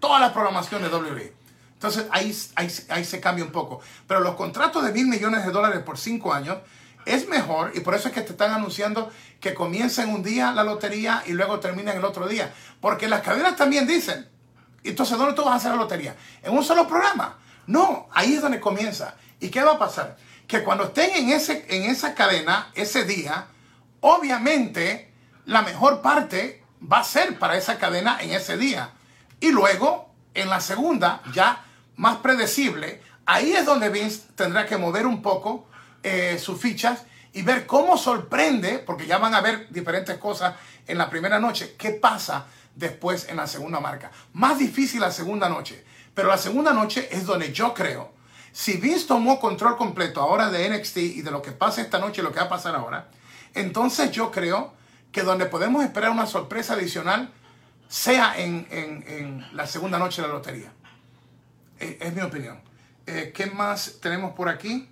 toda 0.00 0.18
la 0.18 0.32
programación 0.32 0.82
de 0.82 0.88
WWE. 0.88 1.32
Entonces 1.74 2.06
ahí, 2.10 2.36
ahí, 2.88 3.04
se 3.04 3.20
cambia 3.20 3.44
un 3.44 3.52
poco. 3.52 3.80
Pero 4.08 4.20
los 4.20 4.34
contratos 4.34 4.84
de 4.84 4.92
mil 4.92 5.06
millones 5.06 5.44
de 5.44 5.52
dólares 5.52 5.80
por 5.84 5.98
cinco 5.98 6.32
años 6.32 6.58
es 7.06 7.28
mejor 7.28 7.72
y 7.74 7.80
por 7.80 7.94
eso 7.94 8.08
es 8.08 8.14
que 8.14 8.22
te 8.22 8.32
están 8.32 8.52
anunciando 8.52 9.10
que 9.38 9.54
comiencen 9.54 10.08
un 10.08 10.22
día 10.22 10.50
la 10.52 10.64
lotería 10.64 11.22
y 11.26 11.32
luego 11.32 11.60
terminen 11.60 11.98
el 11.98 12.04
otro 12.04 12.26
día. 12.26 12.52
Porque 12.80 13.06
las 13.06 13.20
cadenas 13.20 13.56
también 13.56 13.86
dicen, 13.86 14.26
entonces 14.90 15.16
¿dónde 15.18 15.34
tú 15.34 15.42
vas 15.42 15.54
a 15.54 15.56
hacer 15.56 15.70
la 15.70 15.76
lotería? 15.76 16.16
¿En 16.42 16.56
un 16.56 16.64
solo 16.64 16.86
programa? 16.86 17.38
No, 17.66 18.08
ahí 18.12 18.34
es 18.34 18.42
donde 18.42 18.60
comienza. 18.60 19.14
¿Y 19.40 19.48
qué 19.48 19.62
va 19.62 19.72
a 19.72 19.78
pasar? 19.78 20.16
Que 20.46 20.62
cuando 20.62 20.84
estén 20.84 21.10
en, 21.16 21.30
ese, 21.30 21.66
en 21.68 21.84
esa 21.90 22.14
cadena 22.14 22.70
ese 22.74 23.04
día, 23.04 23.46
obviamente 24.00 25.12
la 25.46 25.62
mejor 25.62 26.02
parte 26.02 26.62
va 26.80 27.00
a 27.00 27.04
ser 27.04 27.38
para 27.38 27.56
esa 27.56 27.78
cadena 27.78 28.18
en 28.20 28.32
ese 28.32 28.56
día. 28.56 28.90
Y 29.40 29.50
luego, 29.50 30.10
en 30.34 30.50
la 30.50 30.60
segunda, 30.60 31.22
ya 31.32 31.64
más 31.96 32.16
predecible, 32.16 33.00
ahí 33.26 33.52
es 33.52 33.64
donde 33.64 33.88
Vince 33.88 34.22
tendrá 34.34 34.66
que 34.66 34.76
mover 34.76 35.06
un 35.06 35.22
poco 35.22 35.66
eh, 36.02 36.38
sus 36.38 36.60
fichas 36.60 37.04
y 37.32 37.42
ver 37.42 37.66
cómo 37.66 37.96
sorprende, 37.96 38.78
porque 38.78 39.06
ya 39.06 39.18
van 39.18 39.34
a 39.34 39.40
ver 39.40 39.68
diferentes 39.70 40.18
cosas 40.18 40.54
en 40.86 40.98
la 40.98 41.10
primera 41.10 41.38
noche, 41.38 41.74
qué 41.78 41.90
pasa 41.90 42.46
después 42.74 43.28
en 43.28 43.36
la 43.36 43.46
segunda 43.46 43.80
marca. 43.80 44.10
Más 44.32 44.58
difícil 44.58 45.00
la 45.00 45.10
segunda 45.10 45.48
noche, 45.48 45.84
pero 46.14 46.28
la 46.28 46.38
segunda 46.38 46.72
noche 46.72 47.08
es 47.10 47.26
donde 47.26 47.52
yo 47.52 47.74
creo 47.74 48.14
si 48.54 48.76
Vince 48.76 49.08
tomó 49.08 49.40
control 49.40 49.76
completo 49.76 50.20
ahora 50.20 50.48
de 50.48 50.70
NXT 50.70 50.96
y 50.98 51.22
de 51.22 51.32
lo 51.32 51.42
que 51.42 51.50
pasa 51.50 51.82
esta 51.82 51.98
noche 51.98 52.20
y 52.20 52.24
lo 52.24 52.30
que 52.30 52.38
va 52.38 52.46
a 52.46 52.48
pasar 52.48 52.76
ahora, 52.76 53.08
entonces 53.52 54.12
yo 54.12 54.30
creo 54.30 54.72
que 55.10 55.22
donde 55.22 55.46
podemos 55.46 55.82
esperar 55.82 56.10
una 56.10 56.26
sorpresa 56.26 56.74
adicional 56.74 57.32
sea 57.88 58.38
en, 58.38 59.44
la 59.54 59.66
segunda 59.66 59.98
noche 59.98 60.22
de 60.22 60.28
la 60.28 60.34
lotería. 60.34 60.72
Eh, 61.80 61.98
es, 62.00 62.14
mi 62.14 62.22
opinión. 62.22 62.60
Eh, 63.06 63.32
¿Qué 63.34 63.46
más 63.46 63.98
tenemos 64.00 64.34
por 64.34 64.48
aquí? 64.48 64.88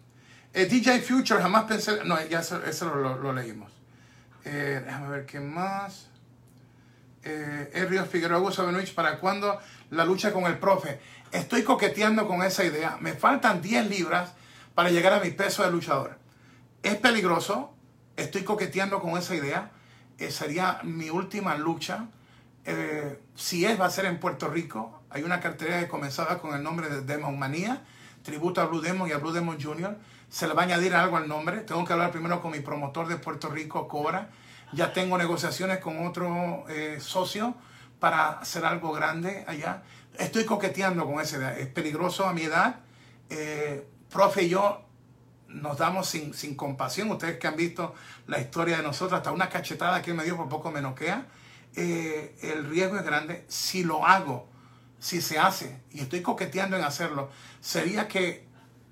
Eh, 0.52 0.66
DJ 0.66 1.00
Future, 1.00 1.40
jamás 1.40 1.62
pensé... 1.62 2.04
No, 2.04 2.20
ya 2.26 2.40
eso, 2.40 2.92
lo, 2.96 3.32
leímos. 3.32 3.70
déjame 4.42 5.08
ver 5.08 5.24
qué 5.24 5.38
más. 5.38 6.08
Eh, 7.24 8.06
Figueroa 8.10 8.52
Sabenuich, 8.52 8.94
¿para 8.94 9.18
cuándo 9.18 9.58
la 9.90 10.04
lucha 10.04 10.32
con 10.32 10.44
el 10.44 10.58
profe? 10.58 11.00
Estoy 11.30 11.62
coqueteando 11.62 12.26
con 12.26 12.42
esa 12.42 12.64
idea. 12.64 12.98
Me 13.00 13.14
faltan 13.14 13.62
10 13.62 13.88
libras 13.88 14.32
para 14.74 14.90
llegar 14.90 15.12
a 15.12 15.20
mi 15.20 15.30
peso 15.30 15.62
de 15.62 15.70
luchador. 15.70 16.18
Es 16.82 16.96
peligroso. 16.96 17.74
Estoy 18.16 18.42
coqueteando 18.42 19.00
con 19.00 19.16
esa 19.16 19.34
idea. 19.34 19.70
Eh, 20.18 20.30
sería 20.30 20.80
mi 20.82 21.10
última 21.10 21.56
lucha. 21.56 22.06
Eh, 22.64 23.18
si 23.34 23.64
es, 23.64 23.80
va 23.80 23.86
a 23.86 23.90
ser 23.90 24.04
en 24.06 24.18
Puerto 24.18 24.48
Rico. 24.48 25.02
Hay 25.10 25.22
una 25.22 25.40
cartera 25.40 25.80
que 25.80 25.88
comenzaba 25.88 26.38
con 26.38 26.54
el 26.54 26.62
nombre 26.62 26.88
de 26.88 27.02
Demon 27.02 27.38
Manía. 27.38 27.82
tributo 28.22 28.60
a 28.60 28.66
Blue 28.66 28.80
Demon 28.80 29.08
y 29.08 29.12
a 29.12 29.18
Blue 29.18 29.32
Demon 29.32 29.60
Jr. 29.60 29.96
Se 30.28 30.46
le 30.46 30.54
va 30.54 30.62
a 30.62 30.64
añadir 30.64 30.94
algo 30.94 31.16
al 31.16 31.28
nombre. 31.28 31.60
Tengo 31.60 31.84
que 31.84 31.92
hablar 31.92 32.10
primero 32.10 32.40
con 32.40 32.52
mi 32.52 32.60
promotor 32.60 33.08
de 33.08 33.16
Puerto 33.16 33.48
Rico, 33.48 33.88
Cobra. 33.88 34.30
Ya 34.72 34.92
tengo 34.92 35.18
negociaciones 35.18 35.78
con 35.78 36.06
otro 36.06 36.64
eh, 36.68 36.98
socio 37.00 37.54
para 37.98 38.38
hacer 38.40 38.64
algo 38.64 38.92
grande 38.92 39.44
allá. 39.46 39.82
Estoy 40.18 40.44
coqueteando 40.44 41.06
con 41.06 41.20
esa 41.20 41.36
idea. 41.36 41.58
Es 41.58 41.68
peligroso 41.68 42.26
a 42.26 42.32
mi 42.32 42.42
edad. 42.42 42.80
Eh, 43.28 43.86
profe 44.10 44.44
y 44.44 44.48
yo 44.48 44.82
nos 45.48 45.78
damos 45.78 46.08
sin, 46.08 46.34
sin, 46.34 46.54
compasión. 46.54 47.10
Ustedes 47.10 47.38
que 47.38 47.46
han 47.46 47.56
visto 47.56 47.94
la 48.26 48.40
historia 48.40 48.78
de 48.78 48.82
nosotros, 48.82 49.18
hasta 49.18 49.32
una 49.32 49.48
cachetada 49.48 50.02
que 50.02 50.14
me 50.14 50.24
dio 50.24 50.36
por 50.36 50.48
poco 50.48 50.70
me 50.70 50.80
noquea. 50.80 51.26
Eh, 51.76 52.36
el 52.42 52.68
riesgo 52.68 52.96
es 52.96 53.04
grande. 53.04 53.44
Si 53.48 53.84
lo 53.84 54.06
hago, 54.06 54.48
si 54.98 55.20
se 55.20 55.38
hace, 55.38 55.82
y 55.90 56.00
estoy 56.00 56.22
coqueteando 56.22 56.76
en 56.76 56.84
hacerlo, 56.84 57.30
sería 57.60 58.08
que 58.08 58.46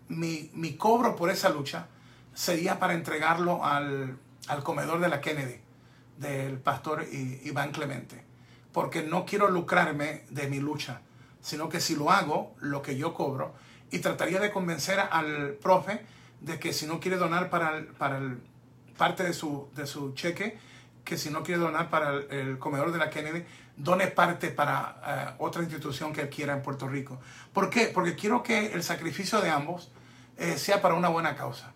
mi, 0.08 0.50
mi 0.54 0.74
cobro 0.76 1.16
por 1.16 1.30
esa 1.30 1.48
lucha 1.48 1.86
sería 2.34 2.78
para 2.78 2.94
entregarlo 2.94 3.64
al, 3.64 4.18
al 4.48 4.62
comedor 4.62 5.00
de 5.00 5.08
la 5.08 5.20
Kennedy, 5.20 5.60
del 6.20 6.58
pastor 6.58 7.06
Iván 7.10 7.72
Clemente. 7.72 8.22
Porque 8.72 9.02
no 9.02 9.24
quiero 9.24 9.48
lucrarme 9.48 10.24
de 10.30 10.48
mi 10.48 10.60
lucha, 10.60 11.00
sino 11.40 11.68
que 11.68 11.80
si 11.80 11.96
lo 11.96 12.10
hago, 12.10 12.54
lo 12.60 12.82
que 12.82 12.96
yo 12.96 13.14
cobro, 13.14 13.54
y 13.90 13.98
trataría 13.98 14.38
de 14.38 14.52
convencer 14.52 15.00
al 15.00 15.54
profe 15.60 16.04
de 16.40 16.60
que 16.60 16.72
si 16.72 16.86
no 16.86 17.00
quiere 17.00 17.16
donar 17.16 17.50
para, 17.50 17.78
el, 17.78 17.86
para 17.86 18.18
el, 18.18 18.38
parte 18.96 19.24
de 19.24 19.32
su, 19.32 19.68
de 19.74 19.86
su 19.86 20.14
cheque, 20.14 20.58
que 21.04 21.16
si 21.16 21.30
no 21.30 21.42
quiere 21.42 21.60
donar 21.60 21.90
para 21.90 22.14
el, 22.30 22.58
comedor 22.58 22.92
de 22.92 22.98
la 22.98 23.10
Kennedy, 23.10 23.44
done 23.76 24.06
parte 24.08 24.50
para 24.50 25.36
uh, 25.38 25.44
otra 25.44 25.62
institución 25.62 26.12
que 26.12 26.20
él 26.20 26.28
quiera 26.28 26.52
en 26.52 26.62
Puerto 26.62 26.86
Rico. 26.86 27.18
¿Por 27.52 27.70
qué? 27.70 27.90
Porque 27.92 28.14
quiero 28.14 28.42
que 28.42 28.72
el 28.74 28.82
sacrificio 28.82 29.40
de 29.40 29.50
ambos 29.50 29.90
eh, 30.36 30.58
sea 30.58 30.82
para 30.82 30.94
una 30.94 31.08
buena 31.08 31.34
causa. 31.34 31.72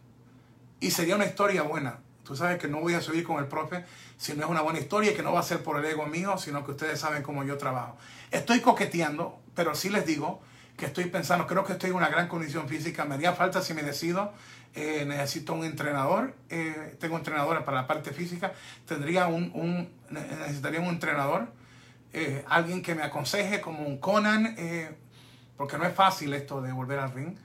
Y 0.80 0.90
sería 0.90 1.16
una 1.16 1.24
historia 1.24 1.62
buena. 1.62 2.01
Tú 2.24 2.36
sabes 2.36 2.59
que 2.59 2.68
no 2.68 2.80
voy 2.80 2.95
a 2.95 3.01
subir 3.01 3.24
con 3.24 3.38
el 3.38 3.47
profe 3.49 3.84
si 4.17 4.35
no 4.35 4.45
es 4.45 4.51
una 4.51 4.62
buena 4.62 4.79
historia 4.79 5.15
que 5.15 5.23
no 5.23 5.33
va 5.33 5.41
a 5.41 5.45
ser 5.45 5.62
por 5.62 5.79
el 5.79 5.85
ego 5.85 6.07
mío, 6.07 6.39
sino 6.39 6.65
que 6.65 6.73
ustedes 6.73 7.01
saben 7.01 7.23
cómo 7.23 7.45
yo 7.45 7.59
trabajo. 7.59 7.97
Estoy 8.31 8.61
coqueteando, 8.61 9.41
pero 9.55 9.75
sí 9.75 9.89
les 9.89 10.07
digo 10.07 10.41
que 10.77 10.87
estoy 10.87 11.05
pensando, 11.07 11.47
creo 11.47 11.65
que 11.65 11.73
estoy 11.73 11.91
en 11.91 11.97
una 11.97 12.09
gran 12.09 12.29
condición 12.29 12.69
física, 12.69 13.05
me 13.05 13.15
haría 13.15 13.33
falta 13.33 13.62
si 13.62 13.75
me 13.75 13.83
decido, 13.83 14.33
eh, 14.75 15.05
necesito 15.07 15.55
un 15.55 15.65
entrenador, 15.65 16.35
eh, 16.49 16.97
tengo 16.99 17.17
entrenadora 17.17 17.65
para 17.65 17.83
la 17.83 17.87
parte 17.87 18.12
física, 18.12 18.53
tendría 18.87 19.29
un, 19.29 19.89
necesitaría 20.11 20.81
un 20.81 20.89
entrenador, 20.89 21.47
eh, 22.12 22.45
alguien 22.49 22.83
que 22.83 22.95
me 22.95 23.03
aconseje 23.03 23.61
como 23.61 23.87
un 23.87 23.99
Conan, 23.99 24.57
porque 25.57 25.79
no 25.79 25.85
es 25.85 25.95
fácil 25.95 26.33
esto 26.35 26.61
de 26.61 26.73
volver 26.73 26.99
al 26.99 27.12
ring, 27.12 27.37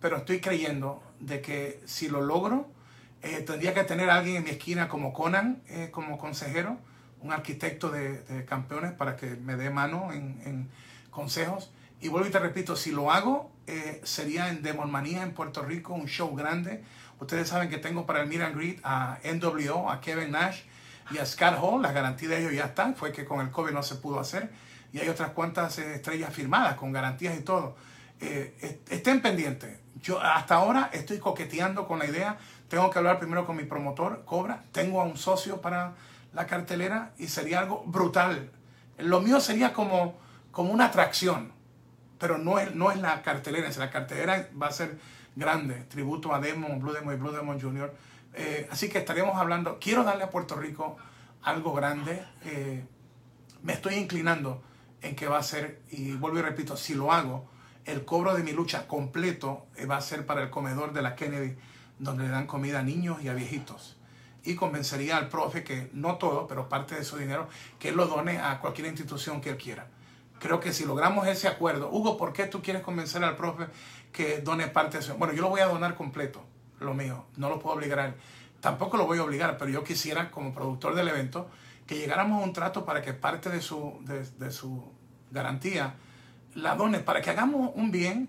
pero 0.00 0.18
estoy 0.18 0.40
creyendo 0.40 1.02
de 1.18 1.40
que 1.40 1.80
si 1.86 2.08
lo 2.08 2.20
logro, 2.20 2.68
tendría 3.20 3.74
que 3.74 3.84
tener 3.84 4.10
alguien 4.10 4.36
en 4.36 4.44
mi 4.44 4.50
esquina 4.50 4.88
como 4.88 5.12
Conan, 5.12 5.62
como 5.90 6.18
consejero, 6.18 6.78
un 7.20 7.32
arquitecto 7.32 7.90
de, 7.90 8.22
de, 8.22 8.44
campeones 8.44 8.92
para 8.92 9.16
que 9.16 9.36
me 9.36 9.56
dé 9.56 9.70
mano 9.70 10.12
en, 10.12 10.40
en 10.44 10.70
consejos 11.10 11.70
y 12.00 12.08
vuelvo 12.08 12.28
y 12.28 12.30
te 12.30 12.38
repito, 12.38 12.76
si 12.76 12.92
lo 12.92 13.12
hago, 13.12 13.52
eh, 13.66 14.00
sería 14.04 14.48
en 14.48 14.62
Demonmanía 14.62 15.22
en 15.22 15.32
Puerto 15.32 15.62
Rico, 15.62 15.92
un 15.92 16.06
show 16.06 16.34
grande. 16.34 16.82
Ustedes 17.18 17.48
saben 17.48 17.68
que 17.68 17.76
tengo 17.76 18.06
para 18.06 18.22
el 18.22 18.42
and 18.42 18.56
Greet 18.56 18.80
a 18.82 19.18
NWO, 19.22 19.90
a 19.90 20.00
Kevin 20.00 20.30
Nash 20.30 20.62
y 21.10 21.18
a 21.18 21.26
Scott 21.26 21.58
Hall. 21.60 21.82
La 21.82 21.92
garantía 21.92 22.30
de 22.30 22.40
ellos 22.40 22.54
ya 22.54 22.64
están. 22.64 22.94
Fue 22.94 23.12
que 23.12 23.26
con 23.26 23.40
el 23.40 23.50
COVID 23.50 23.72
no 23.72 23.82
se 23.82 23.96
pudo 23.96 24.18
hacer. 24.18 24.50
Y 24.94 24.98
hay 24.98 25.10
otras 25.10 25.30
cuantas 25.32 25.78
eh, 25.78 25.96
estrellas 25.96 26.32
firmadas 26.32 26.74
con 26.76 26.90
garantías 26.90 27.38
y 27.38 27.42
todo. 27.42 27.76
Eh, 28.18 28.80
estén 28.88 29.20
pendientes. 29.20 29.78
Yo 30.02 30.20
hasta 30.20 30.56
ahora 30.56 30.90
estoy 30.92 31.18
coqueteando 31.18 31.86
con 31.86 31.98
la 31.98 32.06
idea. 32.06 32.38
Tengo 32.68 32.90
que 32.90 32.98
hablar 32.98 33.18
primero 33.18 33.46
con 33.46 33.56
mi 33.56 33.64
promotor, 33.64 34.24
Cobra. 34.24 34.64
Tengo 34.72 35.00
a 35.00 35.04
un 35.04 35.16
socio 35.16 35.60
para 35.60 35.94
la 36.32 36.46
cartelera 36.46 37.12
y 37.18 37.28
sería 37.28 37.60
algo 37.60 37.82
brutal. 37.86 38.50
Lo 38.98 39.20
mío 39.20 39.40
sería 39.40 39.72
como, 39.72 40.18
como 40.52 40.72
una 40.72 40.86
atracción 40.86 41.52
pero 42.20 42.36
no 42.36 42.58
es, 42.58 42.74
no 42.74 42.92
es 42.92 42.98
la 42.98 43.22
cartelera, 43.22 43.68
la 43.76 43.90
cartelera 43.90 44.50
va 44.60 44.66
a 44.68 44.72
ser 44.72 44.98
grande, 45.34 45.74
tributo 45.88 46.34
a 46.34 46.38
Demon, 46.38 46.78
Blue 46.78 46.92
Demon 46.92 47.14
y 47.14 47.16
Blue 47.16 47.32
Demon 47.32 47.58
Jr. 47.58 47.92
Eh, 48.34 48.68
así 48.70 48.90
que 48.90 48.98
estaríamos 48.98 49.36
hablando, 49.38 49.78
quiero 49.80 50.04
darle 50.04 50.24
a 50.24 50.30
Puerto 50.30 50.54
Rico 50.54 50.98
algo 51.42 51.72
grande, 51.72 52.22
eh, 52.44 52.84
me 53.62 53.72
estoy 53.72 53.94
inclinando 53.94 54.62
en 55.00 55.16
que 55.16 55.26
va 55.26 55.38
a 55.38 55.42
ser, 55.42 55.80
y 55.90 56.12
vuelvo 56.12 56.38
y 56.38 56.42
repito, 56.42 56.76
si 56.76 56.94
lo 56.94 57.10
hago, 57.10 57.48
el 57.84 58.04
cobro 58.04 58.34
de 58.34 58.42
mi 58.42 58.52
lucha 58.52 58.86
completo 58.86 59.66
eh, 59.76 59.86
va 59.86 59.96
a 59.96 60.00
ser 60.00 60.26
para 60.26 60.42
el 60.42 60.50
comedor 60.50 60.92
de 60.92 61.02
la 61.02 61.16
Kennedy, 61.16 61.56
donde 61.98 62.24
le 62.24 62.30
dan 62.30 62.46
comida 62.46 62.80
a 62.80 62.82
niños 62.82 63.22
y 63.22 63.28
a 63.28 63.34
viejitos. 63.34 63.96
Y 64.42 64.54
convencería 64.54 65.16
al 65.16 65.28
profe 65.28 65.64
que, 65.64 65.90
no 65.92 66.16
todo, 66.16 66.46
pero 66.46 66.68
parte 66.68 66.94
de 66.94 67.04
su 67.04 67.16
dinero, 67.18 67.48
que 67.78 67.92
lo 67.92 68.06
done 68.06 68.38
a 68.38 68.58
cualquier 68.60 68.88
institución 68.88 69.40
que 69.40 69.50
él 69.50 69.56
quiera. 69.56 69.86
Creo 70.38 70.58
que 70.60 70.72
si 70.72 70.86
logramos 70.86 71.26
ese 71.26 71.48
acuerdo, 71.48 71.90
Hugo, 71.90 72.16
¿por 72.16 72.32
qué 72.32 72.46
tú 72.46 72.62
quieres 72.62 72.82
convencer 72.82 73.22
al 73.22 73.36
profe 73.36 73.66
que 74.12 74.38
done 74.38 74.68
parte 74.68 74.96
de 74.96 75.04
eso? 75.04 75.16
Bueno, 75.16 75.34
yo 75.34 75.42
lo 75.42 75.50
voy 75.50 75.60
a 75.60 75.66
donar 75.66 75.94
completo, 75.94 76.42
lo 76.80 76.94
mío, 76.94 77.26
no 77.36 77.50
lo 77.50 77.58
puedo 77.58 77.76
obligar 77.76 77.98
a 77.98 78.06
él. 78.06 78.14
Tampoco 78.60 78.96
lo 78.96 79.06
voy 79.06 79.18
a 79.18 79.24
obligar, 79.24 79.58
pero 79.58 79.70
yo 79.70 79.84
quisiera, 79.84 80.30
como 80.30 80.54
productor 80.54 80.94
del 80.94 81.08
evento, 81.08 81.50
que 81.86 81.96
llegáramos 81.96 82.40
a 82.40 82.44
un 82.44 82.52
trato 82.52 82.84
para 82.84 83.02
que 83.02 83.12
parte 83.12 83.50
de 83.50 83.60
su, 83.60 83.98
de, 84.04 84.50
su 84.50 84.92
garantía 85.30 85.94
la 86.60 86.74
done, 86.74 87.00
para 87.00 87.20
que 87.20 87.30
hagamos 87.30 87.72
un 87.74 87.90
bien 87.90 88.28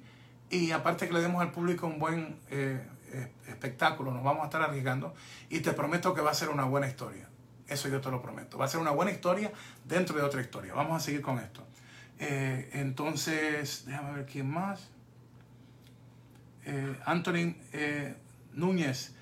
y 0.49 0.71
aparte 0.71 1.07
que 1.07 1.13
le 1.13 1.21
demos 1.21 1.41
al 1.41 1.51
público 1.51 1.87
un 1.87 1.99
buen 1.99 2.37
eh, 2.49 2.85
eh, 3.11 3.31
espectáculo, 3.47 4.11
nos 4.11 4.23
vamos 4.23 4.43
a 4.43 4.45
estar 4.45 4.61
arriesgando 4.61 5.13
y 5.49 5.59
te 5.59 5.71
prometo 5.73 6.13
que 6.13 6.21
va 6.21 6.31
a 6.31 6.33
ser 6.33 6.49
una 6.49 6.65
buena 6.65 6.87
historia. 6.87 7.27
Eso 7.67 7.87
yo 7.87 8.01
te 8.01 8.11
lo 8.11 8.21
prometo. 8.21 8.57
Va 8.57 8.65
a 8.65 8.67
ser 8.67 8.81
una 8.81 8.91
buena 8.91 9.11
historia 9.11 9.51
dentro 9.85 10.17
de 10.17 10.23
otra 10.23 10.41
historia. 10.41 10.73
Vamos 10.73 11.01
a 11.01 11.05
seguir 11.05 11.21
con 11.21 11.39
esto. 11.39 11.65
Eh, 12.19 12.69
entonces, 12.73 13.85
déjame 13.85 14.13
ver 14.13 14.25
quién 14.25 14.49
más. 14.49 14.89
Anthony 17.05 17.55
Núñez. 18.53 19.15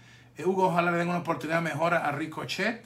Hugo, 0.43 0.67
ojalá 0.67 0.91
le 0.91 0.97
den 0.97 1.09
una 1.09 1.19
oportunidad 1.19 1.61
mejor 1.61 1.93
a 1.93 2.11
Ricochet. 2.11 2.85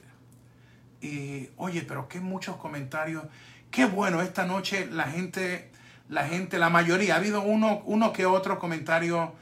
Y 1.00 1.48
oye, 1.56 1.82
pero 1.82 2.08
qué 2.08 2.20
muchos 2.20 2.56
comentarios. 2.56 3.24
Qué 3.70 3.86
bueno, 3.86 4.22
esta 4.22 4.46
noche 4.46 4.86
la 4.86 5.04
gente, 5.04 5.70
la 6.08 6.26
gente, 6.26 6.58
la 6.58 6.70
mayoría, 6.70 7.14
ha 7.14 7.18
habido 7.18 7.42
uno, 7.42 7.82
uno 7.84 8.12
que 8.12 8.26
otro 8.26 8.58
comentario 8.58 9.34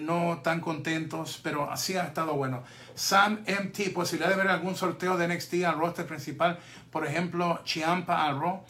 no 0.00 0.40
tan 0.44 0.60
contentos, 0.60 1.40
pero 1.42 1.70
así 1.70 1.96
ha 1.96 2.04
estado 2.04 2.34
bueno. 2.34 2.62
Sam 2.94 3.44
MT, 3.46 3.92
posibilidad 3.92 4.30
de 4.30 4.36
ver 4.36 4.48
algún 4.48 4.76
sorteo 4.76 5.16
de 5.16 5.26
NXT 5.26 5.64
al 5.64 5.78
roster 5.78 6.06
principal, 6.06 6.58
por 6.92 7.06
ejemplo, 7.06 7.60
Chiampa 7.64 8.26
al 8.26 8.40
Raw. 8.40 8.62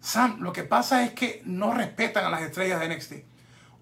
Sam, 0.00 0.40
lo 0.40 0.52
que 0.52 0.64
pasa 0.64 1.04
es 1.04 1.12
que 1.12 1.42
no 1.44 1.72
respetan 1.72 2.24
a 2.24 2.30
las 2.30 2.42
estrellas 2.42 2.80
de 2.80 2.88
NXT. 2.88 3.12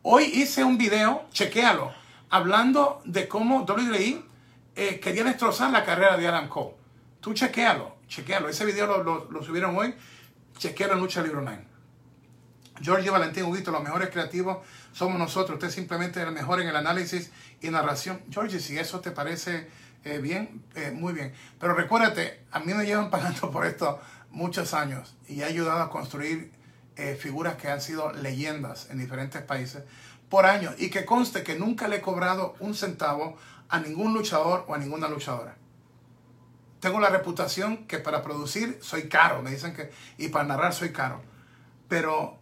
Hoy 0.03 0.25
hice 0.25 0.65
un 0.65 0.79
video, 0.79 1.27
chequéalo, 1.33 1.93
hablando 2.29 3.03
de 3.05 3.27
cómo 3.27 3.63
WWE 3.63 4.23
eh, 4.77 5.01
quería 5.01 5.25
destrozar 5.25 5.71
la 5.71 5.85
carrera 5.85 6.17
de 6.17 6.29
Adam 6.29 6.49
Cole. 6.49 6.75
Tú 7.21 7.35
chequéalo, 7.35 7.97
chequéalo. 8.07 8.49
Ese 8.49 8.65
video 8.65 9.03
lo, 9.03 9.43
subieron 9.43 9.77
hoy. 9.77 9.95
Chequéalo 10.59 10.95
en 10.95 11.01
Lucha 11.01 11.23
Libre 11.23 11.41
9. 11.43 11.72
George 12.81 13.11
Valentín 13.11 13.45
Huguito, 13.45 13.71
los 13.71 13.83
mejores 13.83 14.11
creativos 14.11 14.59
somos 14.93 15.19
nosotros. 15.19 15.57
Usted 15.57 15.71
simplemente 15.71 16.21
es 16.21 16.27
el 16.27 16.33
mejor 16.33 16.61
en 16.61 16.69
el 16.69 16.77
análisis 16.77 17.31
y 17.61 17.69
narración. 17.69 18.21
George, 18.31 18.61
si 18.61 18.79
eso 18.79 19.01
te 19.01 19.11
parece 19.11 19.69
eh, 20.05 20.19
bien, 20.19 20.65
eh, 20.75 20.91
muy 20.91 21.13
bien. 21.13 21.33
Pero 21.61 21.75
recuérdate, 21.75 22.45
a 22.51 22.61
mí 22.61 22.75
me 22.75 22.85
llevan 22.85 23.11
pagando 23.11 23.51
por 23.51 23.67
esto 23.67 24.01
muchos 24.31 24.75
años 24.75 25.17
y 25.29 25.43
ha 25.43 25.47
ayudado 25.47 25.83
a 25.83 25.91
construir 25.91 26.51
eh, 26.97 27.17
figuras 27.21 27.57
que 27.57 27.69
han 27.69 27.81
sido 27.81 28.13
leyendas 28.13 28.89
en 28.91 28.99
diferentes 28.99 29.43
países 29.43 29.83
por 30.29 30.47
años 30.47 30.75
y 30.79 30.91
que 30.91 31.05
conste 31.05 31.43
que 31.43 31.59
nunca 31.59 31.89
le 31.89 31.97
he 31.97 32.01
cobrado 32.01 32.55
un 32.59 32.75
centavo 32.75 33.37
a 33.69 33.81
ningún 33.81 34.15
luchador 34.15 34.65
o 34.67 34.75
a 34.75 34.79
ninguna 34.79 35.09
luchadora. 35.09 35.57
Tengo 36.81 36.99
la 36.99 37.11
reputación 37.11 37.87
que 37.87 37.99
para 37.99 38.23
producir 38.23 38.79
soy 38.83 39.09
caro, 39.09 39.41
me 39.41 39.51
dicen 39.51 39.73
que, 39.73 39.91
y 40.19 40.29
para 40.29 40.45
narrar 40.45 40.75
soy 40.75 40.91
caro, 40.91 41.23
pero 41.87 42.39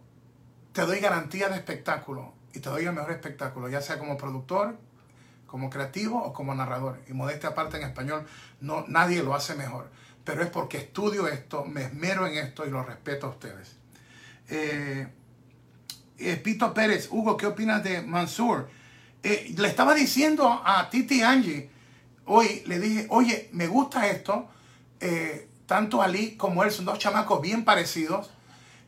te 0.73 0.81
doy 0.81 0.99
garantía 0.99 1.49
de 1.49 1.55
espectáculo 1.55 2.33
y 2.53 2.59
te 2.59 2.69
doy 2.69 2.85
el 2.85 2.93
mejor 2.93 3.11
espectáculo, 3.11 3.69
ya 3.69 3.81
sea 3.81 3.99
como 3.99 4.17
productor, 4.17 4.77
como 5.47 5.69
creativo 5.69 6.21
o 6.21 6.33
como 6.33 6.53
narrador. 6.55 6.99
Y 7.07 7.13
modestia 7.13 7.49
aparte 7.49 7.77
en 7.77 7.83
español, 7.83 8.25
no, 8.59 8.85
nadie 8.87 9.23
lo 9.23 9.33
hace 9.33 9.55
mejor 9.55 9.89
pero 10.23 10.43
es 10.43 10.49
porque 10.49 10.77
estudio 10.77 11.27
esto, 11.27 11.65
me 11.65 11.83
esmero 11.83 12.27
en 12.27 12.37
esto 12.37 12.65
y 12.65 12.69
lo 12.69 12.83
respeto 12.83 13.27
a 13.27 13.29
ustedes. 13.31 13.75
Eh, 14.49 15.07
eh, 16.19 16.35
Pito 16.37 16.73
Pérez, 16.73 17.07
Hugo, 17.11 17.37
¿qué 17.37 17.47
opinas 17.47 17.83
de 17.83 18.01
Mansur? 18.01 18.69
Eh, 19.23 19.53
le 19.57 19.67
estaba 19.67 19.93
diciendo 19.93 20.61
a 20.63 20.89
Titi 20.89 21.21
Angie, 21.21 21.69
hoy 22.25 22.63
le 22.65 22.79
dije, 22.79 23.07
oye, 23.09 23.49
me 23.53 23.67
gusta 23.67 24.07
esto, 24.07 24.49
tanto 25.65 26.01
Ali 26.01 26.35
como 26.35 26.63
él 26.63 26.71
son 26.71 26.85
dos 26.85 26.99
chamacos 26.99 27.41
bien 27.41 27.65
parecidos, 27.65 28.29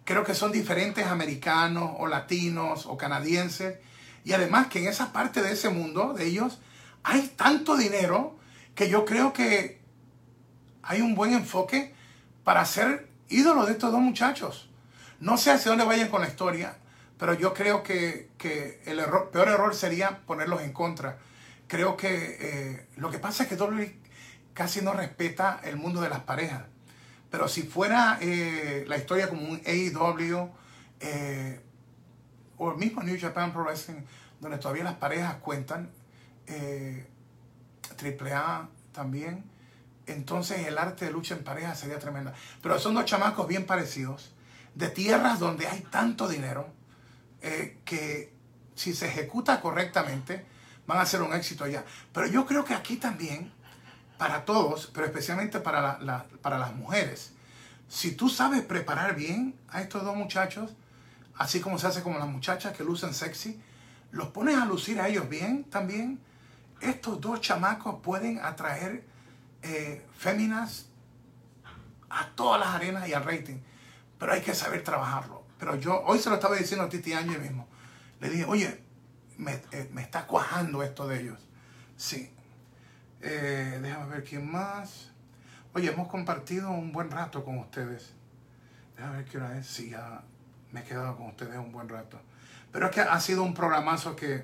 Creo 0.05 0.23
que 0.23 0.33
son 0.33 0.51
diferentes 0.51 1.05
americanos 1.07 1.91
o 1.97 2.07
latinos 2.07 2.85
o 2.85 2.97
canadienses. 2.97 3.79
Y 4.25 4.33
además 4.33 4.67
que 4.67 4.79
en 4.79 4.87
esa 4.87 5.13
parte 5.13 5.41
de 5.41 5.53
ese 5.53 5.69
mundo 5.69 6.13
de 6.13 6.25
ellos 6.25 6.59
hay 7.03 7.33
tanto 7.35 7.75
dinero 7.75 8.37
que 8.75 8.89
yo 8.89 9.05
creo 9.05 9.33
que 9.33 9.81
hay 10.81 11.01
un 11.01 11.15
buen 11.15 11.33
enfoque 11.33 11.93
para 12.43 12.65
ser 12.65 13.09
ídolo 13.29 13.65
de 13.65 13.73
estos 13.73 13.91
dos 13.91 14.01
muchachos. 14.01 14.69
No 15.19 15.37
sé 15.37 15.51
hacia 15.51 15.69
dónde 15.69 15.85
vayan 15.85 16.09
con 16.09 16.21
la 16.21 16.27
historia, 16.27 16.77
pero 17.17 17.33
yo 17.33 17.53
creo 17.53 17.83
que, 17.83 18.29
el 18.85 18.99
error, 18.99 19.29
peor 19.31 19.47
error 19.47 19.75
sería 19.75 20.19
ponerlos 20.25 20.61
en 20.61 20.73
contra. 20.73 21.17
Creo 21.67 21.95
que 21.95 22.37
eh, 22.39 22.87
lo 22.97 23.09
que 23.09 23.19
pasa 23.19 23.43
es 23.43 23.49
que 23.49 23.55
WWE 23.55 23.97
casi 24.53 24.81
no 24.81 24.93
respeta 24.93 25.61
el 25.63 25.77
mundo 25.77 26.01
de 26.01 26.09
las 26.09 26.19
parejas. 26.21 26.63
Pero 27.33 27.47
si 27.47 27.63
fuera 27.63 28.19
eh, 28.21 28.85
la 28.87 28.95
historia 28.95 29.27
como 29.27 29.41
un 29.41 29.59
AEW 29.65 30.51
eh, 30.99 31.59
o 32.57 32.71
el 32.71 32.77
mismo 32.77 33.01
New 33.01 33.19
Japan 33.19 33.51
Pro 33.51 33.63
Wrestling, 33.63 34.03
donde 34.39 34.59
todavía 34.59 34.83
las 34.83 34.97
parejas 34.97 35.37
cuentan, 35.37 35.89
AAA 36.47 38.69
también, 38.91 39.49
entonces 40.05 40.67
el 40.67 40.77
arte 40.77 41.05
de 41.05 41.11
lucha 41.11 41.33
en 41.33 41.43
pareja 41.43 41.73
sería 41.73 41.97
tremenda. 41.97 42.35
Pero 42.61 42.77
son 42.77 42.93
dos 42.93 43.05
chamacos 43.05 43.47
bien 43.47 43.65
parecidos, 43.65 44.35
de 44.75 44.89
tierras 44.89 45.39
donde 45.39 45.65
hay 45.65 45.81
tanto 45.81 46.27
dinero, 46.27 46.67
eh, 47.41 47.79
que 47.83 48.31
si 48.75 48.93
se 48.93 49.07
ejecuta 49.07 49.59
correctamente, 49.59 50.45
van 50.85 50.99
a 50.99 51.05
ser 51.07 51.23
un 51.23 51.33
éxito 51.33 51.63
allá. 51.63 51.83
Pero 52.13 52.27
yo 52.27 52.45
creo 52.45 52.63
que 52.63 52.75
aquí 52.75 52.97
también, 52.97 53.51
para 54.17 54.45
todos, 54.45 54.89
pero 54.93 55.05
especialmente 55.05 55.59
para, 55.59 56.25
para 56.41 56.57
las 56.57 56.75
mujeres, 56.75 57.33
si 57.87 58.11
tú 58.11 58.29
sabes 58.29 58.61
preparar 58.63 59.15
bien 59.15 59.55
a 59.69 59.81
estos 59.81 60.03
dos 60.03 60.15
muchachos, 60.15 60.71
así 61.37 61.59
como 61.59 61.77
se 61.77 61.87
hace 61.87 62.01
con 62.03 62.17
las 62.17 62.27
muchachas 62.27 62.75
que 62.75 62.83
lucen 62.83 63.13
sexy, 63.13 63.61
los 64.11 64.27
pones 64.29 64.57
a 64.57 64.65
lucir 64.65 64.99
a 64.99 65.07
ellos 65.07 65.27
bien 65.29 65.63
también, 65.65 66.19
estos 66.81 67.19
dos 67.21 67.41
chamacos 67.41 68.01
pueden 68.01 68.39
atraer 68.39 69.05
eh, 69.61 70.05
féminas 70.17 70.87
a 72.09 72.29
todas 72.35 72.59
las 72.59 72.69
arenas 72.69 73.07
y 73.07 73.13
al 73.13 73.23
rating. 73.23 73.59
Pero 74.19 74.33
hay 74.33 74.41
que 74.41 74.53
saber 74.53 74.83
trabajarlo. 74.83 75.43
Pero 75.57 75.75
yo 75.75 76.01
hoy 76.03 76.19
se 76.19 76.29
lo 76.29 76.35
estaba 76.35 76.55
diciendo 76.55 76.85
a 76.85 76.89
Titi 76.89 77.13
Ángel 77.13 77.41
mismo. 77.41 77.67
Le 78.19 78.29
dije, 78.29 78.45
oye, 78.45 78.83
me, 79.37 79.53
eh, 79.71 79.89
está 79.97 80.27
cuajando 80.27 80.83
esto 80.83 81.07
de 81.07 81.21
ellos. 81.21 81.39
Sí. 81.95 82.32
Eh, 83.25 83.79
déjame 83.81 84.07
ver 84.07 84.23
quién 84.25 84.51
más. 84.51 85.09
Oye, 85.73 85.89
hemos 85.89 86.09
compartido 86.09 86.71
un 86.71 86.91
buen 86.91 87.09
rato 87.09 87.45
con 87.45 87.57
ustedes. 87.57 88.13
Déjame 88.97 89.17
ver 89.17 89.25
qué 89.25 89.59
es. 89.59 89.65
Sí, 89.65 89.91
ya 89.91 90.21
me 90.73 90.81
he 90.81 90.83
quedado 90.83 91.15
con 91.15 91.27
ustedes 91.27 91.57
un 91.57 91.71
buen 91.71 91.87
rato. 91.87 92.19
Pero 92.73 92.87
es 92.87 92.91
que 92.91 93.01
ha 93.01 93.19
sido 93.21 93.43
un 93.43 93.53
programazo 93.53 94.15
que... 94.15 94.43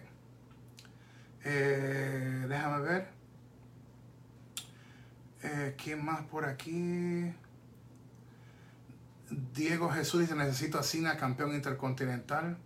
Eh, 1.43 2.45
déjame 2.47 2.80
ver. 2.82 3.09
Eh, 5.43 5.75
¿Quién 5.82 6.03
más 6.03 6.21
por 6.21 6.45
aquí? 6.45 7.34
Diego 9.53 9.89
Jesús 9.89 10.21
dice, 10.21 10.36
necesito 10.36 10.80
a 10.80 11.17
campeón 11.17 11.53
intercontinental. 11.53 12.57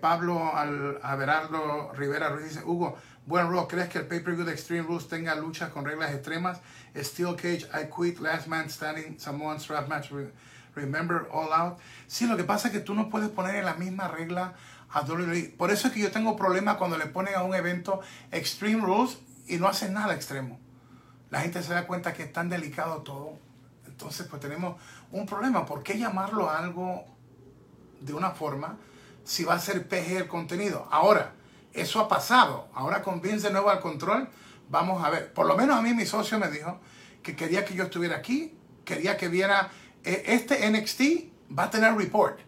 Pablo 0.00 0.54
Al 0.54 1.00
Averardo 1.02 1.90
Rivera 1.94 2.28
Ruiz 2.28 2.50
dice, 2.50 2.62
Hugo, 2.64 2.98
buen 3.26 3.50
Raw, 3.50 3.66
¿crees 3.68 3.88
que 3.88 3.98
el 3.98 4.06
pay-per-view 4.06 4.44
de 4.44 4.52
Extreme 4.52 4.82
Rules 4.82 5.08
tenga 5.08 5.34
luchas 5.34 5.70
con 5.70 5.84
reglas 5.84 6.12
extremas? 6.12 6.60
Steel 6.96 7.36
Cage, 7.36 7.66
I 7.74 7.88
Quit, 7.94 8.20
Last 8.20 8.46
Man 8.46 8.68
Standing, 8.70 9.18
Samoan 9.18 9.60
Strap 9.60 9.88
Match, 9.88 10.10
Remember, 10.74 11.28
All 11.32 11.52
Out. 11.52 11.78
Sí, 12.06 12.26
lo 12.26 12.36
que 12.36 12.44
pasa 12.44 12.68
es 12.68 12.74
que 12.74 12.80
tú 12.80 12.94
no 12.94 13.08
puedes 13.08 13.30
poner 13.30 13.56
en 13.56 13.64
la 13.64 13.74
misma 13.74 14.08
regla 14.08 14.54
a 14.90 15.00
WWE. 15.02 15.54
Por 15.56 15.70
eso 15.70 15.88
es 15.88 15.94
que 15.94 16.00
yo 16.00 16.10
tengo 16.10 16.36
problemas 16.36 16.76
cuando 16.76 16.98
le 16.98 17.06
ponen 17.06 17.34
a 17.34 17.42
un 17.42 17.54
evento 17.54 18.00
Extreme 18.30 18.82
Rules 18.82 19.18
y 19.46 19.56
no 19.56 19.68
hacen 19.68 19.92
nada 19.92 20.14
extremo 20.14 20.58
la 21.34 21.40
gente 21.40 21.60
se 21.64 21.74
da 21.74 21.84
cuenta 21.84 22.12
que 22.12 22.22
es 22.22 22.32
tan 22.32 22.48
delicado 22.48 23.02
todo. 23.02 23.32
Entonces, 23.88 24.24
pues 24.28 24.40
tenemos 24.40 24.80
un 25.10 25.26
problema. 25.26 25.66
¿Por 25.66 25.82
qué 25.82 25.98
llamarlo 25.98 26.48
algo 26.48 27.04
de 28.00 28.14
una 28.14 28.30
forma 28.30 28.76
si 29.24 29.42
va 29.42 29.54
a 29.54 29.58
ser 29.58 29.88
PG 29.88 30.16
el 30.16 30.28
contenido? 30.28 30.86
Ahora, 30.92 31.32
eso 31.74 32.00
ha 32.00 32.08
pasado. 32.08 32.68
Ahora 32.74 33.02
con 33.02 33.20
Vince 33.20 33.48
de 33.48 33.52
nuevo 33.52 33.68
al 33.68 33.80
control, 33.80 34.28
vamos 34.70 35.04
a 35.04 35.10
ver. 35.10 35.32
Por 35.32 35.46
lo 35.46 35.56
menos 35.56 35.76
a 35.76 35.82
mí 35.82 35.92
mi 35.92 36.06
socio 36.06 36.38
me 36.38 36.48
dijo 36.48 36.80
que 37.22 37.36
quería 37.36 37.64
que 37.64 37.74
yo 37.74 37.84
estuviera 37.84 38.16
aquí, 38.16 38.56
quería 38.84 39.16
que 39.16 39.28
viera 39.28 39.70
eh, 40.04 40.22
este 40.26 40.70
NXT 40.70 41.56
va 41.58 41.64
a 41.64 41.70
tener 41.70 41.94
report. 41.94 42.38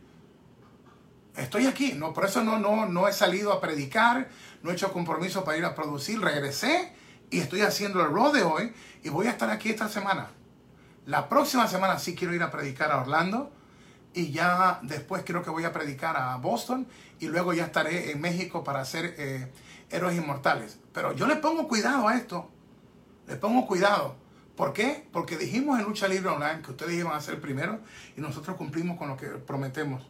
Estoy 1.34 1.66
aquí, 1.66 1.92
no, 1.92 2.14
por 2.14 2.24
eso 2.24 2.42
no, 2.42 2.58
no, 2.58 2.86
no 2.86 3.08
he 3.08 3.12
salido 3.12 3.52
a 3.52 3.60
predicar, 3.60 4.28
no 4.62 4.70
he 4.70 4.74
hecho 4.74 4.92
compromiso 4.92 5.44
para 5.44 5.58
ir 5.58 5.64
a 5.64 5.74
producir, 5.74 6.20
regresé 6.20 6.94
y 7.30 7.40
estoy 7.40 7.60
haciendo 7.60 8.00
el 8.00 8.10
road 8.10 8.32
de 8.34 8.42
hoy 8.42 8.72
y 9.02 9.10
voy 9.10 9.26
a 9.26 9.30
estar 9.30 9.50
aquí 9.50 9.70
esta 9.70 9.88
semana. 9.88 10.28
La 11.04 11.28
próxima 11.28 11.68
semana 11.68 11.98
sí 11.98 12.14
quiero 12.14 12.34
ir 12.34 12.42
a 12.42 12.50
predicar 12.50 12.90
a 12.90 13.00
Orlando 13.00 13.52
y 14.16 14.32
ya 14.32 14.80
después 14.82 15.22
creo 15.26 15.42
que 15.42 15.50
voy 15.50 15.64
a 15.64 15.74
predicar 15.74 16.16
a 16.16 16.36
Boston 16.36 16.88
y 17.20 17.28
luego 17.28 17.52
ya 17.52 17.66
estaré 17.66 18.12
en 18.12 18.20
México 18.22 18.64
para 18.64 18.80
hacer 18.80 19.14
eh, 19.18 19.52
Héroes 19.90 20.16
Inmortales. 20.16 20.78
Pero 20.94 21.12
yo 21.12 21.26
le 21.26 21.36
pongo 21.36 21.68
cuidado 21.68 22.08
a 22.08 22.16
esto. 22.16 22.50
Le 23.28 23.36
pongo 23.36 23.66
cuidado. 23.66 24.16
¿Por 24.56 24.72
qué? 24.72 25.06
Porque 25.12 25.36
dijimos 25.36 25.78
en 25.78 25.84
Lucha 25.84 26.08
Libre 26.08 26.30
Online 26.30 26.62
que 26.62 26.70
ustedes 26.70 26.94
iban 26.94 27.12
a 27.12 27.20
ser 27.20 27.42
primero 27.42 27.80
y 28.16 28.22
nosotros 28.22 28.56
cumplimos 28.56 28.96
con 28.96 29.08
lo 29.08 29.18
que 29.18 29.26
prometemos. 29.26 30.02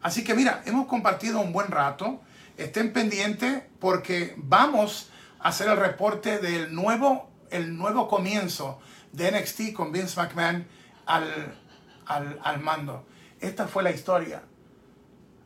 Así 0.00 0.24
que 0.24 0.34
mira, 0.34 0.62
hemos 0.64 0.86
compartido 0.86 1.40
un 1.40 1.52
buen 1.52 1.68
rato. 1.68 2.22
Estén 2.56 2.94
pendientes 2.94 3.62
porque 3.78 4.34
vamos 4.38 5.10
hacer 5.40 5.68
el 5.68 5.76
reporte 5.76 6.38
del 6.38 6.74
nuevo, 6.74 7.30
el 7.50 7.76
nuevo 7.76 8.08
comienzo 8.08 8.80
de 9.12 9.30
NXT 9.32 9.74
con 9.74 9.92
Vince 9.92 10.18
McMahon 10.18 10.66
al, 11.04 11.58
al, 12.06 12.40
al 12.42 12.60
mando. 12.60 13.04
Esta 13.44 13.68
fue 13.68 13.82
la 13.82 13.90
historia. 13.90 14.42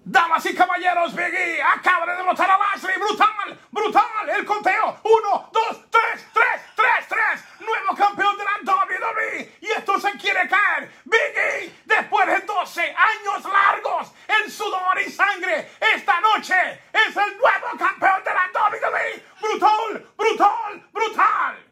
Damas 0.05 0.47
y 0.47 0.55
caballeros, 0.55 1.13
Biggie 1.17 1.61
acaba 1.61 2.07
de 2.07 2.13
derrotar 2.13 2.49
a 2.49 2.57
Lashley. 2.57 2.97
Brutal, 2.97 3.61
brutal. 3.73 4.29
El 4.37 4.45
conteo. 4.45 5.01
Uno, 5.03 5.51
dos, 5.53 5.85
tres, 5.91 6.25
tres, 6.33 6.63
tres, 6.77 7.09
tres. 7.09 7.45
Nuevo 7.59 7.97
campeón 7.97 8.39
de 8.39 8.45
la 8.45 8.73
WWE. 8.73 9.59
Y 9.63 9.67
esto 9.67 9.99
se 9.99 10.13
quiere 10.13 10.49
caer. 10.49 10.93
Biggie, 11.05 11.75
después 11.87 12.27
de 12.29 12.41
12 12.47 12.83
años 12.83 13.53
largos 13.53 14.15
en 14.29 14.49
sudor 14.49 15.01
y 15.05 15.11
sangre, 15.11 15.69
esta 15.97 16.21
noche 16.21 16.55
es 16.93 17.17
el 17.17 17.37
nuevo 17.37 17.77
campeón 17.77 18.23
de 18.23 18.31
la 18.31 18.49
WWE. 18.55 19.25
Brutal, 19.41 20.07
brutal, 20.17 20.89
brutal. 20.93 21.67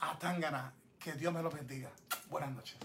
A 0.00 0.18
Tangana. 0.18 0.74
Que 0.98 1.12
Dios 1.12 1.32
me 1.32 1.42
lo 1.44 1.48
bendiga. 1.48 1.90
Buenas 2.28 2.50
noches. 2.50 2.76